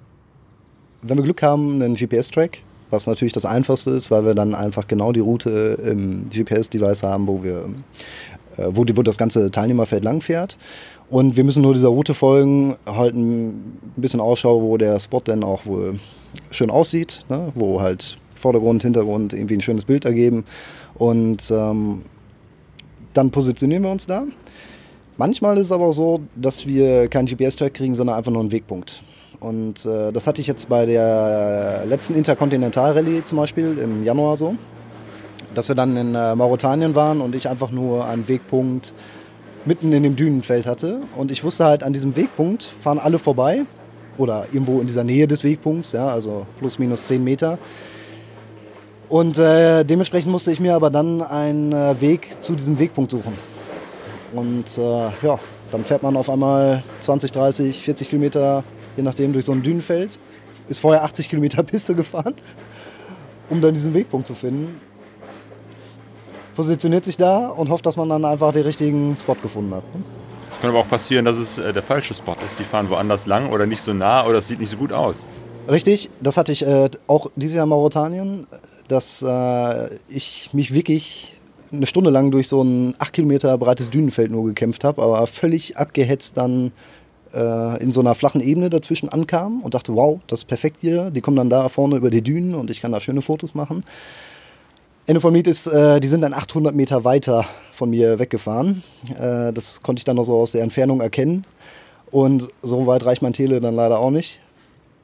wenn 1.01 1.17
wir 1.17 1.23
Glück 1.23 1.41
haben, 1.41 1.81
einen 1.81 1.95
GPS-Track, 1.95 2.61
was 2.91 3.07
natürlich 3.07 3.33
das 3.33 3.45
Einfachste 3.45 3.91
ist, 3.91 4.09
weil 4.09 4.23
wir 4.25 4.35
dann 4.35 4.55
einfach 4.55 4.87
genau 4.87 5.11
die 5.11 5.19
Route 5.19 5.77
im 5.83 6.29
GPS-Device 6.29 7.03
haben, 7.03 7.27
wo 7.27 7.43
wir, 7.43 7.65
äh, 8.55 8.69
wo, 8.69 8.85
die, 8.85 8.95
wo 8.95 9.01
das 9.01 9.17
ganze 9.17 9.51
Teilnehmerfeld 9.51 10.05
langfährt. 10.05 10.57
Und 11.09 11.35
wir 11.35 11.43
müssen 11.43 11.61
nur 11.61 11.73
dieser 11.73 11.89
Route 11.89 12.13
folgen, 12.13 12.77
halten 12.85 13.55
ein 13.97 14.01
bisschen 14.01 14.21
Ausschau, 14.21 14.61
wo 14.61 14.77
der 14.77 14.99
Spot 15.01 15.19
denn 15.19 15.43
auch 15.43 15.65
wohl 15.65 15.99
schön 16.51 16.69
aussieht, 16.69 17.25
ne? 17.27 17.51
wo 17.55 17.81
halt 17.81 18.17
Vordergrund, 18.35 18.83
Hintergrund 18.83 19.33
irgendwie 19.33 19.55
ein 19.55 19.61
schönes 19.61 19.83
Bild 19.83 20.05
ergeben. 20.05 20.45
Und 20.95 21.51
ähm, 21.51 22.03
dann 23.13 23.31
positionieren 23.31 23.83
wir 23.83 23.91
uns 23.91 24.05
da. 24.05 24.23
Manchmal 25.17 25.57
ist 25.57 25.67
es 25.67 25.71
aber 25.71 25.91
so, 25.91 26.21
dass 26.35 26.65
wir 26.65 27.09
keinen 27.09 27.25
GPS-Track 27.25 27.73
kriegen, 27.73 27.95
sondern 27.95 28.15
einfach 28.15 28.31
nur 28.31 28.41
einen 28.41 28.51
Wegpunkt. 28.51 29.03
Und 29.39 29.85
äh, 29.85 30.11
das 30.11 30.27
hatte 30.27 30.41
ich 30.41 30.47
jetzt 30.47 30.69
bei 30.69 30.85
der 30.85 31.85
letzten 31.87 32.15
Interkontinental-Rallye 32.15 33.23
zum 33.23 33.37
Beispiel 33.37 33.77
im 33.77 34.03
Januar 34.03 34.37
so, 34.37 34.55
dass 35.55 35.67
wir 35.67 35.75
dann 35.75 35.95
in 35.95 36.15
äh, 36.15 36.35
Mauretanien 36.35 36.95
waren 36.95 37.21
und 37.21 37.35
ich 37.35 37.47
einfach 37.47 37.71
nur 37.71 38.05
einen 38.05 38.27
Wegpunkt 38.27 38.93
mitten 39.65 39.91
in 39.91 40.03
dem 40.03 40.15
Dünenfeld 40.15 40.65
hatte. 40.65 41.01
Und 41.15 41.31
ich 41.31 41.43
wusste 41.43 41.65
halt, 41.65 41.83
an 41.83 41.93
diesem 41.93 42.15
Wegpunkt 42.15 42.63
fahren 42.63 42.99
alle 42.99 43.17
vorbei 43.17 43.65
oder 44.17 44.45
irgendwo 44.51 44.81
in 44.81 44.87
dieser 44.87 45.03
Nähe 45.03 45.27
des 45.27 45.43
Wegpunkts, 45.43 45.93
ja, 45.93 46.07
also 46.07 46.45
plus 46.59 46.79
minus 46.79 47.07
10 47.07 47.23
Meter. 47.23 47.57
Und 49.09 49.39
äh, 49.39 49.83
dementsprechend 49.83 50.31
musste 50.31 50.51
ich 50.51 50.59
mir 50.59 50.75
aber 50.75 50.91
dann 50.91 51.23
einen 51.23 51.73
äh, 51.73 51.99
Weg 51.99 52.41
zu 52.41 52.53
diesem 52.53 52.77
Wegpunkt 52.77 53.09
suchen. 53.09 53.33
Und 54.33 54.77
äh, 54.77 55.09
ja, 55.23 55.39
dann 55.71 55.83
fährt 55.83 56.03
man 56.03 56.15
auf 56.15 56.29
einmal 56.29 56.83
20, 56.99 57.31
30, 57.31 57.81
40 57.81 58.09
Kilometer, 58.09 58.63
je 58.95 59.01
nachdem, 59.01 59.33
durch 59.33 59.45
so 59.45 59.51
ein 59.51 59.63
Dünenfeld. 59.63 60.19
Ist 60.67 60.79
vorher 60.79 61.03
80 61.03 61.27
Kilometer 61.27 61.63
Piste 61.63 61.95
gefahren, 61.95 62.35
um 63.49 63.61
dann 63.61 63.73
diesen 63.73 63.95
Wegpunkt 63.95 64.27
zu 64.27 64.35
finden. 64.35 64.79
Positioniert 66.55 67.05
sich 67.05 67.17
da 67.17 67.47
und 67.47 67.69
hofft, 67.69 67.87
dass 67.87 67.97
man 67.97 68.09
dann 68.09 68.23
einfach 68.25 68.51
den 68.51 68.63
richtigen 68.63 69.17
Spot 69.17 69.35
gefunden 69.41 69.73
hat. 69.73 69.83
Es 70.53 70.61
kann 70.61 70.69
aber 70.69 70.79
auch 70.79 70.89
passieren, 70.89 71.25
dass 71.25 71.37
es 71.37 71.57
äh, 71.57 71.73
der 71.73 71.81
falsche 71.81 72.13
Spot 72.13 72.35
ist. 72.45 72.59
Die 72.59 72.63
fahren 72.63 72.89
woanders 72.91 73.25
lang 73.25 73.49
oder 73.51 73.65
nicht 73.65 73.81
so 73.81 73.91
nah 73.91 74.23
oder 74.27 74.37
es 74.37 74.47
sieht 74.47 74.59
nicht 74.59 74.69
so 74.69 74.77
gut 74.77 74.93
aus. 74.93 75.25
Richtig, 75.67 76.11
das 76.21 76.37
hatte 76.37 76.51
ich 76.51 76.65
äh, 76.65 76.89
auch 77.07 77.31
dieses 77.35 77.55
Jahr 77.55 77.63
in 77.63 77.69
Mauretanien 77.69 78.47
dass 78.89 79.21
äh, 79.21 79.95
ich 80.07 80.49
mich 80.53 80.73
wirklich 80.73 81.33
eine 81.71 81.85
Stunde 81.85 82.09
lang 82.09 82.31
durch 82.31 82.47
so 82.47 82.61
ein 82.61 82.95
acht 82.99 83.13
Kilometer 83.13 83.57
breites 83.57 83.89
Dünenfeld 83.89 84.31
nur 84.31 84.45
gekämpft 84.45 84.83
habe, 84.83 85.01
aber 85.01 85.25
völlig 85.27 85.77
abgehetzt 85.77 86.35
dann 86.35 86.71
äh, 87.33 87.81
in 87.81 87.91
so 87.91 87.99
einer 87.99 88.15
flachen 88.15 88.41
Ebene 88.41 88.69
dazwischen 88.69 89.09
ankam 89.09 89.61
und 89.61 89.73
dachte, 89.73 89.95
wow, 89.95 90.19
das 90.27 90.41
ist 90.41 90.45
perfekt 90.45 90.77
hier. 90.81 91.11
Die 91.11 91.21
kommen 91.21 91.37
dann 91.37 91.49
da 91.49 91.69
vorne 91.69 91.95
über 91.95 92.09
die 92.09 92.21
Dünen 92.21 92.55
und 92.55 92.69
ich 92.69 92.81
kann 92.81 92.91
da 92.91 92.99
schöne 92.99 93.21
Fotos 93.21 93.55
machen. 93.55 93.83
Ende 95.05 95.21
vom 95.21 95.33
Lied 95.33 95.47
ist, 95.47 95.67
äh, 95.67 95.99
die 95.99 96.07
sind 96.07 96.21
dann 96.21 96.33
800 96.33 96.75
Meter 96.75 97.03
weiter 97.03 97.45
von 97.71 97.89
mir 97.89 98.19
weggefahren. 98.19 98.83
Äh, 99.19 99.53
das 99.53 99.81
konnte 99.81 99.99
ich 99.99 100.05
dann 100.05 100.15
noch 100.15 100.23
so 100.23 100.35
aus 100.35 100.51
der 100.51 100.63
Entfernung 100.63 101.01
erkennen. 101.01 101.45
Und 102.11 102.47
so 102.63 102.87
weit 102.87 103.05
reicht 103.05 103.21
mein 103.21 103.33
Tele 103.33 103.59
dann 103.59 103.75
leider 103.75 103.99
auch 103.99 104.11
nicht. 104.11 104.39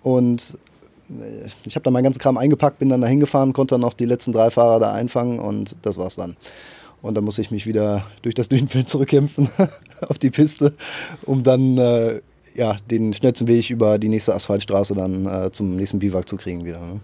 Und 0.02 0.58
ich 1.66 1.76
habe 1.76 1.84
dann 1.84 1.94
meinen 1.94 2.04
ganzen 2.04 2.20
Kram 2.20 2.38
eingepackt, 2.38 2.80
bin 2.80 2.90
dann 2.90 3.02
da 3.02 3.08
hingefahren, 3.08 3.54
konnte 3.54 3.76
dann 3.76 3.82
noch 3.82 3.94
die 3.94 4.06
letzten 4.06 4.32
drei 4.32 4.50
Fahrer 4.50 4.80
da 4.80 4.94
einfangen 4.94 5.40
und 5.40 5.76
das 5.82 5.98
war's 5.98 6.16
dann. 6.16 6.36
Und 7.02 7.16
dann 7.16 7.24
muss 7.24 7.38
ich 7.38 7.52
mich 7.52 7.68
wieder 7.68 8.06
durch 8.22 8.36
das 8.36 8.50
Dünenfeld 8.50 8.90
zurückkämpfen 8.90 9.50
auf 10.08 10.18
die 10.18 10.32
Piste, 10.32 10.74
um 11.26 11.44
dann 11.44 11.78
äh, 11.78 12.22
ja, 12.56 12.78
den 12.90 13.14
schnellsten 13.14 13.48
Weg 13.48 13.70
über 13.70 14.00
die 14.00 14.10
nächste 14.10 14.34
Asphaltstraße 14.34 14.96
dann 14.96 15.26
äh, 15.26 15.52
zum 15.52 15.76
nächsten 15.76 16.00
Biwak 16.00 16.28
zu 16.28 16.38
kriegen 16.38 16.66
wieder. 16.66 16.80
Ne? 16.80 17.00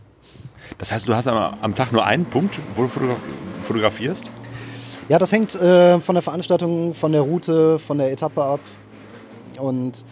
Das 0.77 0.91
heißt, 0.91 1.07
du 1.07 1.13
hast 1.13 1.27
am, 1.27 1.57
am, 1.61 1.75
Tag 1.75 1.91
nur 1.91 2.05
einen 2.05 2.25
Punkt, 2.25 2.57
wo 2.75 2.83
du 2.83 2.89
fotografierst? 3.63 4.31
Ja, 5.09 5.19
das 5.19 5.31
hängt 5.31 5.55
äh, 5.55 5.99
von 5.99 6.15
der 6.15 6.21
Veranstaltung, 6.21 6.93
von 6.93 7.11
der 7.11 7.21
Route, 7.21 7.79
von 7.79 7.97
der 7.97 8.11
Etappe 8.11 8.41
ab. 8.41 8.59
Und 9.59 10.05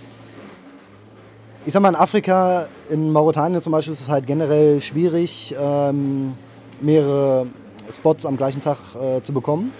ich 1.69 1.73
sag 1.73 1.83
mal, 1.83 1.89
in 1.89 1.95
Afrika, 1.95 2.65
in 2.89 3.11
Mauretanien 3.11 3.61
zum 3.61 3.73
Beispiel, 3.73 3.93
ist 3.93 4.01
es 4.01 4.09
halt 4.09 4.25
generell 4.25 4.81
schwierig, 4.81 5.53
ähm, 5.55 6.33
mehrere 6.81 7.45
Spots 7.91 8.25
am 8.25 8.37
gleichen 8.37 8.59
Tag 8.59 8.79
äh, 8.99 9.21
zu 9.21 9.33
bekommen. 9.33 9.71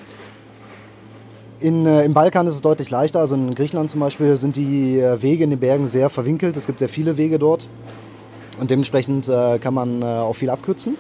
In, 1.60 1.88
äh, 1.88 2.06
Im 2.06 2.14
Balkan 2.14 2.46
ist 2.46 2.54
es 2.54 2.62
deutlich 2.62 2.92
leichter. 2.92 3.22
Also 3.22 3.34
in 3.34 3.56
Griechenland 3.56 3.90
zum 3.90 4.02
Beispiel 4.02 4.38
sind 4.38 4.56
die 4.56 5.00
äh, 5.00 5.20
Wege 5.24 5.44
in 5.44 5.50
den 5.50 5.58
Bergen 5.58 5.88
sehr 5.88 6.12
verwinkelt. 6.12 6.58
Es 6.58 6.68
gibt 6.68 6.78
sehr 6.78 6.90
viele 6.90 7.18
Wege 7.18 7.40
dort. 7.40 7.68
Und 8.60 8.70
dementsprechend 8.70 9.28
äh, 9.28 9.58
kann 9.58 9.74
man 9.74 10.04
äh, 10.04 10.06
auch 10.06 10.36
viel 10.36 10.52
abkürzen. 10.52 10.96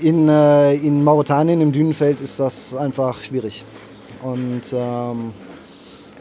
In, 0.00 0.28
in 0.28 1.02
Mauretanien, 1.02 1.60
im 1.60 1.72
Dünenfeld, 1.72 2.20
ist 2.20 2.38
das 2.38 2.76
einfach 2.76 3.20
schwierig. 3.20 3.64
Und 4.22 4.62
ähm, 4.72 5.32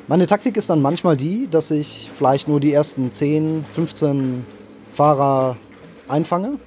meine 0.08 0.28
Taktik 0.28 0.58
ist 0.58 0.70
dann 0.70 0.82
manchmal 0.82 1.18
die, 1.18 1.48
dass 1.50 1.72
ich 1.72 2.10
vielleicht 2.16 2.48
nur 2.48 2.60
die 2.60 2.74
ersten 2.74 3.12
10, 3.12 3.66
15 3.72 4.46
Fahrer 4.94 5.58
einfange 6.08 6.60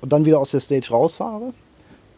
und 0.00 0.12
dann 0.12 0.24
wieder 0.24 0.38
aus 0.38 0.52
der 0.52 0.60
Stage 0.60 0.90
rausfahre, 0.90 1.52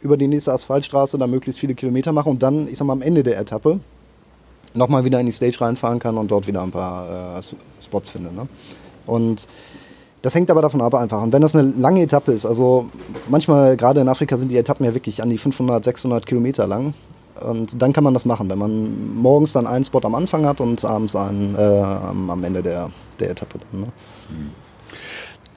über 0.01 0.17
die 0.17 0.29
nächste 0.29 0.53
Asphaltstraße 0.53 1.19
dann 1.19 1.31
möglichst 1.31 1.59
viele 1.59 1.75
Kilometer 1.75 2.13
mache 2.13 2.29
und 2.29 2.43
dann, 2.43 2.69
ich 2.69 2.79
sag 2.79 2.87
mal, 2.87 2.93
am 2.93 3.03
Ende 3.03 3.23
der 3.23 3.39
Etappe 3.39 3.81
nochmal 4.75 5.05
wieder 5.05 5.21
in 5.21 5.27
die 5.27 5.33
Stage 5.33 5.61
reinfahren 5.61 5.99
kann 5.99 6.19
und 6.19 6.31
dort 6.31 6.47
wieder 6.47 6.63
ein 6.63 6.71
paar 6.71 7.39
äh, 7.39 7.43
Spots 7.81 8.11
finde. 8.11 8.33
Ne? 8.33 8.49
Und 9.07 9.47
Das 10.25 10.35
hängt 10.35 10.51
aber 10.51 10.63
davon 10.63 10.81
ab 10.81 10.95
einfach. 10.95 11.21
Und 11.23 11.35
wenn 11.35 11.43
das 11.43 11.55
eine 11.55 11.71
lange 11.73 12.01
Etappe 12.01 12.33
ist, 12.33 12.47
also 12.47 12.89
manchmal, 13.29 13.77
gerade 13.77 14.01
in 14.01 14.09
Afrika, 14.09 14.39
sind 14.39 14.51
die 14.51 14.57
Etappen 14.57 14.87
ja 14.87 14.95
wirklich 14.95 15.23
an 15.23 15.29
die 15.29 15.37
500, 15.37 15.85
600 15.85 16.25
Kilometer 16.25 16.67
lang. 16.67 16.95
Und 17.41 17.81
dann 17.83 17.93
kann 17.93 18.05
man 18.05 18.15
das 18.15 18.25
machen, 18.25 18.49
wenn 18.49 18.59
man 18.59 19.15
morgens 19.17 19.53
dann 19.53 19.67
einen 19.67 19.85
Spot 19.85 20.01
am 20.05 20.15
Anfang 20.15 20.47
hat 20.47 20.61
und 20.61 20.85
abends 20.85 21.17
einen 21.17 21.57
äh, 21.57 21.83
am, 21.83 22.45
Ende 22.45 22.63
der, 22.63 22.91
der 23.19 23.31
Etappe. 23.31 23.59
Dann, 23.59 23.81
ne? 23.81 23.87
mhm 24.31 24.64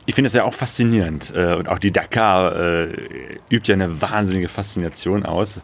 ich 0.07 0.15
finde 0.15 0.27
es 0.27 0.33
ja 0.33 0.45
auch 0.45 0.53
faszinierend. 0.53 1.33
Äh, 1.35 1.53
und 1.55 1.67
auch 1.67 1.79
die 1.79 1.91
Dakar 1.91 2.55
äh, 2.55 2.87
übt 3.49 3.67
ja 3.67 3.73
eine 3.73 4.01
wahnsinnige 4.01 4.47
Faszination 4.47 5.25
aus. 5.25 5.59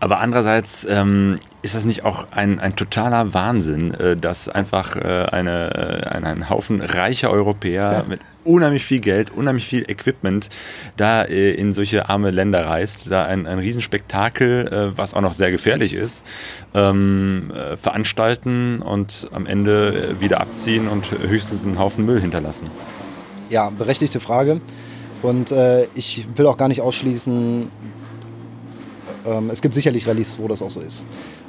Aber 0.00 0.18
andererseits 0.18 0.86
ähm, 0.88 1.38
ist 1.60 1.74
das 1.74 1.84
nicht 1.84 2.02
auch 2.02 2.26
ein, 2.30 2.58
ein 2.58 2.74
totaler 2.74 3.34
Wahnsinn, 3.34 3.92
äh, 3.92 4.16
dass 4.16 4.48
einfach 4.48 4.96
äh, 4.96 5.26
eine, 5.30 6.08
ein, 6.10 6.24
ein 6.24 6.48
Haufen 6.48 6.80
reicher 6.80 7.30
Europäer 7.30 7.92
ja. 7.92 8.04
mit 8.08 8.20
unheimlich 8.44 8.82
viel 8.82 9.00
Geld, 9.00 9.30
unheimlich 9.30 9.66
viel 9.66 9.82
Equipment 9.88 10.48
da 10.96 11.24
äh, 11.24 11.52
in 11.52 11.74
solche 11.74 12.08
arme 12.08 12.30
Länder 12.30 12.64
reist, 12.64 13.10
da 13.10 13.26
ein, 13.26 13.46
ein 13.46 13.58
Riesenspektakel, 13.58 14.68
äh, 14.68 14.98
was 14.98 15.12
auch 15.12 15.20
noch 15.20 15.34
sehr 15.34 15.50
gefährlich 15.50 15.92
ist, 15.92 16.24
ähm, 16.72 17.52
veranstalten 17.76 18.80
und 18.80 19.28
am 19.32 19.44
Ende 19.44 20.16
wieder 20.18 20.40
abziehen 20.40 20.88
und 20.88 21.10
höchstens 21.10 21.62
einen 21.62 21.78
Haufen 21.78 22.06
Müll 22.06 22.22
hinterlassen. 22.22 22.70
Ja, 23.50 23.70
berechtigte 23.70 24.20
Frage. 24.20 24.60
Und 25.22 25.52
äh, 25.52 25.86
ich 25.94 26.26
will 26.36 26.46
auch 26.46 26.56
gar 26.56 26.68
nicht 26.68 26.80
ausschließen, 26.80 27.68
ähm, 29.24 29.50
es 29.50 29.62
gibt 29.62 29.74
sicherlich 29.74 30.06
Rallyes, 30.06 30.38
wo 30.38 30.48
das 30.48 30.62
auch 30.62 30.70
so 30.70 30.80
ist. 30.80 31.04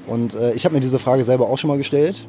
Und 0.07 0.35
äh, 0.35 0.53
ich 0.53 0.65
habe 0.65 0.75
mir 0.75 0.81
diese 0.81 0.99
Frage 0.99 1.23
selber 1.23 1.47
auch 1.47 1.57
schon 1.57 1.69
mal 1.69 1.77
gestellt. 1.77 2.27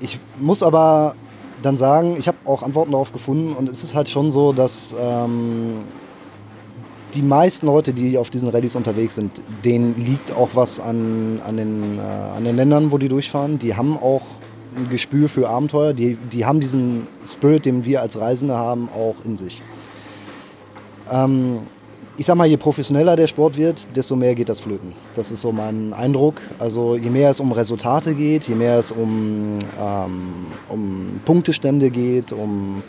Ich 0.00 0.18
muss 0.38 0.62
aber 0.62 1.14
dann 1.62 1.76
sagen, 1.76 2.16
ich 2.18 2.28
habe 2.28 2.38
auch 2.44 2.62
Antworten 2.62 2.92
darauf 2.92 3.12
gefunden 3.12 3.54
und 3.54 3.68
es 3.68 3.84
ist 3.84 3.94
halt 3.94 4.08
schon 4.08 4.30
so, 4.30 4.52
dass 4.52 4.94
ähm, 4.98 5.78
die 7.14 7.22
meisten 7.22 7.66
Leute, 7.66 7.92
die 7.92 8.16
auf 8.16 8.30
diesen 8.30 8.48
Rallyes 8.48 8.76
unterwegs 8.76 9.16
sind, 9.16 9.42
denen 9.64 9.96
liegt 9.96 10.32
auch 10.32 10.50
was 10.54 10.80
an, 10.80 11.40
an, 11.44 11.56
den, 11.56 11.98
äh, 11.98 12.00
an 12.00 12.44
den 12.44 12.56
Ländern, 12.56 12.92
wo 12.92 12.98
die 12.98 13.08
durchfahren. 13.08 13.58
Die 13.58 13.74
haben 13.74 13.98
auch 13.98 14.22
ein 14.76 14.88
Gespür 14.88 15.28
für 15.28 15.48
Abenteuer. 15.48 15.92
Die, 15.92 16.16
die 16.16 16.44
haben 16.44 16.60
diesen 16.60 17.06
Spirit, 17.26 17.64
den 17.64 17.84
wir 17.84 18.02
als 18.02 18.18
Reisende 18.18 18.56
haben, 18.56 18.88
auch 18.94 19.16
in 19.24 19.36
sich. 19.36 19.62
Ähm, 21.10 21.60
ich 22.16 22.26
sag 22.26 22.36
mal, 22.36 22.46
je 22.46 22.58
professioneller 22.58 23.16
der 23.16 23.26
Sport 23.28 23.56
wird, 23.56 23.86
desto 23.96 24.14
mehr 24.14 24.34
geht 24.34 24.50
das 24.50 24.60
flöten. 24.60 24.92
Das 25.16 25.30
ist 25.30 25.40
so 25.40 25.52
mein 25.52 25.94
Eindruck. 25.94 26.34
Also 26.58 26.96
je 26.96 27.08
mehr 27.08 27.30
es 27.30 27.40
um 27.40 27.50
Resultate 27.50 28.14
geht, 28.14 28.46
je 28.46 28.54
mehr 28.54 28.78
es 28.78 28.92
um, 28.92 29.58
ähm, 29.80 30.20
um 30.68 31.20
Punktestände 31.24 31.88
geht, 31.88 32.32
um, 32.32 32.82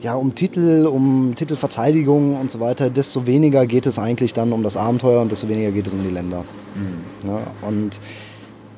ja, 0.00 0.14
um 0.14 0.34
Titel, 0.34 0.86
um 0.86 1.34
Titelverteidigung 1.36 2.40
und 2.40 2.50
so 2.50 2.60
weiter, 2.60 2.88
desto 2.88 3.26
weniger 3.26 3.66
geht 3.66 3.86
es 3.86 3.98
eigentlich 3.98 4.32
dann 4.32 4.54
um 4.54 4.62
das 4.62 4.78
Abenteuer 4.78 5.20
und 5.20 5.30
desto 5.30 5.48
weniger 5.48 5.70
geht 5.70 5.86
es 5.86 5.92
um 5.92 6.02
die 6.02 6.10
Länder. 6.10 6.44
Mhm. 6.74 7.28
Ja, 7.28 7.42
und 7.60 8.00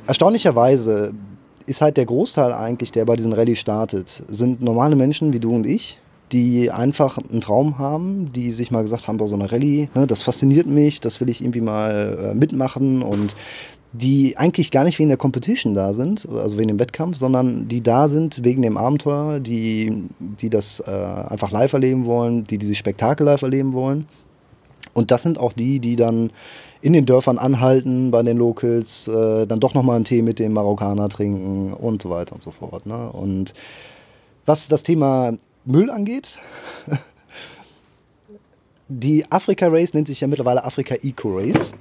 erstaunlicherweise 0.09 1.13
ist 1.67 1.81
halt 1.81 1.97
der 1.97 2.07
Großteil 2.07 2.53
eigentlich, 2.53 2.93
der 2.93 3.05
bei 3.05 3.17
diesen 3.17 3.33
Rallye 3.33 3.57
startet, 3.57 4.23
sind 4.29 4.63
normale 4.63 4.97
Menschen 4.97 5.33
wie 5.33 5.41
du 5.41 5.55
und 5.55 5.67
ich, 5.67 5.99
die 6.33 6.71
einfach 6.71 7.19
einen 7.19 7.41
Traum 7.41 7.79
haben, 7.79 8.33
die 8.33 8.53
sich 8.53 8.71
mal 8.71 8.83
gesagt 8.83 9.09
haben, 9.09 9.17
boah, 9.17 9.29
so 9.29 9.35
eine 9.35 9.51
Rallye, 9.51 9.89
ne, 9.95 10.07
das 10.07 10.23
fasziniert 10.23 10.67
mich, 10.67 11.01
das 11.01 11.21
will 11.21 11.29
ich 11.29 11.41
irgendwie 11.43 11.61
mal 11.61 12.31
äh, 12.31 12.35
mitmachen 12.35 13.03
und 13.03 13.35
die 13.93 14.37
eigentlich 14.37 14.71
gar 14.71 14.85
nicht 14.85 14.99
wegen 15.01 15.09
der 15.09 15.19
Competition 15.19 15.75
da 15.75 15.93
sind, 15.93 16.29
also 16.29 16.59
wegen 16.59 16.69
dem 16.69 16.79
Wettkampf, 16.79 17.17
sondern 17.17 17.67
die 17.67 17.81
da 17.81 18.07
sind 18.07 18.45
wegen 18.45 18.63
dem 18.63 18.77
Abenteuer, 18.77 19.41
die, 19.41 20.05
die 20.21 20.49
das 20.49 20.81
äh, 20.81 20.91
einfach 20.91 21.51
live 21.51 21.73
erleben 21.73 22.07
wollen, 22.07 22.45
die 22.45 22.59
dieses 22.59 22.77
Spektakel 22.77 23.27
live 23.27 23.43
erleben 23.43 23.73
wollen. 23.73 24.07
Und 24.95 25.11
das 25.11 25.23
sind 25.23 25.39
auch 25.39 25.53
die, 25.53 25.81
die 25.81 25.97
dann 25.97 26.31
in 26.83 26.93
den 26.93 27.07
Dörfern 27.07 27.39
anhalten 27.39 28.11
bei 28.11 28.23
den 28.23 28.39
Locals, 28.39 29.09
äh, 29.09 29.47
dann 29.47 29.61
doch 29.61 29.75
nochmal 29.75 29.97
einen 29.97 30.05
Tee 30.05 30.23
mit 30.23 30.39
dem 30.39 30.53
Marokkaner 30.53 31.09
trinken 31.09 31.75
und 31.75 32.03
so 32.03 32.11
weiter 32.11 32.35
und 32.35 32.43
so 32.43 32.51
fort. 32.51 32.87
Ne? 32.87 33.11
Und 33.11 33.55
was 34.47 34.69
das 34.69 34.83
Thema 34.83 35.35
Müll 35.65 35.91
angeht, 35.91 36.39
die 38.89 39.31
Afrika 39.31 39.69
Race 39.69 39.95
nennt 39.95 40.07
sich 40.07 40.21
ja 40.21 40.29
mittlerweile 40.29 40.65
Afrika 40.65 40.95
Eco 40.95 41.39
Race. 41.39 41.73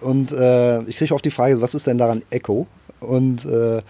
Und 0.00 0.32
äh, 0.32 0.82
ich 0.84 0.96
kriege 0.96 1.14
oft 1.14 1.24
die 1.24 1.30
Frage, 1.30 1.60
was 1.60 1.74
ist 1.74 1.86
denn 1.86 1.98
daran 1.98 2.22
Eco? 2.30 2.66
Und 3.00 3.44
äh, 3.44 3.82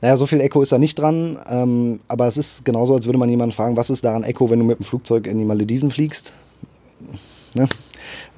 naja, 0.00 0.16
so 0.16 0.26
viel 0.26 0.40
Echo 0.40 0.60
ist 0.60 0.72
da 0.72 0.78
nicht 0.78 0.98
dran, 0.98 1.38
ähm, 1.48 2.00
aber 2.08 2.26
es 2.26 2.36
ist 2.36 2.64
genauso, 2.64 2.94
als 2.94 3.06
würde 3.06 3.18
man 3.18 3.30
jemanden 3.30 3.54
fragen, 3.54 3.76
was 3.76 3.90
ist 3.90 4.04
daran 4.04 4.24
Echo, 4.24 4.50
wenn 4.50 4.58
du 4.58 4.64
mit 4.64 4.78
dem 4.78 4.84
Flugzeug 4.84 5.26
in 5.26 5.38
die 5.38 5.44
Malediven 5.44 5.90
fliegst? 5.90 6.34
Ne? 7.54 7.68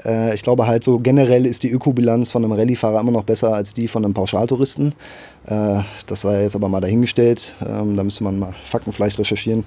Äh, 0.04 0.34
ich 0.34 0.42
glaube 0.42 0.66
halt 0.66 0.84
so 0.84 0.98
generell 0.98 1.46
ist 1.46 1.62
die 1.62 1.70
Ökobilanz 1.70 2.30
von 2.30 2.44
einem 2.44 2.52
Rallyefahrer 2.52 3.00
immer 3.00 3.12
noch 3.12 3.24
besser 3.24 3.54
als 3.54 3.74
die 3.74 3.88
von 3.88 4.04
einem 4.04 4.14
Pauschaltouristen. 4.14 4.94
Äh, 5.46 5.80
das 6.06 6.20
sei 6.20 6.42
jetzt 6.42 6.54
aber 6.54 6.68
mal 6.68 6.80
dahingestellt. 6.80 7.54
Ähm, 7.66 7.96
da 7.96 8.04
müsste 8.04 8.24
man 8.24 8.38
mal 8.38 8.54
Fakten 8.64 8.92
vielleicht 8.92 9.18
recherchieren. 9.18 9.64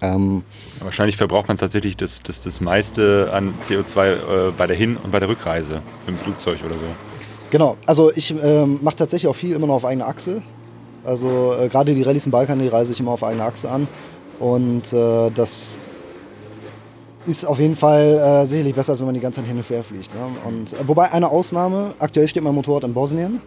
Ähm, 0.00 0.42
Wahrscheinlich 0.80 1.16
verbraucht 1.16 1.48
man 1.48 1.56
tatsächlich 1.56 1.96
das, 1.96 2.22
das, 2.22 2.40
das 2.42 2.60
meiste 2.60 3.30
an 3.32 3.54
CO2 3.62 4.06
äh, 4.06 4.16
bei 4.56 4.66
der 4.66 4.76
Hin- 4.76 4.96
und 4.96 5.10
bei 5.10 5.18
der 5.18 5.28
Rückreise 5.28 5.82
im 6.06 6.16
Flugzeug 6.18 6.58
oder 6.64 6.76
so. 6.76 6.84
Genau, 7.50 7.76
also 7.86 8.12
ich 8.14 8.34
ähm, 8.42 8.78
mache 8.82 8.96
tatsächlich 8.96 9.28
auch 9.28 9.36
viel 9.36 9.56
immer 9.56 9.66
noch 9.66 9.74
auf 9.74 9.84
eigene 9.84 10.06
Achse. 10.06 10.42
Also 11.04 11.54
äh, 11.58 11.68
gerade 11.68 11.94
die 11.94 12.02
Rallyes 12.02 12.26
im 12.26 12.32
Balkan, 12.32 12.58
die 12.58 12.68
reise 12.68 12.92
ich 12.92 13.00
immer 13.00 13.12
auf 13.12 13.24
eigene 13.24 13.44
Achse 13.44 13.70
an. 13.70 13.88
Und 14.38 14.92
äh, 14.92 15.30
das 15.34 15.80
ist 17.28 17.44
auf 17.44 17.58
jeden 17.58 17.76
Fall 17.76 18.18
äh, 18.18 18.46
sicherlich 18.46 18.74
besser, 18.74 18.92
als 18.92 19.00
wenn 19.00 19.06
man 19.06 19.14
die 19.14 19.20
ganze 19.20 19.40
Zeit 19.40 19.48
hin 19.48 19.56
und 19.56 19.68
her 19.68 19.82
fliegt. 19.82 20.14
Ja? 20.14 20.28
Und, 20.46 20.72
äh, 20.72 20.88
wobei 20.88 21.12
eine 21.12 21.30
Ausnahme, 21.30 21.94
aktuell 21.98 22.26
steht 22.26 22.42
mein 22.42 22.54
Motorrad 22.54 22.84
in 22.84 22.94
Bosnien. 22.94 23.40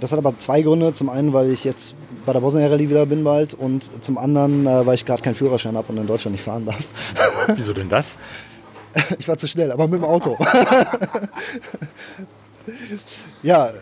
Das 0.00 0.12
hat 0.12 0.18
aber 0.18 0.38
zwei 0.38 0.62
Gründe. 0.62 0.92
Zum 0.92 1.08
einen, 1.08 1.32
weil 1.32 1.50
ich 1.50 1.64
jetzt 1.64 1.94
bei 2.24 2.32
der 2.32 2.40
Bosnien 2.40 2.68
Rallye 2.68 2.88
wieder 2.88 3.06
bin 3.06 3.24
bald 3.24 3.54
und 3.54 3.90
zum 4.02 4.18
anderen, 4.18 4.66
äh, 4.66 4.86
weil 4.86 4.94
ich 4.94 5.04
gerade 5.04 5.22
keinen 5.22 5.34
Führerschein 5.34 5.76
habe 5.76 5.92
und 5.92 5.98
in 5.98 6.06
Deutschland 6.06 6.32
nicht 6.32 6.44
fahren 6.44 6.66
darf. 6.66 6.84
Wieso 7.54 7.72
denn 7.72 7.88
das? 7.88 8.18
Ich 9.18 9.26
war 9.26 9.36
zu 9.36 9.48
schnell, 9.48 9.72
aber 9.72 9.88
mit 9.88 10.00
dem 10.00 10.04
Auto. 10.04 10.38
ja, 13.42 13.72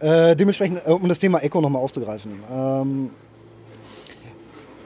äh, 0.00 0.34
dementsprechend, 0.34 0.80
äh, 0.86 0.90
um 0.90 1.08
das 1.08 1.18
Thema 1.18 1.42
Eco 1.42 1.60
nochmal 1.60 1.82
aufzugreifen. 1.82 2.42
Ähm, 2.50 3.10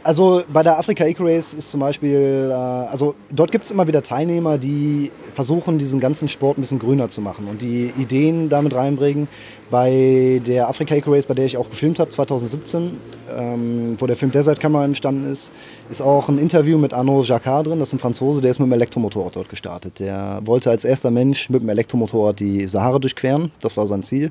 also 0.03 0.43
bei 0.53 0.63
der 0.63 0.79
Afrika 0.79 1.05
Eco 1.05 1.25
Race 1.25 1.55
ist 1.55 1.71
zum 1.71 1.81
Beispiel, 1.81 2.49
äh, 2.51 2.55
also 2.55 3.15
dort 3.31 3.51
gibt 3.51 3.65
es 3.65 3.71
immer 3.71 3.87
wieder 3.87 4.03
Teilnehmer, 4.03 4.59
die 4.59 5.11
versuchen, 5.35 5.79
diesen 5.79 6.01
ganzen 6.01 6.29
Sport 6.29 6.59
ein 6.59 6.63
bisschen 6.63 6.79
grüner 6.79 7.09
zu 7.09 7.21
machen 7.21 7.47
und 7.49 7.63
die 7.63 7.93
Ideen 7.99 8.49
damit 8.49 8.75
reinbringen. 8.75 9.29
Bei 9.71 10.41
der 10.47 10.69
Afrika 10.69 10.95
Eco 10.95 11.13
Race, 11.13 11.27
bei 11.27 11.35
der 11.35 11.45
ich 11.45 11.57
auch 11.57 11.69
gefilmt 11.69 11.99
habe, 11.99 12.11
2017, 12.11 12.99
ähm, 13.37 13.97
wo 13.99 14.07
der 14.07 14.17
Film 14.17 14.33
Desert 14.33 14.61
Camera 14.61 14.85
entstanden 14.85 15.31
ist, 15.31 15.53
ist 15.91 16.01
auch 16.01 16.29
ein 16.29 16.39
Interview 16.39 16.79
mit 16.79 16.95
Arnaud 16.95 17.27
Jacquard 17.27 17.67
drin. 17.67 17.79
Das 17.79 17.89
ist 17.89 17.95
ein 17.95 17.99
Franzose, 17.99 18.41
der 18.41 18.51
ist 18.51 18.61
mit 18.61 18.69
dem 18.69 18.73
Elektromotorrad 18.73 19.37
dort 19.37 19.49
gestartet. 19.49 19.99
Der 19.99 20.41
wollte 20.45 20.71
als 20.71 20.85
erster 20.85 21.11
Mensch 21.11 21.51
mit 21.51 21.61
dem 21.61 21.69
Elektromotorrad 21.69 22.41
die 22.41 22.67
Sahara 22.67 22.99
durchqueren. 22.99 23.53
Das 23.61 23.77
war 23.77 23.87
sein 23.87 24.03
Ziel. 24.03 24.31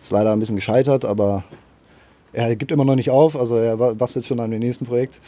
Ist 0.00 0.10
leider 0.10 0.32
ein 0.32 0.38
bisschen 0.38 0.56
gescheitert, 0.56 1.04
aber 1.04 1.44
er 2.36 2.54
gibt 2.54 2.70
immer 2.70 2.84
noch 2.84 2.96
nicht 2.96 3.10
auf, 3.10 3.34
also 3.34 3.56
er 3.56 3.76
bastelt 3.94 4.26
schon 4.26 4.40
an 4.40 4.50
dem 4.50 4.60
nächsten 4.60 4.84
Projekt. 4.84 5.20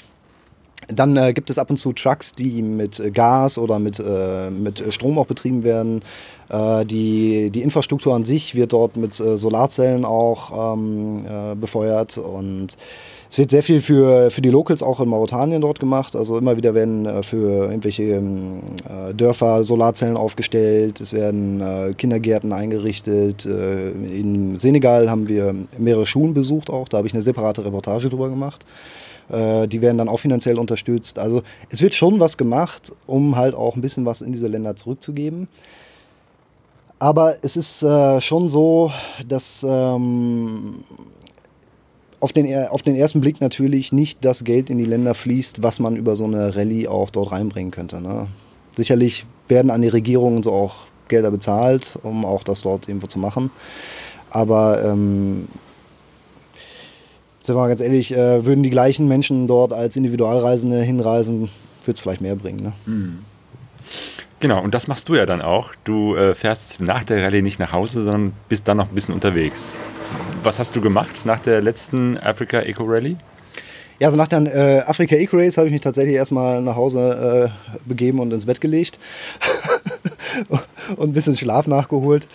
Dann 0.89 1.17
äh, 1.17 1.33
gibt 1.33 1.51
es 1.51 1.59
ab 1.59 1.71
und 1.71 1.77
zu 1.77 1.93
Trucks, 1.93 2.35
die 2.35 2.63
mit 2.63 3.01
äh, 3.01 3.11
Gas 3.11 3.59
oder 3.59 3.79
mit, 3.79 3.99
äh, 3.99 4.51
mit 4.51 4.83
Strom 4.93 5.19
auch 5.19 5.27
betrieben 5.27 5.65
werden. 5.65 6.03
Äh, 6.51 6.85
die, 6.85 7.51
die 7.51 7.63
Infrastruktur 7.63 8.15
an 8.15 8.25
sich 8.25 8.55
wird 8.55 8.73
dort 8.73 8.97
mit 8.97 9.19
äh, 9.19 9.37
Solarzellen 9.37 10.05
auch 10.05 10.75
ähm, 10.75 11.27
äh, 11.27 11.55
befeuert 11.57 12.19
und 12.19 12.77
es 13.31 13.37
wird 13.37 13.51
sehr 13.51 13.63
viel 13.63 13.83
für, 13.83 14.31
für 14.31 14.41
die 14.41 14.49
Locals 14.49 14.83
auch 14.83 15.01
in 15.01 15.09
Mauretanien 15.09 15.61
dort 15.61 15.81
gemacht. 15.81 16.17
Also 16.17 16.39
immer 16.39 16.57
wieder 16.57 16.75
werden 16.75 17.05
äh, 17.05 17.23
für 17.23 17.67
irgendwelche 17.67 18.05
ähm, 18.05 18.61
äh, 18.89 19.13
Dörfer 19.13 19.65
Solarzellen 19.65 20.17
aufgestellt. 20.17 21.01
Es 21.01 21.13
werden 21.13 21.61
äh, 21.61 21.93
Kindergärten 21.95 22.53
eingerichtet. 22.53 23.45
In 23.45 24.57
Senegal 24.57 25.11
haben 25.11 25.29
wir 25.29 25.55
mehrere 25.77 26.07
Schulen 26.07 26.35
besucht 26.35 26.71
auch. 26.71 26.89
Da 26.89 26.99
habe 26.99 27.07
ich 27.07 27.13
eine 27.13 27.23
separate 27.23 27.65
Reportage 27.65 28.09
drüber 28.09 28.29
gemacht. 28.29 28.65
Die 29.31 29.83
werden 29.83 29.99
dann 29.99 30.09
auch 30.09 30.21
finanziell 30.21 30.59
unterstützt. 30.59 31.19
Also 31.19 31.43
es 31.69 31.83
wird 31.83 31.93
schon 31.93 32.19
was 32.19 32.39
gemacht, 32.39 32.95
um 33.07 33.37
halt 33.37 33.55
auch 33.55 33.77
ein 33.77 33.83
bisschen 33.83 34.07
was 34.07 34.23
in 34.23 34.33
diese 34.33 34.49
Länder 34.49 34.75
zurückzugeben. 34.75 35.49
Aber 36.99 37.37
es 37.43 37.57
ist 37.57 37.83
äh, 37.83 38.21
schon 38.23 38.49
so, 38.49 38.91
dass 39.29 39.65
ähm, 39.69 40.83
auf 42.21 42.33
den, 42.33 42.67
auf 42.69 42.83
den 42.83 42.97
ersten 42.97 43.21
Blick 43.21 43.41
natürlich 43.41 43.93
nicht 43.93 44.25
das 44.25 44.45
Geld 44.45 44.71
in 44.71 44.79
die 44.79 44.85
Länder 44.85 45.15
fließt, 45.15 45.63
was 45.63 45.79
man 45.79 45.97
über 45.97 46.17
so 46.17 46.25
eine 46.25 46.57
Rallye 46.57 46.89
auch 46.89 47.11
dort 47.11 47.33
reinbringen 47.33 47.71
könnte. 47.71 48.01
Ne? 48.01 48.27
Sicherlich 48.75 49.27
werden 49.47 49.71
an 49.71 49.83
die 49.83 49.89
Regierungen 49.89 50.43
so 50.43 50.53
auch 50.53 50.75
Gelder 51.09 51.31
bezahlt, 51.31 51.99
um 52.03 52.25
auch 52.25 52.43
das 52.43 52.63
dort 52.63 52.89
irgendwo 52.89 53.07
zu 53.07 53.19
machen. 53.19 53.51
Aber 54.31 54.85
ähm, 54.85 55.49
sind 57.43 57.55
wir 57.55 57.61
mal 57.61 57.69
ganz 57.69 57.81
ehrlich, 57.81 58.13
äh, 58.13 58.45
würden 58.45 58.63
die 58.63 58.71
gleichen 58.71 59.09
Menschen 59.09 59.47
dort 59.47 59.73
als 59.73 59.97
Individualreisende 59.97 60.83
hinreisen, 60.83 61.49
würde 61.85 61.95
es 61.95 62.01
vielleicht 62.01 62.21
mehr 62.21 62.37
bringen. 62.37 62.63
Ne? 62.63 62.73
Mhm. 62.87 63.19
Genau, 64.41 64.63
und 64.63 64.73
das 64.73 64.87
machst 64.87 65.09
du 65.09 65.17
ja 65.17 65.27
dann 65.27 65.43
auch. 65.43 65.73
Du 65.83 66.15
äh, 66.15 66.35
fährst 66.35 66.81
nach 66.81 67.03
der 67.03 67.25
Rallye 67.25 67.43
nicht 67.43 67.59
nach 67.59 67.73
Hause, 67.73 68.05
sondern 68.05 68.35
bist 68.49 68.69
dann 68.69 68.77
noch 68.77 68.89
ein 68.89 68.95
bisschen 68.95 69.15
unterwegs. 69.15 69.77
Was 70.45 70.61
hast 70.61 70.77
du 70.77 70.81
gemacht 70.81 71.27
nach 71.27 71.41
der 71.41 71.61
letzten 71.61 72.17
Africa 72.19 72.61
Eco 72.61 72.85
Rally? 72.85 73.17
Ja, 73.99 74.07
also 74.07 74.17
nach 74.17 74.29
der 74.29 74.43
äh, 74.43 74.81
Afrika 74.83 75.17
Eco 75.17 75.37
Race 75.37 75.57
habe 75.57 75.67
ich 75.67 75.73
mich 75.73 75.83
tatsächlich 75.83 76.15
erstmal 76.15 76.63
nach 76.63 76.77
Hause 76.77 77.51
äh, 77.53 77.79
begeben 77.89 78.21
und 78.21 78.33
ins 78.33 78.47
Bett 78.47 78.61
gelegt 78.61 79.01
und 80.97 81.11
ein 81.11 81.13
bisschen 81.13 81.37
Schlaf 81.37 81.67
nachgeholt. 81.67 82.29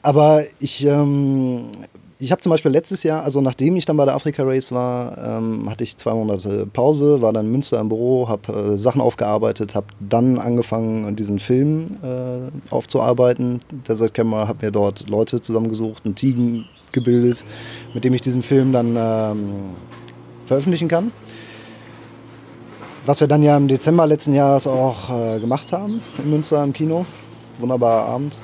Aber 0.00 0.44
ich, 0.60 0.82
ähm, 0.86 1.72
ich 2.20 2.30
habe 2.30 2.42
zum 2.42 2.50
Beispiel 2.50 2.70
letztes 2.70 3.02
Jahr, 3.02 3.24
also 3.24 3.40
nachdem 3.40 3.76
ich 3.76 3.86
dann 3.86 3.96
bei 3.96 4.04
der 4.04 4.14
Afrika 4.14 4.42
Race 4.42 4.70
war, 4.70 5.16
ähm, 5.38 5.68
hatte 5.70 5.84
ich 5.84 5.96
zwei 5.96 6.12
Monate 6.12 6.66
Pause, 6.66 7.22
war 7.22 7.32
dann 7.32 7.46
in 7.46 7.52
Münster 7.52 7.80
im 7.80 7.88
Büro, 7.88 8.28
habe 8.28 8.52
äh, 8.52 8.76
Sachen 8.76 9.00
aufgearbeitet, 9.00 9.74
habe 9.74 9.86
dann 10.00 10.38
angefangen, 10.38 11.16
diesen 11.16 11.38
Film 11.38 11.96
äh, 12.02 12.72
aufzuarbeiten. 12.72 13.60
Desert 13.88 14.12
Camera 14.12 14.46
habe 14.46 14.66
mir 14.66 14.70
dort 14.70 15.08
Leute 15.08 15.40
zusammengesucht, 15.40 16.04
ein 16.04 16.14
Team 16.14 16.66
gebildet, 16.92 17.44
mit 17.94 18.04
dem 18.04 18.12
ich 18.12 18.20
diesen 18.20 18.42
Film 18.42 18.72
dann 18.72 18.96
ähm, 18.98 19.52
veröffentlichen 20.44 20.88
kann. 20.88 21.12
Was 23.06 23.20
wir 23.20 23.28
dann 23.28 23.42
ja 23.42 23.56
im 23.56 23.66
Dezember 23.66 24.06
letzten 24.06 24.34
Jahres 24.34 24.66
auch 24.66 25.08
äh, 25.08 25.40
gemacht 25.40 25.72
haben 25.72 26.02
in 26.22 26.30
Münster 26.30 26.62
im 26.62 26.74
Kino. 26.74 27.06
Wunderbarer 27.58 28.06
Abend. 28.06 28.38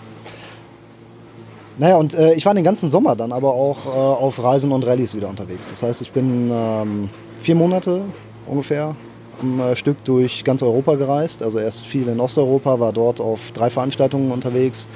Naja, 1.79 1.97
und 1.97 2.15
äh, 2.15 2.33
ich 2.35 2.47
war 2.47 2.55
den 2.55 2.65
ganzen 2.65 2.89
Sommer 2.89 3.17
dann 3.17 3.33
aber 3.33 3.53
auch 3.53 3.85
äh, 3.85 3.89
auf 3.91 4.43
Reisen 4.43 4.73
und 4.73 4.87
Rallyes 4.87 5.15
wieder 5.15 5.29
unterwegs. 5.29 5.69
Das 5.69 5.83
heißt, 5.83 6.01
ich 6.01 6.13
bin 6.13 6.51
ähm, 6.51 7.11
vier 7.35 7.55
Monate 7.55 8.03
ungefähr 8.47 8.97
am 9.43 9.61
äh, 9.61 9.77
Stück 9.77 10.03
durch 10.05 10.43
ganz 10.45 10.63
Europa 10.63 10.95
gereist. 10.95 11.43
Also 11.43 11.59
erst 11.59 11.85
viel 11.85 12.09
in 12.09 12.19
Osteuropa, 12.19 12.81
war 12.81 12.93
dort 12.95 13.21
auf 13.21 13.51
drei 13.53 13.69
Veranstaltungen 13.69 14.31
unterwegs. 14.31 14.89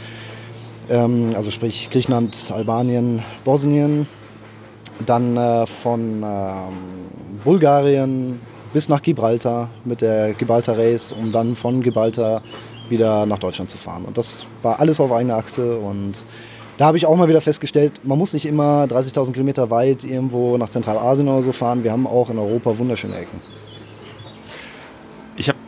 Ähm, 0.88 1.32
also 1.36 1.50
sprich 1.50 1.90
Griechenland, 1.90 2.50
Albanien, 2.50 3.22
Bosnien, 3.44 4.06
dann 5.04 5.36
äh, 5.36 5.66
von 5.66 6.22
ähm, 6.24 7.42
Bulgarien 7.44 8.40
bis 8.72 8.88
nach 8.88 9.02
Gibraltar 9.02 9.68
mit 9.84 10.00
der 10.00 10.32
Gibraltar 10.32 10.78
Race, 10.78 11.12
um 11.12 11.30
dann 11.30 11.54
von 11.54 11.82
Gibraltar 11.82 12.40
wieder 12.88 13.26
nach 13.26 13.38
Deutschland 13.38 13.68
zu 13.68 13.76
fahren. 13.76 14.04
Und 14.06 14.16
das 14.16 14.46
war 14.62 14.80
alles 14.80 14.98
auf 14.98 15.12
einer 15.12 15.36
Achse 15.36 15.78
und 15.78 16.24
da 16.80 16.86
habe 16.86 16.96
ich 16.96 17.04
auch 17.04 17.14
mal 17.14 17.28
wieder 17.28 17.42
festgestellt, 17.42 17.92
man 18.04 18.16
muss 18.16 18.32
nicht 18.32 18.46
immer 18.46 18.84
30.000 18.84 19.32
Kilometer 19.32 19.68
weit 19.68 20.02
irgendwo 20.02 20.56
nach 20.56 20.70
Zentralasien 20.70 21.28
oder 21.28 21.42
so 21.42 21.52
fahren. 21.52 21.84
Wir 21.84 21.92
haben 21.92 22.06
auch 22.06 22.30
in 22.30 22.38
Europa 22.38 22.78
wunderschöne 22.78 23.18
Ecken. 23.18 23.42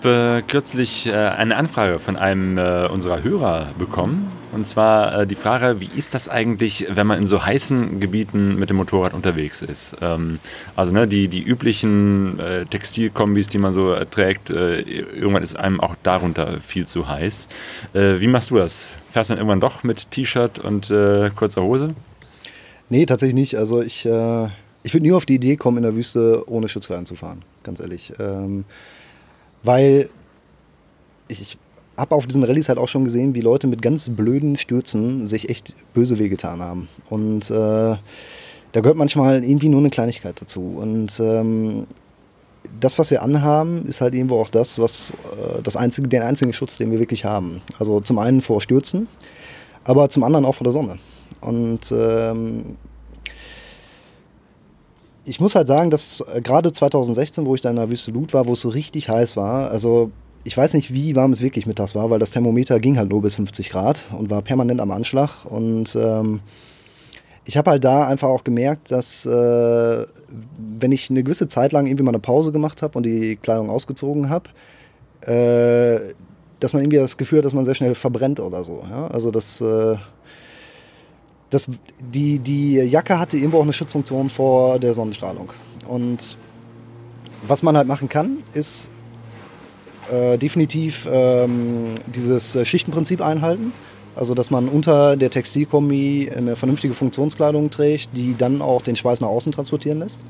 Habe 0.03 0.38
äh, 0.38 0.50
kürzlich 0.50 1.07
äh, 1.07 1.12
eine 1.12 1.57
Anfrage 1.57 2.00
von 2.00 2.16
einem 2.16 2.59
äh, 2.59 2.88
unserer 2.88 3.22
Hörer 3.22 3.68
bekommen. 3.78 4.32
Und 4.50 4.66
zwar 4.66 5.20
äh, 5.20 5.26
die 5.28 5.36
Frage, 5.36 5.80
wie 5.80 5.88
ist 5.96 6.12
das 6.14 6.28
eigentlich, 6.28 6.88
wenn 6.90 7.07
man 7.07 7.18
in 7.18 7.26
so 7.26 7.44
heißen 7.44 8.00
Gebieten 8.00 8.59
mit 8.59 8.68
dem 8.68 8.78
Motorrad 8.78 9.14
unterwegs 9.14 9.62
ist? 9.62 9.94
Ähm, 10.00 10.40
also 10.74 10.92
ne, 10.92 11.07
die, 11.07 11.28
die 11.28 11.40
üblichen 11.40 12.40
äh, 12.40 12.66
Textilkombis, 12.66 13.46
die 13.46 13.59
man 13.59 13.72
so 13.72 13.94
trägt, 14.11 14.50
äh, 14.50 14.80
irgendwann 14.80 15.44
ist 15.44 15.57
einem 15.57 15.80
auch 15.80 15.94
darunter 16.03 16.61
viel 16.61 16.86
zu 16.86 17.07
heiß. 17.07 17.48
wie 17.92 18.26
machst 18.26 18.50
du 18.50 18.57
das? 18.57 18.92
Fährst 19.11 19.30
du 19.30 19.34
dann 19.34 19.38
irgendwann 19.38 19.61
doch 19.61 19.84
mit 19.84 20.11
T-Shirt 20.11 20.59
und 20.59 20.88
kurzer 21.36 21.62
Hose? 21.62 21.94
Nee, 22.88 23.07
tatsächlich 23.07 23.34
nicht. 23.34 23.57
Also 23.57 23.82
ich, 23.82 24.07
ich 24.07 24.94
würde 24.94 25.07
nie 25.07 25.12
auf 25.12 25.26
die 25.26 25.34
Idee 25.34 25.57
kommen, 25.57 25.78
in 25.78 25.82
der 25.84 25.94
Wüste 25.94 26.44
ohne 26.48 26.68
Schutzkleidung 26.68 27.07
zu 27.07 27.14
fahren, 27.14 27.42
ganz 27.62 27.80
ehrlich. 27.80 28.12
Ähm, 28.18 28.64
weil 29.62 30.10
ich, 31.28 31.40
ich 31.40 31.58
habe 31.96 32.14
auf 32.14 32.26
diesen 32.26 32.44
Rallyes 32.44 32.68
halt 32.68 32.78
auch 32.78 32.88
schon 32.88 33.04
gesehen, 33.04 33.34
wie 33.34 33.40
Leute 33.40 33.66
mit 33.66 33.82
ganz 33.82 34.08
blöden 34.08 34.56
Stürzen 34.56 35.26
sich 35.26 35.48
echt 35.50 35.74
böse 35.94 36.18
wehgetan 36.18 36.60
haben. 36.60 36.88
Und 37.10 37.50
äh, 37.50 37.96
da 38.72 38.80
gehört 38.80 38.96
manchmal 38.96 39.44
irgendwie 39.44 39.68
nur 39.68 39.80
eine 39.80 39.90
Kleinigkeit 39.90 40.40
dazu. 40.40 40.74
Und 40.78 41.20
ähm, 41.20 41.86
das, 42.80 42.98
was 42.98 43.10
wir 43.10 43.22
anhaben, 43.22 43.86
ist 43.86 44.00
halt 44.00 44.14
irgendwo 44.14 44.40
auch 44.40 44.48
das, 44.48 44.78
was 44.78 45.12
äh, 45.36 45.62
das 45.62 45.76
einzige, 45.76 46.08
den 46.08 46.22
einzigen 46.22 46.52
Schutz, 46.52 46.76
den 46.76 46.90
wir 46.90 46.98
wirklich 46.98 47.24
haben. 47.24 47.60
Also 47.78 48.00
zum 48.00 48.18
einen 48.18 48.40
vor 48.40 48.60
Stürzen, 48.62 49.08
aber 49.84 50.08
zum 50.08 50.24
anderen 50.24 50.44
auch 50.44 50.54
vor 50.54 50.64
der 50.64 50.72
Sonne. 50.72 50.98
Und 51.40 51.92
ähm, 51.92 52.76
ich 55.25 55.41
muss 55.41 55.55
halt 55.55 55.68
sagen, 55.68 55.91
dass 55.91 56.20
äh, 56.35 56.41
gerade 56.41 56.73
2016, 56.73 57.47
wo 57.47 57.55
ich 57.55 57.61
da 57.61 57.70
in 57.70 57.77
der 57.77 57.91
Wüste 57.91 58.11
Lut 58.11 58.35
war, 58.35 58.47
wo 58.47 58.53
es 58.53 58.61
so 58.61 58.68
richtig 58.68 59.09
heiß 59.09 59.37
war, 59.37 59.70
also 59.70 60.11
ich 60.45 60.57
weiß 60.57 60.75
nicht, 60.75 60.93
wie 60.93 61.14
warm 61.14 61.33
es 61.33 61.43
wirklich 61.43 61.66
mittags 61.66 61.95
war, 61.95 62.11
weil 62.11 62.18
das 62.18 62.33
Thermometer 62.33 62.81
ging 62.81 62.99
halt 62.99 63.11
nur 63.11 63.23
bis 63.23 63.37
50 63.37 63.70
Grad 63.70 64.07
und 64.16 64.31
war 64.31 64.43
permanent 64.43 64.81
am 64.81 64.91
Anschlag. 64.91 65.45
Und 65.45 65.95
ähm, 65.95 66.41
ich 67.45 67.57
habe 67.57 67.70
halt 67.70 67.85
da 67.85 68.09
einfach 68.09 68.29
auch 68.29 68.43
gemerkt, 68.43 68.91
dass 68.91 69.25
äh, 69.25 70.07
wenn 70.79 70.93
ich 70.93 71.11
eine 71.11 71.23
gewisse 71.23 71.47
Zeit 71.47 71.73
lang 71.73 71.87
irgendwie 71.87 72.03
mal 72.03 72.11
eine 72.11 72.18
Pause 72.18 72.51
gemacht 72.51 72.83
habe 72.83 72.99
und 72.99 73.05
die 73.05 73.37
Kleidung 73.37 73.70
ausgezogen 73.70 74.31
habe, 74.31 74.51
äh, 75.31 76.12
dass 76.59 76.73
man 76.73 76.83
irgendwie 76.83 76.99
das 76.99 77.16
Gefühl 77.16 77.39
hat, 77.39 77.45
dass 77.45 77.55
man 77.55 77.64
sehr 77.64 77.75
schnell 77.75 77.95
verbrennt 77.95 78.41
oder 78.41 78.64
so. 78.64 78.83
Ja? 78.89 79.07
Also 79.09 79.31
das 79.31 79.61
äh, 79.61 79.97
das, 81.53 81.68
die, 82.00 82.38
die 82.38 82.76
Jacke 82.76 83.18
hatte 83.18 83.36
irgendwo 83.36 83.59
auch 83.59 83.62
eine 83.62 83.74
Schutzfunktion 83.74 84.30
vor 84.30 84.78
der 84.78 84.94
Sonnenstrahlung. 84.94 85.53
Und 85.86 86.38
was 87.46 87.62
man 87.62 87.76
halt 87.76 87.86
machen 87.86 88.09
kann, 88.09 88.38
ist 88.55 88.90
äh, 90.11 90.38
definitiv 90.38 91.07
ähm, 91.11 91.94
dieses 92.07 92.55
äh, 92.55 92.64
Schichtenprinzip 92.64 93.20
einhalten. 93.20 93.74
Also, 94.16 94.34
dass 94.34 94.50
man 94.50 94.68
unter 94.68 95.16
der 95.16 95.30
Textilkombi 95.30 96.30
eine 96.34 96.57
vernünftige 96.57 96.94
Funktionskleidung 96.94 97.70
trägt, 97.70 98.16
die 98.16 98.34
dann 98.36 98.62
auch 98.62 98.80
den 98.80 98.96
Schweiß 98.96 99.20
nach 99.20 99.28
außen 99.28 99.53
transportieren 99.53 99.98
lässt. 99.98 100.22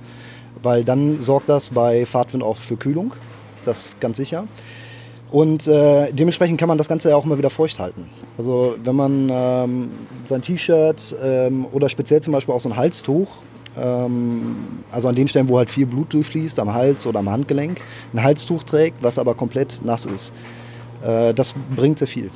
Weil 0.61 0.85
dann 0.85 1.21
sorgt 1.21 1.49
das 1.49 1.71
bei 1.71 2.05
Fahrtwind 2.05 2.43
auch 2.43 2.57
für 2.57 2.77
Kühlung. 2.77 3.15
Das 3.65 3.97
ganz 4.01 4.17
sicher. 4.17 4.49
Und 5.33 5.67
äh, 5.67 6.13
dementsprechend 6.13 6.61
kann 6.61 6.69
man 6.69 6.77
das 6.77 6.89
Ganze 6.89 7.09
ja 7.09 7.17
auch 7.17 7.25
immer 7.25 7.39
wieder 7.39 7.49
feucht 7.49 7.81
halten. 7.81 8.07
Also 8.37 8.77
wenn 8.85 8.95
man 8.95 9.31
ähm, 9.33 9.91
sein 10.27 10.43
T-Shirt 10.43 11.17
ähm, 11.23 11.67
oder 11.73 11.89
speziell 11.89 12.21
zum 12.21 12.35
Beispiel 12.35 12.55
auch 12.55 12.61
so 12.61 12.69
ein 12.69 12.77
Halstuch, 12.77 13.29
ähm, 13.79 14.57
also 14.91 15.09
an 15.09 15.15
den 15.15 15.27
Stellen, 15.29 15.49
wo 15.49 15.57
halt 15.57 15.71
viel 15.71 15.87
Blut 15.87 16.13
durchfließt, 16.13 16.61
am 16.61 16.75
Hals 16.75 17.07
oder 17.07 17.21
am 17.21 17.31
Handgelenk, 17.31 17.81
ein 18.13 18.23
Halstuch 18.23 18.63
trägt, 18.63 19.03
was 19.03 19.19
aber 19.19 19.35
komplett 19.35 19.81
nass 19.83 20.05
ist, 20.05 20.35
äh, 21.03 21.33
das 21.33 21.55
bringt 21.75 21.99
sehr 21.99 22.09
viel. 22.09 22.31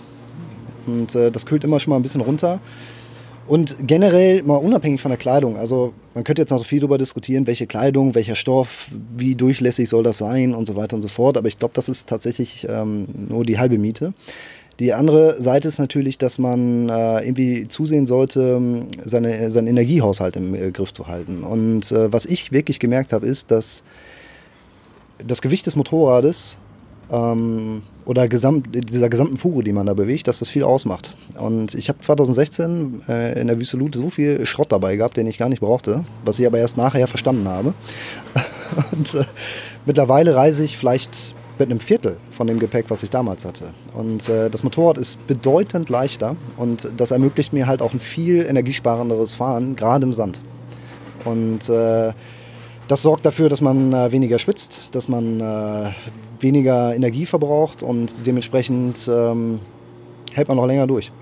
Und 0.87 1.15
äh, 1.15 1.31
das 1.31 1.45
kühlt 1.45 1.65
immer 1.65 1.79
schon 1.79 1.91
mal 1.91 1.97
ein 1.97 2.03
bisschen 2.03 2.23
runter. 2.23 2.61
Und 3.47 3.77
generell 3.87 4.43
mal 4.43 4.57
unabhängig 4.57 5.01
von 5.01 5.11
der 5.11 5.19
Kleidung, 5.19 5.57
also 5.57 5.93
man 6.15 6.25
könnte 6.25 6.43
jetzt 6.43 6.51
noch 6.51 6.59
so 6.59 6.65
viel 6.65 6.81
darüber 6.81 6.99
diskutieren, 6.99 7.47
welche 7.47 7.67
Kleidung, 7.67 8.15
welcher 8.17 8.35
Stoff, 8.35 8.89
wie 9.17 9.37
durchlässig 9.37 9.89
soll 9.89 10.03
das 10.03 10.19
sein 10.19 10.55
und 10.55 10.67
so 10.67 10.75
weiter 10.75 10.97
und 10.97 11.03
so 11.03 11.09
fort, 11.09 11.37
aber 11.37 11.47
ich 11.47 11.59
glaube, 11.59 11.75
das 11.75 11.89
ist 11.89 12.09
tatsächlich 12.09 12.67
ähm, 12.69 13.07
nur 13.29 13.45
die 13.45 13.59
halbe 13.59 13.79
Miete. 13.79 14.15
Die 14.79 14.93
andere 14.93 15.41
Seite 15.41 15.69
ist 15.69 15.79
natürlich, 15.79 16.19
dass 16.19 16.39
man 16.39 16.89
äh, 16.89 17.25
irgendwie 17.25 17.69
zusehen 17.69 18.07
sollte, 18.07 18.61
seine, 19.05 19.51
seinen 19.51 19.69
Energiehaushalt 19.69 20.37
im 20.37 20.55
äh, 20.55 20.71
Griff 20.71 20.93
zu 20.93 21.07
halten. 21.07 21.45
Und 21.45 21.93
äh, 21.93 22.13
was 22.13 22.27
ich 22.27 22.53
wirklich 22.53 22.79
gemerkt 22.79 23.13
habe, 23.15 23.27
ist, 23.27 23.51
dass 23.51 23.85
das 25.25 25.41
Gewicht 25.41 25.65
des 25.65 25.77
Motorrades 25.77 26.59
ähm, 27.11 27.83
oder 28.05 28.29
gesamt, 28.29 28.69
dieser 28.73 29.09
gesamten 29.09 29.37
Fuge, 29.37 29.65
die 29.65 29.73
man 29.73 29.87
da 29.87 29.95
bewegt, 29.95 30.29
dass 30.29 30.39
das 30.39 30.49
viel 30.49 30.63
ausmacht. 30.63 31.17
Und 31.39 31.75
ich 31.75 31.89
habe 31.89 31.99
2016 32.01 33.03
äh, 33.09 33.41
in 33.41 33.49
der 33.49 33.59
Wüste 33.59 33.77
Lut 33.77 33.95
so 33.95 34.11
viel 34.11 34.47
Schrott 34.47 34.71
dabei 34.71 34.97
gehabt, 34.97 35.17
den 35.17 35.27
ich 35.27 35.39
gar 35.39 35.49
nicht 35.49 35.61
brauchte, 35.61 36.05
was 36.25 36.39
ich 36.39 36.47
aber 36.47 36.59
erst 36.59 36.77
nachher 36.77 37.07
verstanden 37.09 37.49
habe. 37.49 37.75
Und 38.93 39.15
äh, 39.15 39.25
mittlerweile 39.87 40.37
reise 40.37 40.65
ich 40.65 40.77
vielleicht 40.77 41.35
mit 41.59 41.71
einem 41.71 41.81
Viertel 41.81 42.19
von 42.31 42.47
dem 42.47 42.59
Gepäck, 42.59 42.87
was 42.89 43.03
ich 43.03 43.11
damals 43.11 43.45
hatte. 43.45 43.71
Und 43.95 44.29
äh, 44.29 44.51
das 44.51 44.63
Motorrad 44.63 44.99
ist 44.99 45.27
bedeutend 45.27 45.89
leichter 45.89 46.37
und 46.57 46.91
das 46.97 47.13
ermöglicht 47.13 47.53
mir 47.53 47.67
halt 47.67 47.81
auch 47.81 47.95
ein 47.95 48.01
viel 48.01 48.45
energiesparenderes 48.45 49.33
Fahren, 49.33 49.75
gerade 49.75 50.05
im 50.05 50.13
Sand. 50.13 50.43
Und 51.25 51.69
äh, 51.69 52.13
das 52.89 53.03
sorgt 53.03 53.27
dafür, 53.27 53.49
dass 53.49 53.61
man 53.61 53.93
äh, 53.93 54.13
weniger 54.13 54.39
schwitzt, 54.39 54.95
dass 54.95 55.09
man 55.09 55.41
äh, 55.41 55.93
weniger 56.41 56.95
Energie 56.95 57.27
verbraucht 57.27 57.83
und 57.83 58.27
dementsprechend 58.27 59.09
ähm, 59.09 59.61
hält 60.33 60.49
man 60.49 60.57
noch 60.57 60.67
länger 60.67 60.87
durch. 60.87 61.13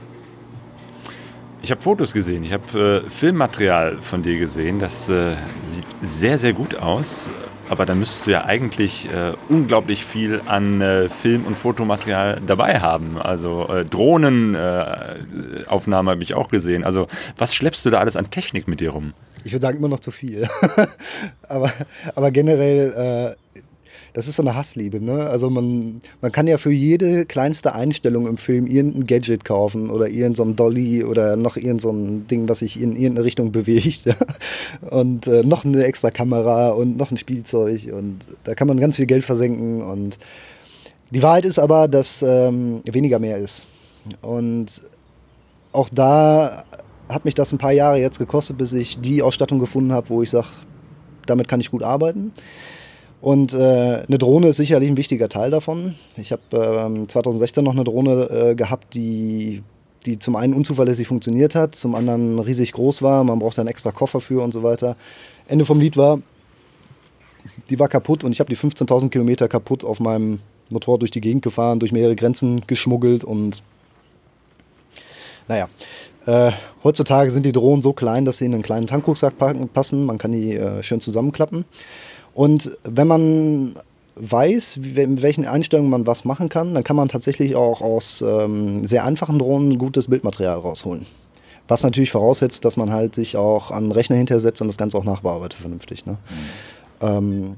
Ich 1.62 1.70
habe 1.70 1.80
Fotos 1.80 2.12
gesehen, 2.12 2.44
ich 2.44 2.52
habe 2.52 3.04
äh, 3.06 3.10
Filmmaterial 3.10 4.02
von 4.02 4.22
dir 4.22 4.38
gesehen, 4.38 4.78
das 4.78 5.08
äh, 5.08 5.34
sieht 5.70 5.84
sehr, 6.02 6.38
sehr 6.38 6.52
gut 6.52 6.76
aus. 6.76 7.30
Aber 7.70 7.86
da 7.86 7.94
müsstest 7.94 8.26
du 8.26 8.32
ja 8.32 8.44
eigentlich 8.44 9.08
äh, 9.10 9.32
unglaublich 9.48 10.04
viel 10.04 10.42
an 10.44 10.82
äh, 10.82 11.08
Film- 11.08 11.46
und 11.46 11.56
Fotomaterial 11.56 12.42
dabei 12.46 12.80
haben. 12.80 13.16
Also 13.18 13.66
äh, 13.68 13.86
Drohnenaufnahme 13.86 16.10
habe 16.10 16.22
ich 16.22 16.34
auch 16.34 16.50
gesehen. 16.50 16.84
Also 16.84 17.06
was 17.38 17.54
schleppst 17.54 17.86
du 17.86 17.90
da 17.90 18.00
alles 18.00 18.16
an 18.16 18.30
Technik 18.30 18.68
mit 18.68 18.80
dir 18.80 18.90
rum? 18.90 19.14
Ich 19.44 19.52
würde 19.52 19.62
sagen, 19.62 19.78
immer 19.78 19.88
noch 19.88 20.00
zu 20.00 20.10
viel. 20.10 20.46
aber, 21.48 21.72
aber 22.14 22.30
generell, 22.30 23.32
äh, 23.32 23.34
das 24.14 24.28
ist 24.28 24.36
so 24.36 24.42
eine 24.42 24.54
Hassliebe. 24.54 25.04
Ne? 25.04 25.26
Also 25.26 25.50
man, 25.50 26.00
man 26.22 26.30
kann 26.30 26.46
ja 26.46 26.56
für 26.56 26.70
jede 26.70 27.26
kleinste 27.26 27.74
Einstellung 27.74 28.28
im 28.28 28.36
Film 28.36 28.66
irgendein 28.66 29.06
Gadget 29.08 29.44
kaufen 29.44 29.90
oder 29.90 30.08
irgendein 30.08 30.34
so 30.36 30.44
Dolly 30.52 31.02
oder 31.02 31.34
noch 31.36 31.56
irgendein 31.56 31.78
so 31.80 31.92
Ding, 32.30 32.48
was 32.48 32.60
sich 32.60 32.80
in 32.80 32.92
irgendeine 32.92 33.24
Richtung 33.24 33.52
bewegt. 33.52 34.04
Ja? 34.04 34.16
Und 34.90 35.26
äh, 35.26 35.42
noch 35.42 35.64
eine 35.64 35.84
extra 35.84 36.10
Kamera 36.10 36.70
und 36.70 36.96
noch 36.96 37.10
ein 37.10 37.16
Spielzeug. 37.16 37.88
Und 37.92 38.20
da 38.44 38.54
kann 38.54 38.68
man 38.68 38.78
ganz 38.78 38.96
viel 38.96 39.06
Geld 39.06 39.24
versenken. 39.24 39.82
Und 39.82 40.18
die 41.10 41.22
Wahrheit 41.22 41.44
ist 41.44 41.58
aber, 41.58 41.88
dass 41.88 42.22
ähm, 42.22 42.82
weniger 42.84 43.18
mehr 43.18 43.38
ist. 43.38 43.64
Und 44.22 44.82
auch 45.72 45.88
da 45.88 46.64
hat 47.08 47.24
mich 47.24 47.34
das 47.34 47.52
ein 47.52 47.58
paar 47.58 47.72
Jahre 47.72 47.98
jetzt 47.98 48.18
gekostet, 48.18 48.58
bis 48.58 48.72
ich 48.72 49.00
die 49.00 49.22
Ausstattung 49.22 49.58
gefunden 49.58 49.92
habe, 49.92 50.08
wo 50.10 50.22
ich 50.22 50.30
sage, 50.30 50.48
damit 51.26 51.48
kann 51.48 51.60
ich 51.60 51.70
gut 51.70 51.82
arbeiten. 51.82 52.32
Und 53.24 53.54
äh, 53.54 54.02
eine 54.06 54.18
Drohne 54.18 54.48
ist 54.48 54.58
sicherlich 54.58 54.86
ein 54.86 54.98
wichtiger 54.98 55.30
Teil 55.30 55.50
davon. 55.50 55.94
Ich 56.18 56.30
habe 56.30 56.42
äh, 56.52 57.06
2016 57.08 57.64
noch 57.64 57.72
eine 57.72 57.82
Drohne 57.82 58.24
äh, 58.24 58.54
gehabt, 58.54 58.92
die, 58.92 59.62
die 60.04 60.18
zum 60.18 60.36
einen 60.36 60.52
unzuverlässig 60.52 61.06
funktioniert 61.06 61.54
hat, 61.54 61.74
zum 61.74 61.94
anderen 61.94 62.38
riesig 62.38 62.72
groß 62.72 63.00
war. 63.00 63.24
Man 63.24 63.38
braucht 63.38 63.58
einen 63.58 63.68
extra 63.68 63.92
Koffer 63.92 64.20
für 64.20 64.44
und 64.44 64.52
so 64.52 64.62
weiter. 64.62 64.94
Ende 65.48 65.64
vom 65.64 65.80
Lied 65.80 65.96
war, 65.96 66.20
die 67.70 67.78
war 67.78 67.88
kaputt 67.88 68.24
und 68.24 68.32
ich 68.32 68.40
habe 68.40 68.50
die 68.50 68.58
15.000 68.58 69.08
Kilometer 69.08 69.48
kaputt 69.48 69.84
auf 69.84 70.00
meinem 70.00 70.40
Motorrad 70.68 71.00
durch 71.00 71.10
die 71.10 71.22
Gegend 71.22 71.42
gefahren, 71.42 71.78
durch 71.80 71.92
mehrere 71.92 72.16
Grenzen 72.16 72.60
geschmuggelt 72.66 73.24
und 73.24 73.62
naja. 75.48 75.70
Äh, 76.26 76.52
heutzutage 76.82 77.30
sind 77.30 77.46
die 77.46 77.52
Drohnen 77.52 77.80
so 77.80 77.94
klein, 77.94 78.26
dass 78.26 78.38
sie 78.38 78.44
in 78.44 78.52
einen 78.52 78.62
kleinen 78.62 78.86
Tankrucksack 78.86 79.34
passen. 79.38 80.04
Man 80.04 80.18
kann 80.18 80.32
die 80.32 80.56
äh, 80.56 80.82
schön 80.82 81.00
zusammenklappen. 81.00 81.64
Und 82.35 82.76
wenn 82.82 83.07
man 83.07 83.74
weiß, 84.16 84.76
in 84.76 85.22
welchen 85.22 85.47
Einstellungen 85.47 85.91
man 85.91 86.07
was 86.07 86.24
machen 86.24 86.49
kann, 86.49 86.74
dann 86.74 86.85
kann 86.85 86.97
man 86.97 87.09
tatsächlich 87.09 87.57
auch 87.57 87.80
aus 87.80 88.22
ähm, 88.26 88.87
sehr 88.87 89.05
einfachen 89.05 89.39
Drohnen 89.39 89.78
gutes 89.78 90.09
Bildmaterial 90.09 90.59
rausholen. 90.59 91.07
Was 91.66 91.82
natürlich 91.82 92.11
voraussetzt, 92.11 92.64
dass 92.64 92.76
man 92.76 92.93
halt 92.93 93.14
sich 93.14 93.37
auch 93.37 93.70
an 93.70 93.85
den 93.85 93.93
Rechner 93.93 94.16
hintersetzt 94.16 94.61
und 94.61 94.68
das 94.68 94.76
Ganze 94.76 94.99
auch 94.99 95.05
nachbearbeitet 95.05 95.61
vernünftig. 95.61 96.07
Ne? 96.07 96.18
Mhm. 97.01 97.07
Ähm, 97.07 97.57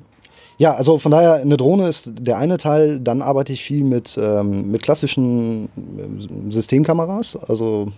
ja, 0.59 0.72
also 0.72 0.99
von 0.99 1.12
daher, 1.12 1.35
eine 1.35 1.57
Drohne 1.57 1.89
ist 1.89 2.12
der 2.18 2.39
eine 2.39 2.57
Teil. 2.57 3.01
Dann 3.01 3.20
arbeite 3.20 3.53
ich 3.53 3.62
viel 3.62 3.85
mit, 3.85 4.16
ähm, 4.18 4.70
mit 4.70 4.83
klassischen 4.83 5.66
äh, 5.66 6.51
Systemkameras, 6.53 7.37
also 7.37 7.89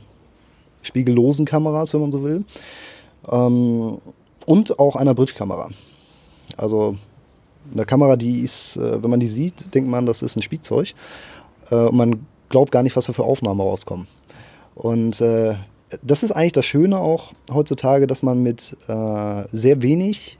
spiegellosen 0.83 1.47
Kameras, 1.47 1.93
wenn 1.95 2.01
man 2.01 2.12
so 2.12 2.24
will. 2.24 2.45
Ähm, 3.31 3.99
und 4.47 4.79
auch 4.79 4.97
einer 4.97 5.14
Bridge-Kamera. 5.14 5.68
Also 6.59 6.96
eine 7.72 7.84
Kamera, 7.84 8.16
die 8.16 8.40
ist, 8.40 8.76
äh, 8.76 9.02
wenn 9.02 9.11
man 9.11 9.20
die 9.20 9.26
sieht, 9.26 9.74
denkt 9.74 9.88
man, 9.88 10.04
das 10.04 10.22
ist 10.22 10.36
ein 10.36 10.42
Spielzeug. 10.42 10.94
Äh, 11.70 11.76
und 11.76 11.96
man 11.96 12.26
glaubt 12.50 12.72
gar 12.72 12.82
nicht, 12.82 12.96
was 12.96 13.06
da 13.06 13.12
für 13.12 13.24
Aufnahmen 13.24 13.61
rauskommen. 13.61 14.06
Und 14.74 15.20
äh, 15.20 15.54
das 16.02 16.22
ist 16.22 16.32
eigentlich 16.32 16.52
das 16.52 16.66
Schöne 16.66 16.98
auch 16.98 17.32
heutzutage, 17.50 18.06
dass 18.06 18.22
man 18.22 18.42
mit 18.42 18.76
sehr 18.86 19.82
wenig 19.82 20.38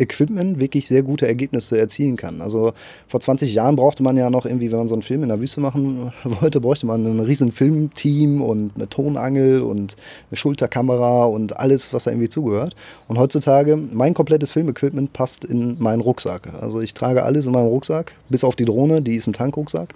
Equipment 0.00 0.60
wirklich 0.60 0.88
sehr 0.88 1.02
gute 1.02 1.26
Ergebnisse 1.26 1.78
erzielen 1.78 2.16
kann. 2.16 2.40
Also 2.40 2.72
vor 3.06 3.20
20 3.20 3.52
Jahren 3.52 3.76
brauchte 3.76 4.02
man 4.02 4.16
ja 4.16 4.30
noch 4.30 4.46
irgendwie, 4.46 4.70
wenn 4.70 4.78
man 4.78 4.88
so 4.88 4.94
einen 4.94 5.02
Film 5.02 5.22
in 5.22 5.28
der 5.28 5.40
Wüste 5.40 5.60
machen 5.60 6.12
wollte, 6.24 6.60
bräuchte 6.60 6.86
man 6.86 7.04
ein 7.04 7.20
riesen 7.20 7.52
Filmteam 7.52 8.42
und 8.42 8.72
eine 8.74 8.88
Tonangel 8.88 9.62
und 9.62 9.96
eine 10.30 10.36
Schulterkamera 10.36 11.24
und 11.24 11.58
alles, 11.58 11.92
was 11.92 12.04
da 12.04 12.10
irgendwie 12.10 12.28
zugehört. 12.28 12.74
Und 13.08 13.18
heutzutage, 13.18 13.76
mein 13.76 14.14
komplettes 14.14 14.52
Filmequipment 14.52 15.12
passt 15.12 15.44
in 15.44 15.76
meinen 15.78 16.00
Rucksack. 16.00 16.48
Also 16.60 16.80
ich 16.80 16.94
trage 16.94 17.22
alles 17.22 17.46
in 17.46 17.52
meinem 17.52 17.68
Rucksack, 17.68 18.14
bis 18.28 18.44
auf 18.44 18.56
die 18.56 18.64
Drohne, 18.64 19.02
die 19.02 19.16
ist 19.16 19.26
im 19.26 19.32
Tankrucksack. 19.32 19.94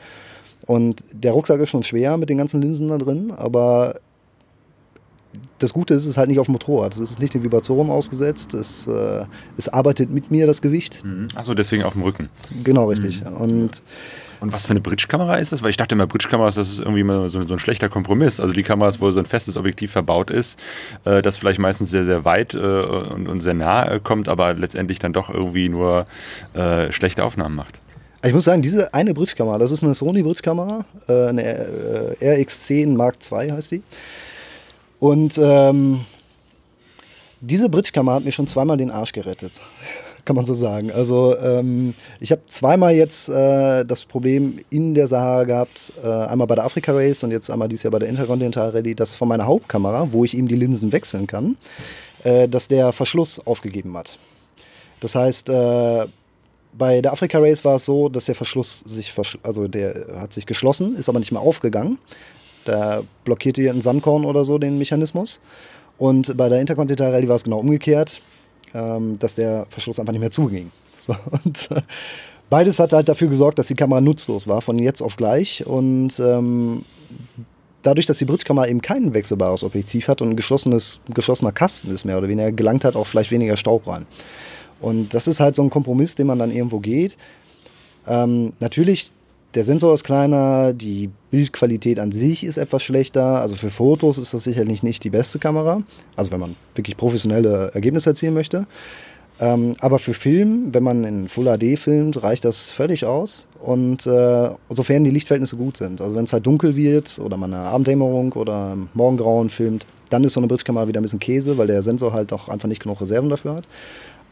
Und 0.66 1.04
der 1.12 1.32
Rucksack 1.32 1.60
ist 1.60 1.70
schon 1.70 1.82
schwer 1.82 2.16
mit 2.16 2.30
den 2.30 2.38
ganzen 2.38 2.62
Linsen 2.62 2.88
da 2.88 2.98
drin, 2.98 3.32
aber 3.36 3.96
das 5.58 5.72
Gute 5.72 5.94
ist, 5.94 6.02
es 6.02 6.10
ist 6.10 6.16
halt 6.16 6.28
nicht 6.28 6.38
auf 6.38 6.46
dem 6.46 6.52
Motorrad. 6.52 6.94
Es 6.94 7.00
ist 7.00 7.20
nicht 7.20 7.34
dem 7.34 7.42
Vibration 7.42 7.90
ausgesetzt. 7.90 8.54
Es, 8.54 8.86
äh, 8.86 9.24
es 9.56 9.68
arbeitet 9.68 10.10
mit 10.10 10.30
mir 10.30 10.46
das 10.46 10.60
Gewicht. 10.62 11.04
Mhm. 11.04 11.28
Achso, 11.34 11.54
deswegen 11.54 11.84
auf 11.84 11.94
dem 11.94 12.02
Rücken. 12.02 12.28
Genau, 12.62 12.88
richtig. 12.88 13.22
Mhm. 13.22 13.36
Und, 13.36 13.82
und 14.40 14.52
was 14.52 14.66
für 14.66 14.72
eine 14.72 14.80
Bridge-Kamera 14.80 15.36
ist 15.36 15.52
das? 15.52 15.62
Weil 15.62 15.70
ich 15.70 15.76
dachte 15.76 15.94
immer, 15.94 16.06
Bridge-Kameras, 16.06 16.56
das 16.56 16.68
ist 16.68 16.80
irgendwie 16.80 17.02
mal 17.02 17.28
so, 17.28 17.46
so, 17.46 17.54
ein 17.54 17.58
schlechter 17.58 17.88
Kompromiss. 17.88 18.40
Also 18.40 18.52
die 18.52 18.62
Kameras, 18.62 19.00
wo 19.00 19.10
so 19.10 19.20
ein 19.20 19.26
festes 19.26 19.56
Objektiv 19.56 19.92
verbaut 19.92 20.30
ist, 20.30 20.58
äh, 21.04 21.22
das 21.22 21.38
vielleicht 21.38 21.58
meistens 21.58 21.90
sehr, 21.90 22.04
sehr 22.04 22.24
weit 22.24 22.54
äh, 22.54 22.58
und, 22.58 23.28
und, 23.28 23.40
sehr 23.40 23.54
nah 23.54 23.90
äh, 23.90 24.00
kommt, 24.02 24.28
aber 24.28 24.54
letztendlich 24.54 24.98
dann 24.98 25.12
doch 25.12 25.30
irgendwie 25.30 25.68
nur 25.68 26.06
äh, 26.52 26.92
schlechte 26.92 27.24
Aufnahmen 27.24 27.54
macht. 27.54 27.78
Ich 28.22 28.32
muss 28.32 28.44
sagen, 28.44 28.62
diese 28.62 28.92
eine 28.92 29.14
Bridge-Kamera, 29.14 29.58
das 29.58 29.70
ist 29.70 29.84
eine 29.84 29.94
Sony 29.94 30.22
Bridge-Kamera, 30.22 30.84
äh, 31.08 31.26
eine 31.26 32.16
RX10 32.20 32.96
Mark 32.96 33.16
II 33.30 33.50
heißt 33.50 33.72
die. 33.72 33.82
Und 35.04 35.36
ähm, 35.36 36.00
diese 37.42 37.68
Bridge-Kamera 37.68 38.14
hat 38.14 38.24
mir 38.24 38.32
schon 38.32 38.46
zweimal 38.46 38.78
den 38.78 38.90
Arsch 38.90 39.12
gerettet, 39.12 39.60
kann 40.24 40.34
man 40.34 40.46
so 40.46 40.54
sagen. 40.54 40.90
Also 40.90 41.36
ähm, 41.36 41.92
ich 42.20 42.32
habe 42.32 42.40
zweimal 42.46 42.94
jetzt 42.94 43.28
äh, 43.28 43.84
das 43.84 44.06
Problem 44.06 44.60
in 44.70 44.94
der 44.94 45.06
Sahara 45.06 45.44
gehabt, 45.44 45.92
äh, 46.02 46.08
einmal 46.08 46.46
bei 46.46 46.54
der 46.54 46.64
Afrika 46.64 46.92
Race 46.92 47.22
und 47.22 47.32
jetzt 47.32 47.50
einmal 47.50 47.68
dieses 47.68 47.82
Jahr 47.82 47.90
bei 47.90 47.98
der 47.98 48.08
Intercontinental 48.08 48.70
Rallye, 48.70 48.94
dass 48.94 49.14
von 49.14 49.28
meiner 49.28 49.46
Hauptkamera, 49.46 50.08
wo 50.10 50.24
ich 50.24 50.34
eben 50.34 50.48
die 50.48 50.56
Linsen 50.56 50.90
wechseln 50.90 51.26
kann, 51.26 51.58
äh, 52.22 52.48
dass 52.48 52.68
der 52.68 52.90
Verschluss 52.94 53.46
aufgegeben 53.46 53.94
hat. 53.98 54.18
Das 55.00 55.14
heißt, 55.14 55.50
äh, 55.50 56.06
bei 56.72 57.02
der 57.02 57.12
Afrika 57.12 57.40
Race 57.40 57.62
war 57.62 57.76
es 57.76 57.84
so, 57.84 58.08
dass 58.08 58.24
der 58.24 58.34
Verschluss 58.34 58.80
sich, 58.80 59.12
also 59.42 59.68
der 59.68 60.06
hat 60.18 60.32
sich 60.32 60.46
geschlossen, 60.46 60.96
ist 60.96 61.10
aber 61.10 61.18
nicht 61.18 61.30
mehr 61.30 61.42
aufgegangen. 61.42 61.98
Da 62.64 63.02
blockierte 63.24 63.60
hier 63.60 63.72
ein 63.72 63.82
Sandkorn 63.82 64.24
oder 64.24 64.44
so 64.44 64.58
den 64.58 64.78
Mechanismus. 64.78 65.40
Und 65.98 66.36
bei 66.36 66.48
der 66.48 66.60
Intercontinental 66.60 67.12
Rallye 67.12 67.28
war 67.28 67.36
es 67.36 67.44
genau 67.44 67.58
umgekehrt, 67.58 68.20
ähm, 68.74 69.18
dass 69.18 69.34
der 69.34 69.66
Verschluss 69.68 70.00
einfach 70.00 70.12
nicht 70.12 70.20
mehr 70.20 70.30
zuging. 70.30 70.70
So, 70.96 71.14
und 71.44 71.70
äh, 71.70 71.82
beides 72.48 72.78
hat 72.78 72.94
halt 72.94 73.10
dafür 73.10 73.28
gesorgt, 73.28 73.58
dass 73.58 73.66
die 73.66 73.74
Kamera 73.74 74.00
nutzlos 74.00 74.48
war, 74.48 74.62
von 74.62 74.78
jetzt 74.78 75.02
auf 75.02 75.16
gleich. 75.16 75.66
Und 75.66 76.18
ähm, 76.18 76.82
dadurch, 77.82 78.06
dass 78.06 78.16
die 78.16 78.24
Bridge-Kamera 78.24 78.66
eben 78.68 78.80
kein 78.80 79.12
wechselbares 79.12 79.64
Objektiv 79.64 80.08
hat 80.08 80.22
und 80.22 80.30
ein 80.30 80.36
geschlossenes, 80.36 81.00
geschlossener 81.12 81.52
Kasten 81.52 81.90
ist, 81.90 82.06
mehr 82.06 82.16
oder 82.16 82.28
weniger, 82.28 82.52
gelangt 82.52 82.84
hat 82.84 82.96
auch 82.96 83.06
vielleicht 83.06 83.30
weniger 83.30 83.58
Staub 83.58 83.86
rein. 83.86 84.06
Und 84.80 85.12
das 85.12 85.28
ist 85.28 85.40
halt 85.40 85.56
so 85.56 85.62
ein 85.62 85.68
Kompromiss, 85.68 86.14
den 86.14 86.26
man 86.26 86.38
dann 86.38 86.50
irgendwo 86.50 86.78
geht. 86.78 87.18
Ähm, 88.06 88.54
natürlich 88.60 89.12
der 89.54 89.64
Sensor 89.64 89.94
ist 89.94 90.04
kleiner, 90.04 90.72
die 90.72 91.10
Bildqualität 91.30 91.98
an 91.98 92.12
sich 92.12 92.44
ist 92.44 92.56
etwas 92.56 92.82
schlechter. 92.82 93.40
Also 93.40 93.54
für 93.54 93.70
Fotos 93.70 94.18
ist 94.18 94.34
das 94.34 94.44
sicherlich 94.44 94.82
nicht 94.82 95.04
die 95.04 95.10
beste 95.10 95.38
Kamera. 95.38 95.82
Also 96.16 96.30
wenn 96.30 96.40
man 96.40 96.56
wirklich 96.74 96.96
professionelle 96.96 97.70
Ergebnisse 97.72 98.10
erzielen 98.10 98.34
möchte. 98.34 98.66
Ähm, 99.40 99.74
aber 99.80 99.98
für 99.98 100.14
Film, 100.14 100.72
wenn 100.72 100.82
man 100.82 101.04
in 101.04 101.28
Full 101.28 101.46
HD 101.46 101.78
filmt, 101.78 102.22
reicht 102.22 102.44
das 102.44 102.70
völlig 102.70 103.04
aus. 103.04 103.48
Und 103.60 104.06
äh, 104.06 104.50
sofern 104.70 105.04
die 105.04 105.10
Lichtverhältnisse 105.10 105.56
gut 105.56 105.76
sind. 105.76 106.00
Also 106.00 106.14
wenn 106.16 106.24
es 106.24 106.32
halt 106.32 106.46
dunkel 106.46 106.76
wird 106.76 107.18
oder 107.18 107.36
man 107.36 107.52
eine 107.52 107.64
Abenddämmerung 107.64 108.32
oder 108.32 108.76
Morgengrauen 108.94 109.50
filmt, 109.50 109.86
dann 110.10 110.24
ist 110.24 110.34
so 110.34 110.40
eine 110.40 110.46
Bridge-Kamera 110.46 110.86
wieder 110.86 111.00
ein 111.00 111.02
bisschen 111.02 111.18
Käse, 111.18 111.58
weil 111.58 111.66
der 111.66 111.82
Sensor 111.82 112.12
halt 112.12 112.32
auch 112.32 112.48
einfach 112.48 112.68
nicht 112.68 112.82
genug 112.82 113.00
Reserven 113.00 113.30
dafür 113.30 113.56
hat. 113.56 113.64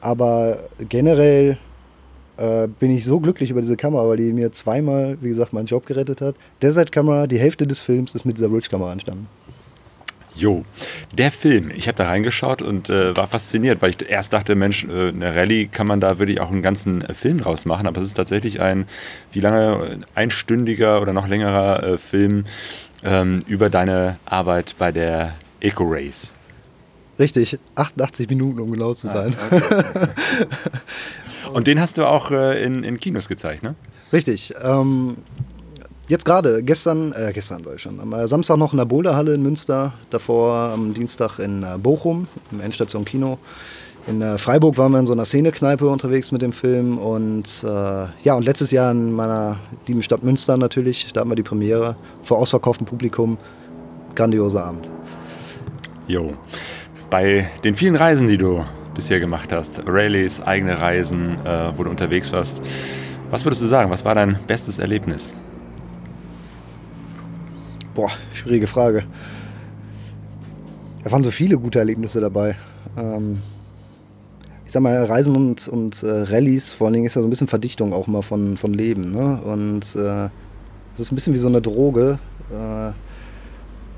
Aber 0.01 0.59
generell 0.89 1.59
äh, 2.37 2.67
bin 2.67 2.91
ich 2.91 3.05
so 3.05 3.21
glücklich 3.21 3.51
über 3.51 3.61
diese 3.61 3.77
Kamera, 3.77 4.09
weil 4.09 4.17
die 4.17 4.33
mir 4.33 4.53
zweimal, 4.53 5.19
wie 5.21 5.29
gesagt, 5.29 5.53
meinen 5.53 5.67
Job 5.67 5.87
gerettet 5.87 6.21
hat. 6.21 6.35
Desert-Kamera, 6.63 7.27
die 7.27 7.39
Hälfte 7.39 7.67
des 7.67 7.81
Films 7.81 8.15
ist 8.15 8.25
mit 8.25 8.39
dieser 8.39 8.49
Bridge-Kamera 8.49 8.93
entstanden. 8.93 9.29
Jo, 10.35 10.65
der 11.13 11.31
Film, 11.31 11.71
ich 11.75 11.89
habe 11.89 11.99
da 11.99 12.07
reingeschaut 12.07 12.63
und 12.63 12.89
äh, 12.89 13.15
war 13.15 13.29
fasziniert, 13.29 13.83
weil 13.83 13.91
ich 13.91 14.09
erst 14.09 14.33
dachte, 14.33 14.55
Mensch, 14.55 14.85
äh, 14.85 15.09
eine 15.09 15.35
Rallye 15.35 15.67
kann 15.67 15.87
man 15.87 16.01
da 16.01 16.19
wirklich 16.19 16.41
auch 16.41 16.51
einen 16.51 16.63
ganzen 16.63 17.03
äh, 17.03 17.13
Film 17.13 17.39
draus 17.39 17.67
machen, 17.67 17.87
aber 17.87 18.01
es 18.01 18.07
ist 18.07 18.15
tatsächlich 18.15 18.61
ein, 18.61 18.87
wie 19.33 19.41
lange, 19.41 20.01
einstündiger 20.15 21.03
oder 21.03 21.13
noch 21.13 21.29
längerer 21.29 21.83
äh, 21.83 21.99
Film 21.99 22.47
ähm, 23.05 23.43
über 23.47 23.69
deine 23.69 24.19
Arbeit 24.25 24.77
bei 24.79 24.91
der 24.91 25.35
Eco 25.61 25.85
Race. 25.87 26.35
Richtig, 27.19 27.59
88 27.75 28.29
Minuten, 28.31 28.59
um 28.61 28.73
genau 28.73 28.95
zu 28.95 29.09
ah, 29.09 29.11
sein. 29.11 29.37
Ah, 29.39 29.55
okay. 29.55 30.09
Und 31.53 31.67
den 31.67 31.81
hast 31.81 31.99
du 31.99 32.07
auch 32.07 32.31
äh, 32.31 32.63
in, 32.63 32.85
in 32.85 32.99
Kinos 32.99 33.29
gezeigt, 33.29 33.63
ne? 33.63 33.75
Richtig. 34.13 34.53
Ähm, 34.63 35.17
jetzt 36.09 36.25
gerade, 36.25 36.63
gestern, 36.63 37.13
äh, 37.13 37.33
gestern 37.33 37.65
sag 37.65 37.77
ich 37.77 37.83
schon, 37.83 37.99
am 38.01 38.13
äh, 38.13 38.29
Samstag 38.29 38.59
noch 38.59 38.73
in 38.73 38.79
der 38.79 38.85
Boulderhalle 38.85 39.35
in 39.35 39.43
Münster, 39.43 39.95
davor 40.11 40.55
am 40.55 40.95
Dienstag 40.95 41.39
in 41.39 41.63
äh, 41.63 41.79
Bochum, 41.79 42.29
im 42.51 42.61
Endstation 42.61 43.05
Kino. 43.05 43.39
In 44.07 44.21
äh, 44.21 44.37
Freiburg 44.37 44.77
waren 44.79 44.93
wir 44.93 44.99
in 44.99 45.07
so 45.07 45.13
einer 45.13 45.25
Szenekneipe 45.25 45.89
unterwegs 45.89 46.33
mit 46.33 46.43
dem 46.43 46.53
Film 46.53 46.99
und 46.99 47.47
äh, 47.63 48.07
ja, 48.25 48.35
und 48.35 48.45
letztes 48.45 48.73
Jahr 48.73 48.91
in 48.91 49.13
meiner 49.13 49.61
lieben 49.87 50.03
Stadt 50.03 50.23
Münster 50.25 50.57
natürlich, 50.57 51.13
da 51.13 51.21
hatten 51.21 51.31
wir 51.31 51.37
die 51.37 51.45
Premiere 51.45 51.97
vor 52.25 52.39
ausverkauftem 52.39 52.87
Publikum. 52.87 53.39
Grandioser 54.15 54.65
Abend. 54.65 54.91
Jo. 56.07 56.35
bei 57.09 57.51
den 57.63 57.75
vielen 57.75 57.95
Reisen, 57.95 58.27
die 58.27 58.37
du 58.37 58.65
bisher 58.95 59.21
gemacht 59.21 59.53
hast, 59.53 59.83
Rallyes, 59.87 60.41
eigene 60.41 60.81
Reisen, 60.81 61.39
äh, 61.45 61.73
wo 61.77 61.85
du 61.85 61.91
unterwegs 61.91 62.33
warst, 62.33 62.63
was 63.31 63.45
würdest 63.45 63.63
du 63.63 63.67
sagen? 63.67 63.91
Was 63.91 64.05
war 64.05 64.15
dein 64.15 64.37
bestes 64.47 64.79
Erlebnis? 64.79 65.35
Boah, 67.95 68.11
schwierige 68.33 68.67
Frage. 68.67 69.05
Da 71.03 71.11
waren 71.11 71.25
so 71.25 71.31
viele 71.31 71.59
gute 71.59 71.79
Erlebnisse 71.79 72.21
dabei. 72.21 72.57
Ähm, 72.97 73.39
ich 74.65 74.73
sag 74.73 74.83
mal, 74.83 75.05
Reisen 75.05 75.35
und, 75.37 75.69
und 75.69 76.03
äh, 76.03 76.23
Rallyes, 76.23 76.73
vor 76.73 76.87
allen 76.87 76.95
Dingen 76.95 77.07
ist 77.07 77.15
ja 77.15 77.23
so 77.23 77.27
ein 77.27 77.31
bisschen 77.31 77.49
Verdichtung 77.49 77.93
auch 77.93 78.07
mal 78.07 78.23
von, 78.23 78.57
von 78.57 78.73
Leben. 78.73 79.11
Ne? 79.11 79.41
Und 79.43 79.85
es 79.85 79.95
äh, 79.95 80.29
ist 80.97 81.13
ein 81.13 81.15
bisschen 81.15 81.35
wie 81.35 81.39
so 81.39 81.49
eine 81.49 81.61
Droge. 81.61 82.19
Äh, 82.51 82.93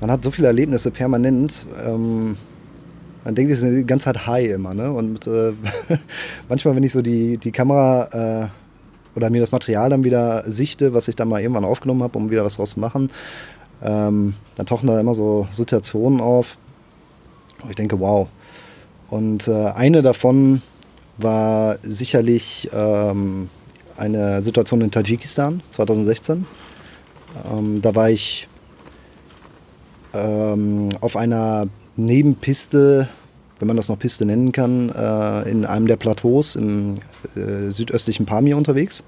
man 0.01 0.11
hat 0.11 0.23
so 0.23 0.31
viele 0.31 0.47
Erlebnisse 0.47 0.91
permanent. 0.91 1.67
Ähm, 1.85 2.37
man 3.25 3.33
denkt, 3.33 3.51
es 3.51 3.63
ist 3.63 3.69
die 3.69 3.85
ganze 3.85 4.05
Zeit 4.05 4.27
high 4.27 4.51
immer. 4.51 4.73
Ne? 4.73 4.91
Und 4.91 5.25
äh, 5.27 5.53
manchmal, 6.47 6.75
wenn 6.75 6.83
ich 6.83 6.93
so 6.93 7.01
die, 7.01 7.37
die 7.37 7.51
Kamera 7.51 8.45
äh, 8.45 9.17
oder 9.17 9.29
mir 9.31 9.41
das 9.41 9.51
Material 9.51 9.89
dann 9.89 10.03
wieder 10.03 10.43
sichte, 10.49 10.93
was 10.93 11.07
ich 11.07 11.15
dann 11.15 11.27
mal 11.27 11.41
irgendwann 11.41 11.65
aufgenommen 11.65 12.03
habe, 12.03 12.17
um 12.17 12.29
wieder 12.29 12.45
was 12.45 12.57
draus 12.57 12.71
zu 12.71 12.79
machen, 12.79 13.11
ähm, 13.81 14.35
dann 14.53 14.65
tauchen 14.67 14.87
da 14.87 14.99
immer 14.99 15.15
so 15.15 15.47
Situationen 15.51 16.21
auf, 16.21 16.57
wo 17.63 17.69
ich 17.69 17.75
denke, 17.75 17.99
wow. 17.99 18.27
Und 19.09 19.47
äh, 19.47 19.71
eine 19.71 20.03
davon 20.03 20.61
war 21.17 21.77
sicherlich 21.81 22.69
ähm, 22.73 23.49
eine 23.97 24.43
Situation 24.43 24.81
in 24.81 24.91
Tadschikistan 24.91 25.63
2016. 25.71 26.45
Ähm, 27.51 27.81
da 27.81 27.95
war 27.95 28.09
ich 28.09 28.47
ähm, 30.13 30.89
auf 31.01 31.15
einer 31.15 31.67
Nebenpiste, 31.97 33.07
wenn 33.59 33.67
man 33.67 33.77
das 33.77 33.89
noch 33.89 33.99
Piste 33.99 34.25
nennen 34.25 34.51
kann, 34.51 34.89
äh, 34.89 35.49
in 35.49 35.65
einem 35.65 35.87
der 35.87 35.95
Plateaus 35.95 36.55
im 36.55 36.95
äh, 37.35 37.69
südöstlichen 37.69 38.25
Pamir 38.25 38.57
unterwegs. 38.57 39.03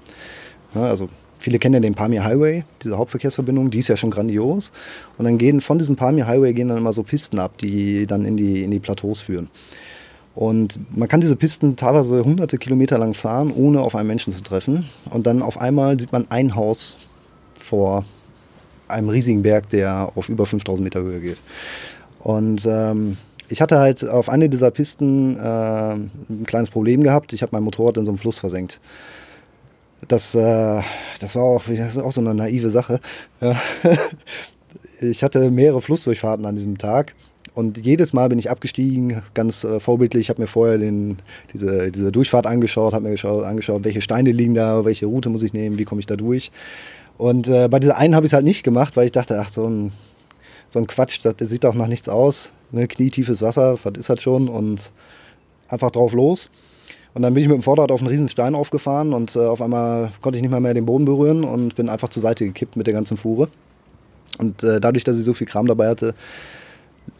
Ja, 0.74 0.82
also 0.82 1.08
Viele 1.38 1.58
kennen 1.58 1.74
ja 1.74 1.80
den 1.80 1.94
Pamir 1.94 2.24
Highway, 2.24 2.64
diese 2.82 2.98
Hauptverkehrsverbindung, 2.98 3.70
die 3.70 3.78
ist 3.78 3.88
ja 3.88 3.96
schon 3.96 4.10
grandios. 4.10 4.72
Und 5.16 5.24
dann 5.24 5.38
gehen 5.38 5.60
von 5.60 5.78
diesem 5.78 5.94
Pamir 5.94 6.26
Highway 6.26 6.52
gehen 6.52 6.68
dann 6.68 6.78
immer 6.78 6.92
so 6.92 7.04
Pisten 7.04 7.38
ab, 7.38 7.58
die 7.58 8.06
dann 8.06 8.24
in 8.24 8.36
die, 8.36 8.64
in 8.64 8.70
die 8.70 8.80
Plateaus 8.80 9.20
führen. 9.20 9.48
Und 10.34 10.80
man 10.96 11.08
kann 11.08 11.20
diese 11.20 11.36
Pisten 11.36 11.76
teilweise 11.76 12.24
hunderte 12.24 12.58
Kilometer 12.58 12.98
lang 12.98 13.14
fahren, 13.14 13.52
ohne 13.52 13.80
auf 13.80 13.94
einen 13.94 14.08
Menschen 14.08 14.32
zu 14.32 14.42
treffen. 14.42 14.88
Und 15.10 15.26
dann 15.26 15.42
auf 15.42 15.60
einmal 15.60 15.98
sieht 15.98 16.12
man 16.12 16.26
ein 16.30 16.54
Haus 16.54 16.96
vor 17.56 18.04
einem 18.88 19.08
riesigen 19.08 19.42
Berg, 19.42 19.70
der 19.70 20.12
auf 20.14 20.28
über 20.28 20.46
5000 20.46 20.84
Meter 20.84 21.00
Höhe 21.00 21.20
geht. 21.20 21.38
Und 22.20 22.66
ähm, 22.66 23.16
ich 23.48 23.60
hatte 23.60 23.78
halt 23.78 24.06
auf 24.06 24.28
einer 24.28 24.48
dieser 24.48 24.70
Pisten 24.70 25.36
äh, 25.36 25.94
ein 25.94 26.44
kleines 26.46 26.70
Problem 26.70 27.02
gehabt. 27.02 27.32
Ich 27.32 27.42
habe 27.42 27.50
mein 27.52 27.62
Motorrad 27.62 27.96
in 27.96 28.04
so 28.04 28.10
einem 28.10 28.18
Fluss 28.18 28.38
versenkt. 28.38 28.80
Das, 30.06 30.34
äh, 30.34 30.82
das 31.20 31.34
war 31.34 31.42
auch, 31.42 31.64
das 31.66 31.96
ist 31.96 31.98
auch 31.98 32.12
so 32.12 32.20
eine 32.20 32.34
naive 32.34 32.70
Sache. 32.70 33.00
ich 35.00 35.22
hatte 35.22 35.50
mehrere 35.50 35.80
Flussdurchfahrten 35.80 36.46
an 36.46 36.56
diesem 36.56 36.78
Tag. 36.78 37.14
Und 37.54 37.84
jedes 37.84 38.12
Mal 38.12 38.28
bin 38.28 38.38
ich 38.38 38.50
abgestiegen, 38.50 39.22
ganz 39.34 39.64
äh, 39.64 39.80
vorbildlich. 39.80 40.22
Ich 40.22 40.30
habe 40.30 40.40
mir 40.40 40.46
vorher 40.46 40.78
den, 40.78 41.18
diese, 41.52 41.90
diese 41.90 42.12
Durchfahrt 42.12 42.46
angeschaut, 42.46 42.92
habe 42.92 43.06
mir 43.06 43.10
geschaut, 43.10 43.44
angeschaut, 43.44 43.82
welche 43.82 44.00
Steine 44.00 44.30
liegen 44.30 44.54
da, 44.54 44.84
welche 44.84 45.06
Route 45.06 45.28
muss 45.28 45.42
ich 45.42 45.52
nehmen, 45.52 45.76
wie 45.76 45.84
komme 45.84 46.00
ich 46.00 46.06
da 46.06 46.14
durch. 46.14 46.52
Und 47.16 47.48
äh, 47.48 47.66
bei 47.68 47.80
dieser 47.80 47.96
einen 47.96 48.14
habe 48.14 48.26
ich 48.26 48.30
es 48.30 48.34
halt 48.34 48.44
nicht 48.44 48.62
gemacht, 48.62 48.96
weil 48.96 49.06
ich 49.06 49.12
dachte, 49.12 49.40
ach, 49.40 49.48
so 49.48 49.66
ein, 49.66 49.92
so 50.68 50.78
ein 50.78 50.86
Quatsch, 50.86 51.20
das, 51.22 51.36
das 51.36 51.48
sieht 51.48 51.64
doch 51.64 51.74
nach 51.74 51.88
nichts 51.88 52.08
aus. 52.08 52.50
Ne? 52.70 52.86
Knietiefes 52.86 53.42
Wasser, 53.42 53.78
was 53.82 53.92
ist 53.98 54.10
das 54.10 54.22
schon? 54.22 54.48
Und 54.48 54.92
einfach 55.68 55.90
drauf 55.90 56.12
los. 56.12 56.50
Und 57.14 57.22
dann 57.22 57.34
bin 57.34 57.42
ich 57.42 57.48
mit 57.48 57.56
dem 57.56 57.62
Vorderrad 57.62 57.90
auf 57.90 58.00
einen 58.00 58.10
riesen 58.10 58.28
Stein 58.28 58.54
aufgefahren 58.54 59.12
und 59.12 59.34
äh, 59.34 59.40
auf 59.40 59.60
einmal 59.60 60.12
konnte 60.20 60.38
ich 60.38 60.42
nicht 60.42 60.50
mehr, 60.50 60.60
mehr 60.60 60.74
den 60.74 60.86
Boden 60.86 61.04
berühren 61.04 61.42
und 61.42 61.74
bin 61.74 61.88
einfach 61.88 62.08
zur 62.08 62.22
Seite 62.22 62.44
gekippt 62.44 62.76
mit 62.76 62.86
der 62.86 62.94
ganzen 62.94 63.16
Fuhre. 63.16 63.48
Und 64.38 64.62
äh, 64.62 64.80
dadurch, 64.80 65.04
dass 65.04 65.18
ich 65.18 65.24
so 65.24 65.34
viel 65.34 65.46
Kram 65.46 65.66
dabei 65.66 65.88
hatte, 65.88 66.14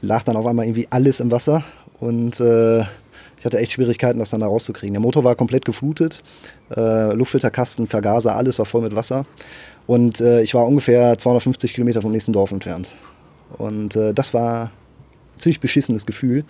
lag 0.02 0.22
dann 0.22 0.36
auf 0.36 0.46
einmal 0.46 0.66
irgendwie 0.66 0.86
alles 0.90 1.20
im 1.20 1.30
Wasser 1.30 1.64
und 1.98 2.38
äh, 2.38 2.80
ich 2.80 3.44
hatte 3.44 3.58
echt 3.58 3.72
Schwierigkeiten, 3.72 4.18
das 4.18 4.30
dann 4.30 4.40
da 4.40 4.46
rauszukriegen. 4.46 4.94
Der 4.94 5.00
Motor 5.00 5.24
war 5.24 5.34
komplett 5.34 5.64
geflutet, 5.64 6.22
äh, 6.76 7.12
Luftfilterkasten, 7.14 7.86
Vergaser, 7.86 8.36
alles 8.36 8.58
war 8.58 8.66
voll 8.66 8.82
mit 8.82 8.94
Wasser 8.94 9.24
und 9.86 10.20
äh, 10.20 10.42
ich 10.42 10.54
war 10.54 10.66
ungefähr 10.66 11.16
250 11.18 11.74
Kilometer 11.74 12.02
vom 12.02 12.12
nächsten 12.12 12.32
Dorf 12.32 12.52
entfernt. 12.52 12.94
Und 13.56 13.96
äh, 13.96 14.12
das 14.12 14.34
war 14.34 14.70
ein 15.34 15.40
ziemlich 15.40 15.60
beschissenes 15.60 16.06
Gefühl 16.06 16.44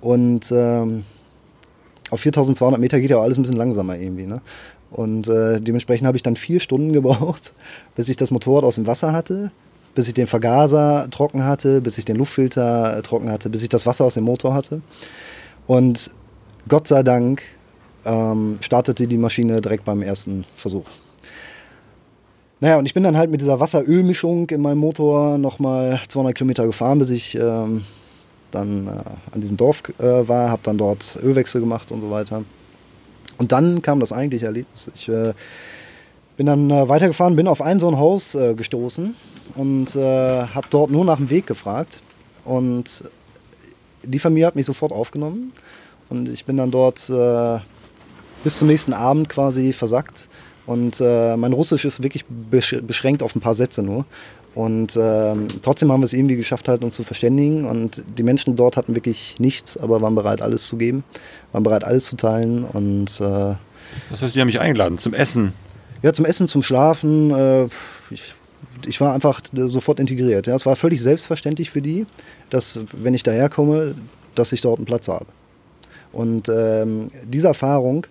und 0.00 0.50
ähm, 0.52 1.04
auf 2.10 2.20
4200 2.20 2.80
Meter 2.80 3.00
geht 3.00 3.10
ja 3.10 3.18
auch 3.18 3.22
alles 3.22 3.38
ein 3.38 3.42
bisschen 3.42 3.56
langsamer 3.56 3.96
irgendwie. 3.96 4.26
Ne? 4.26 4.40
Und 4.90 5.28
äh, 5.28 5.60
dementsprechend 5.60 6.06
habe 6.06 6.16
ich 6.16 6.22
dann 6.22 6.36
vier 6.36 6.60
Stunden 6.60 6.92
gebraucht, 6.94 7.52
bis 7.94 8.08
ich 8.08 8.16
das 8.16 8.30
Motorrad 8.30 8.64
aus 8.64 8.76
dem 8.76 8.86
Wasser 8.86 9.12
hatte, 9.12 9.50
bis 9.94 10.08
ich 10.08 10.14
den 10.14 10.26
Vergaser 10.26 11.08
trocken 11.10 11.44
hatte, 11.44 11.80
bis 11.80 11.98
ich 11.98 12.04
den 12.04 12.16
Luftfilter 12.16 12.98
äh, 12.98 13.02
trocken 13.02 13.30
hatte, 13.30 13.50
bis 13.50 13.62
ich 13.62 13.68
das 13.68 13.86
Wasser 13.86 14.04
aus 14.04 14.14
dem 14.14 14.24
Motor 14.24 14.54
hatte. 14.54 14.80
Und 15.66 16.10
Gott 16.68 16.88
sei 16.88 17.02
Dank 17.02 17.42
ähm, 18.04 18.58
startete 18.60 19.06
die 19.06 19.18
Maschine 19.18 19.60
direkt 19.60 19.84
beim 19.84 20.02
ersten 20.02 20.44
Versuch. 20.56 20.86
Naja, 22.62 22.78
und 22.78 22.84
ich 22.84 22.92
bin 22.92 23.02
dann 23.02 23.16
halt 23.16 23.30
mit 23.30 23.40
dieser 23.40 23.58
Wasser-Öl-Mischung 23.58 24.50
in 24.50 24.60
meinem 24.60 24.78
Motor 24.78 25.38
nochmal 25.38 25.98
200 26.06 26.34
Kilometer 26.34 26.66
gefahren, 26.66 26.98
bis 26.98 27.08
ich 27.08 27.34
ähm, 27.34 27.84
dann 28.50 28.86
äh, 28.86 28.90
an 29.32 29.40
diesem 29.40 29.56
Dorf 29.56 29.82
äh, 29.98 30.28
war, 30.28 30.50
habe 30.50 30.60
dann 30.62 30.76
dort 30.76 31.18
Ölwechsel 31.22 31.62
gemacht 31.62 31.90
und 31.90 32.02
so 32.02 32.10
weiter. 32.10 32.44
Und 33.38 33.52
dann 33.52 33.80
kam 33.80 33.98
das 33.98 34.12
eigentliche 34.12 34.44
Erlebnis. 34.44 34.90
Ich 34.94 35.08
äh, 35.08 35.32
bin 36.36 36.44
dann 36.44 36.70
äh, 36.70 36.86
weitergefahren, 36.86 37.34
bin 37.34 37.48
auf 37.48 37.62
ein 37.62 37.80
so 37.80 37.88
ein 37.88 37.96
Haus 37.96 38.34
äh, 38.34 38.54
gestoßen 38.54 39.16
und 39.54 39.96
äh, 39.96 40.42
habe 40.44 40.66
dort 40.68 40.90
nur 40.90 41.06
nach 41.06 41.16
dem 41.16 41.30
Weg 41.30 41.46
gefragt. 41.46 42.02
Und 42.44 43.04
die 44.02 44.18
Familie 44.18 44.46
hat 44.46 44.56
mich 44.56 44.66
sofort 44.66 44.92
aufgenommen 44.92 45.52
und 46.10 46.28
ich 46.28 46.44
bin 46.44 46.58
dann 46.58 46.70
dort 46.70 47.12
bis 48.42 48.58
zum 48.58 48.68
nächsten 48.68 48.94
Abend 48.94 49.28
quasi 49.28 49.74
versackt. 49.74 50.28
Und 50.66 51.00
mein 51.00 51.52
Russisch 51.52 51.84
ist 51.84 52.02
wirklich 52.02 52.24
beschränkt 52.26 53.22
auf 53.22 53.34
ein 53.34 53.40
paar 53.40 53.54
Sätze 53.54 53.82
nur. 53.82 54.04
Und 54.54 54.98
ähm, 55.00 55.46
trotzdem 55.62 55.92
haben 55.92 56.00
wir 56.00 56.06
es 56.06 56.12
irgendwie 56.12 56.36
geschafft, 56.36 56.68
halt 56.68 56.82
uns 56.82 56.96
zu 56.96 57.04
verständigen. 57.04 57.64
Und 57.64 58.02
die 58.18 58.22
Menschen 58.22 58.56
dort 58.56 58.76
hatten 58.76 58.96
wirklich 58.96 59.36
nichts, 59.38 59.76
aber 59.76 60.00
waren 60.00 60.14
bereit, 60.14 60.42
alles 60.42 60.66
zu 60.66 60.76
geben, 60.76 61.04
waren 61.52 61.62
bereit, 61.62 61.84
alles 61.84 62.06
zu 62.06 62.16
teilen. 62.16 62.64
Und 62.64 63.20
äh, 63.20 63.54
das 64.10 64.22
heißt, 64.22 64.34
die 64.34 64.40
haben 64.40 64.46
mich 64.46 64.60
eingeladen 64.60 64.98
zum 64.98 65.14
Essen. 65.14 65.52
Ja, 66.02 66.12
zum 66.12 66.24
Essen, 66.24 66.48
zum 66.48 66.62
Schlafen. 66.62 67.30
Äh, 67.30 67.64
ich, 68.10 68.34
ich, 68.86 69.00
war 69.00 69.14
einfach 69.14 69.40
sofort 69.52 70.00
integriert. 70.00 70.46
Ja. 70.48 70.54
Es 70.56 70.66
war 70.66 70.74
völlig 70.74 71.00
selbstverständlich 71.00 71.70
für 71.70 71.82
die, 71.82 72.06
dass, 72.48 72.80
wenn 72.92 73.14
ich 73.14 73.22
daherkomme, 73.22 73.94
dass 74.34 74.52
ich 74.52 74.62
dort 74.62 74.78
einen 74.78 74.86
Platz 74.86 75.06
habe. 75.06 75.26
Und 76.12 76.48
ähm, 76.48 77.08
diese 77.24 77.48
Erfahrung 77.48 78.06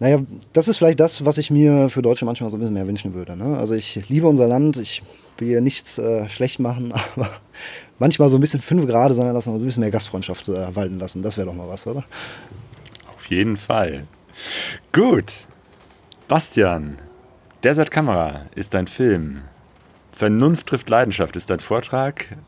naja, 0.00 0.18
das 0.54 0.66
ist 0.66 0.78
vielleicht 0.78 0.98
das, 0.98 1.26
was 1.26 1.36
ich 1.36 1.50
mir 1.50 1.90
für 1.90 2.00
Deutsche 2.00 2.24
manchmal 2.24 2.48
so 2.48 2.56
ein 2.56 2.60
bisschen 2.60 2.74
mehr 2.74 2.86
wünschen 2.86 3.12
würde. 3.12 3.36
Ne? 3.36 3.58
Also 3.58 3.74
ich 3.74 4.08
liebe 4.08 4.26
unser 4.26 4.48
Land, 4.48 4.78
ich 4.78 5.02
will 5.36 5.48
hier 5.48 5.60
nichts 5.60 5.98
äh, 5.98 6.26
schlecht 6.30 6.58
machen, 6.58 6.92
aber 7.16 7.28
manchmal 7.98 8.30
so 8.30 8.38
ein 8.38 8.40
bisschen 8.40 8.62
fünf 8.62 8.86
Grad 8.86 9.14
sein 9.14 9.32
lassen 9.32 9.50
und 9.50 9.60
ein 9.60 9.66
bisschen 9.66 9.82
mehr 9.82 9.90
Gastfreundschaft 9.90 10.48
äh, 10.48 10.74
walten 10.74 10.98
lassen. 10.98 11.20
Das 11.22 11.36
wäre 11.36 11.46
doch 11.46 11.54
mal 11.54 11.68
was, 11.68 11.86
oder? 11.86 12.04
Auf 13.14 13.26
jeden 13.26 13.58
Fall. 13.58 14.06
Gut. 14.92 15.46
Bastian, 16.28 16.98
Desert 17.62 17.90
Kamera 17.90 18.46
ist 18.54 18.72
dein 18.72 18.86
Film. 18.86 19.42
Vernunft 20.12 20.66
trifft 20.66 20.88
Leidenschaft 20.88 21.36
ist 21.36 21.50
dein 21.50 21.60
Vortrag. 21.60 22.38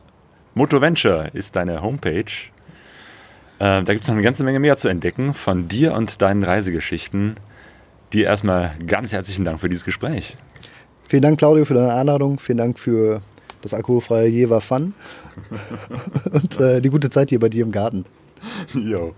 Moto 0.54 0.80
Venture 0.80 1.34
ist 1.34 1.54
deine 1.54 1.82
Homepage. 1.82 2.32
Äh, 3.62 3.84
da 3.84 3.92
gibt 3.92 4.02
es 4.02 4.08
noch 4.08 4.16
eine 4.16 4.24
ganze 4.24 4.42
Menge 4.42 4.58
mehr 4.58 4.76
zu 4.76 4.88
entdecken 4.88 5.34
von 5.34 5.68
dir 5.68 5.92
und 5.92 6.20
deinen 6.20 6.42
Reisegeschichten. 6.42 7.36
Dir 8.12 8.26
erstmal 8.26 8.72
ganz 8.88 9.12
herzlichen 9.12 9.44
Dank 9.44 9.60
für 9.60 9.68
dieses 9.68 9.84
Gespräch. 9.84 10.36
Vielen 11.08 11.22
Dank, 11.22 11.38
Claudio, 11.38 11.64
für 11.64 11.74
deine 11.74 11.94
Einladung. 11.94 12.40
Vielen 12.40 12.58
Dank 12.58 12.80
für 12.80 13.22
das 13.60 13.72
alkoholfreie 13.72 14.26
Jever 14.26 14.60
Fun 14.60 14.94
und 16.32 16.58
äh, 16.58 16.80
die 16.80 16.88
gute 16.88 17.08
Zeit 17.08 17.30
hier 17.30 17.38
bei 17.38 17.48
dir 17.48 17.62
im 17.62 17.70
Garten. 17.70 18.04
Jo, 18.74 19.14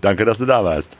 danke, 0.00 0.24
dass 0.24 0.38
du 0.38 0.46
da 0.46 0.62
warst. 0.62 0.96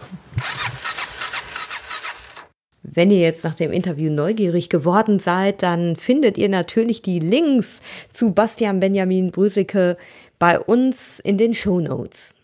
Wenn 2.82 3.12
ihr 3.12 3.20
jetzt 3.20 3.44
nach 3.44 3.54
dem 3.54 3.70
Interview 3.70 4.10
neugierig 4.10 4.70
geworden 4.70 5.20
seid, 5.20 5.62
dann 5.62 5.94
findet 5.94 6.36
ihr 6.36 6.48
natürlich 6.48 7.00
die 7.02 7.20
Links 7.20 7.80
zu 8.12 8.32
Bastian 8.32 8.80
Benjamin 8.80 9.30
Brüsicke 9.30 9.96
bei 10.40 10.58
uns 10.58 11.20
in 11.20 11.38
den 11.38 11.54
Show 11.54 11.78
Notes. 11.78 12.34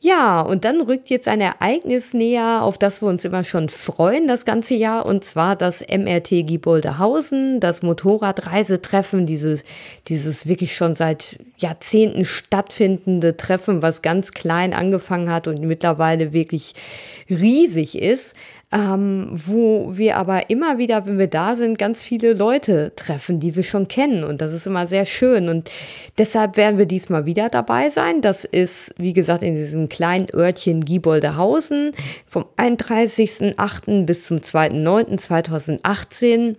Ja, 0.00 0.42
und 0.42 0.64
dann 0.64 0.80
rückt 0.80 1.10
jetzt 1.10 1.26
ein 1.26 1.40
Ereignis 1.40 2.14
näher, 2.14 2.62
auf 2.62 2.78
das 2.78 3.02
wir 3.02 3.08
uns 3.08 3.24
immer 3.24 3.42
schon 3.42 3.68
freuen 3.68 4.28
das 4.28 4.44
ganze 4.44 4.74
Jahr, 4.74 5.04
und 5.04 5.24
zwar 5.24 5.56
das 5.56 5.80
MRT 5.80 6.46
Gieboldehausen, 6.46 7.58
das 7.58 7.82
Motorradreisetreffen, 7.82 9.26
dieses, 9.26 9.64
dieses 10.06 10.46
wirklich 10.46 10.76
schon 10.76 10.94
seit 10.94 11.40
Jahrzehnten 11.56 12.24
stattfindende 12.24 13.36
Treffen, 13.36 13.82
was 13.82 14.00
ganz 14.00 14.30
klein 14.30 14.72
angefangen 14.72 15.32
hat 15.32 15.48
und 15.48 15.62
mittlerweile 15.62 16.32
wirklich 16.32 16.74
riesig 17.28 17.98
ist 17.98 18.36
ähm, 18.70 19.30
wo 19.32 19.96
wir 19.96 20.16
aber 20.16 20.50
immer 20.50 20.76
wieder, 20.76 21.06
wenn 21.06 21.18
wir 21.18 21.28
da 21.28 21.56
sind, 21.56 21.78
ganz 21.78 22.02
viele 22.02 22.34
Leute 22.34 22.92
treffen, 22.96 23.40
die 23.40 23.56
wir 23.56 23.62
schon 23.62 23.88
kennen. 23.88 24.24
Und 24.24 24.42
das 24.42 24.52
ist 24.52 24.66
immer 24.66 24.86
sehr 24.86 25.06
schön. 25.06 25.48
Und 25.48 25.70
deshalb 26.18 26.58
werden 26.58 26.76
wir 26.76 26.84
diesmal 26.84 27.24
wieder 27.24 27.48
dabei 27.48 27.88
sein. 27.88 28.20
Das 28.20 28.44
ist, 28.44 28.94
wie 28.98 29.14
gesagt, 29.14 29.42
in 29.42 29.54
diesem 29.54 29.88
kleinen 29.88 30.26
Örtchen 30.34 30.84
Gieboldehausen 30.84 31.92
vom 32.26 32.44
31.08. 32.58 34.04
bis 34.04 34.26
zum 34.26 34.36
2.09.2018. 34.38 36.56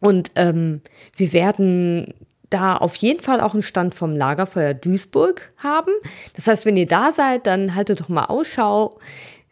Und 0.00 0.32
ähm, 0.34 0.80
wir 1.16 1.32
werden 1.32 2.14
da 2.50 2.76
auf 2.76 2.96
jeden 2.96 3.20
Fall 3.20 3.40
auch 3.40 3.52
einen 3.52 3.62
Stand 3.62 3.94
vom 3.94 4.16
Lagerfeuer 4.16 4.74
Duisburg 4.74 5.52
haben. 5.58 5.92
Das 6.34 6.48
heißt, 6.48 6.66
wenn 6.66 6.76
ihr 6.76 6.88
da 6.88 7.12
seid, 7.12 7.46
dann 7.46 7.74
haltet 7.74 8.00
doch 8.00 8.08
mal 8.08 8.24
Ausschau 8.24 8.98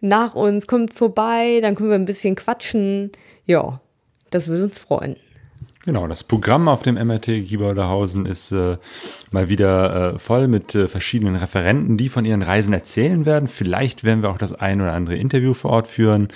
nach 0.01 0.34
uns, 0.34 0.66
kommt 0.66 0.92
vorbei, 0.92 1.61
dann 1.62 1.74
können 1.74 1.90
wir 1.90 1.97
ein 1.97 2.05
bisschen 2.05 2.34
quatschen. 2.34 3.12
Ja, 3.47 3.80
das 4.30 4.49
würde 4.49 4.64
uns 4.64 4.78
freuen. 4.78 5.16
Genau, 5.86 6.09
das 6.09 6.24
Programm 6.24 6.66
auf 6.66 6.82
dem 6.82 6.97
MRT 6.97 7.26
Giebauderhausen 7.26 8.26
ist 8.26 8.51
äh, 8.51 8.76
mal 9.30 9.49
wieder 9.49 10.14
äh, 10.14 10.18
voll 10.18 10.49
mit 10.49 10.74
äh, 10.74 10.88
verschiedenen 10.88 11.36
Referenten, 11.36 11.97
die 11.97 12.09
von 12.09 12.24
ihren 12.24 12.42
Reisen 12.42 12.72
erzählen 12.72 13.24
werden. 13.24 13.47
Vielleicht 13.47 14.03
werden 14.03 14.24
wir 14.24 14.30
auch 14.30 14.36
das 14.36 14.53
ein 14.53 14.80
oder 14.80 14.94
andere 14.94 15.14
Interview 15.14 15.55
vor 15.55 15.70
Ort 15.70 15.86
führen. 15.86 16.26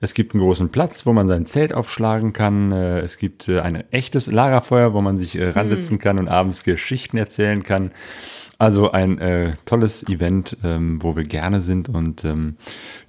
Es 0.00 0.14
gibt 0.14 0.34
einen 0.34 0.42
großen 0.44 0.68
Platz, 0.68 1.04
wo 1.04 1.12
man 1.12 1.26
sein 1.26 1.46
Zelt 1.46 1.74
aufschlagen 1.74 2.32
kann. 2.32 2.70
Äh, 2.70 3.00
es 3.00 3.18
gibt 3.18 3.48
äh, 3.48 3.58
ein 3.58 3.82
echtes 3.90 4.30
Lagerfeuer, 4.30 4.94
wo 4.94 5.00
man 5.00 5.16
sich 5.16 5.36
äh, 5.36 5.48
ransetzen 5.48 5.96
hm. 5.96 5.98
kann 5.98 6.18
und 6.20 6.28
abends 6.28 6.62
Geschichten 6.62 7.16
erzählen 7.16 7.64
kann. 7.64 7.90
Also 8.58 8.92
ein 8.92 9.18
äh, 9.18 9.54
tolles 9.66 10.06
Event, 10.08 10.56
ähm, 10.62 11.02
wo 11.02 11.16
wir 11.16 11.24
gerne 11.24 11.60
sind 11.60 11.88
und 11.88 12.24
ähm, 12.24 12.56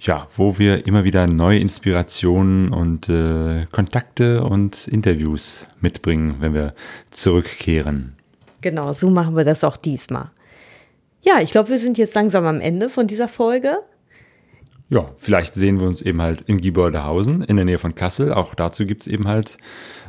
ja, 0.00 0.26
wo 0.34 0.58
wir 0.58 0.86
immer 0.86 1.04
wieder 1.04 1.26
neue 1.26 1.60
Inspirationen 1.60 2.72
und 2.72 3.08
äh, 3.08 3.66
Kontakte 3.70 4.42
und 4.42 4.88
Interviews 4.88 5.64
mitbringen, 5.80 6.36
wenn 6.40 6.54
wir 6.54 6.74
zurückkehren. 7.10 8.16
Genau, 8.62 8.92
so 8.94 9.10
machen 9.10 9.36
wir 9.36 9.44
das 9.44 9.62
auch 9.62 9.76
diesmal. 9.76 10.30
Ja, 11.22 11.40
ich 11.40 11.52
glaube, 11.52 11.70
wir 11.70 11.78
sind 11.78 11.98
jetzt 11.98 12.14
langsam 12.14 12.44
am 12.46 12.60
Ende 12.60 12.88
von 12.88 13.06
dieser 13.06 13.28
Folge. 13.28 13.78
Ja, 14.90 15.10
vielleicht 15.16 15.54
sehen 15.54 15.80
wir 15.80 15.86
uns 15.86 16.02
eben 16.02 16.20
halt 16.20 16.42
in 16.42 16.58
Gieboldehausen 16.58 17.42
in 17.42 17.56
der 17.56 17.64
Nähe 17.64 17.78
von 17.78 17.94
Kassel. 17.94 18.32
Auch 18.32 18.54
dazu 18.54 18.84
gibt 18.84 19.02
es 19.02 19.06
eben 19.06 19.26
halt 19.26 19.56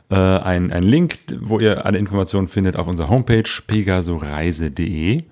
äh, 0.10 0.16
einen 0.16 0.84
Link, 0.84 1.18
wo 1.40 1.60
ihr 1.60 1.86
alle 1.86 1.98
Informationen 1.98 2.48
findet 2.48 2.76
auf 2.76 2.88
unserer 2.88 3.10
Homepage 3.10 3.50
pegasoreise.de. 3.68 5.24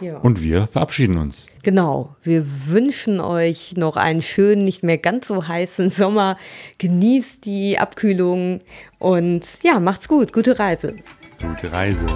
Ja. 0.00 0.18
Und 0.18 0.42
wir 0.42 0.66
verabschieden 0.66 1.16
uns. 1.16 1.48
Genau. 1.62 2.16
Wir 2.22 2.44
wünschen 2.66 3.20
euch 3.20 3.74
noch 3.76 3.96
einen 3.96 4.20
schönen, 4.20 4.64
nicht 4.64 4.82
mehr 4.82 4.98
ganz 4.98 5.28
so 5.28 5.46
heißen 5.46 5.90
Sommer. 5.90 6.36
Genießt 6.78 7.44
die 7.44 7.78
Abkühlung 7.78 8.60
und 8.98 9.46
ja, 9.62 9.78
macht's 9.78 10.08
gut. 10.08 10.32
Gute 10.32 10.58
Reise. 10.58 10.96
Gute 11.40 11.72
Reise. 11.72 12.06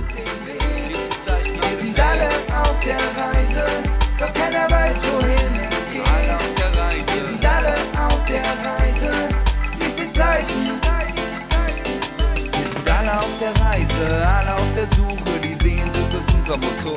Unser 16.49 16.59
Motor. 16.59 16.94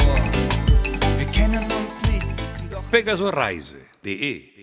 Pegasoreise.de 2.91 4.58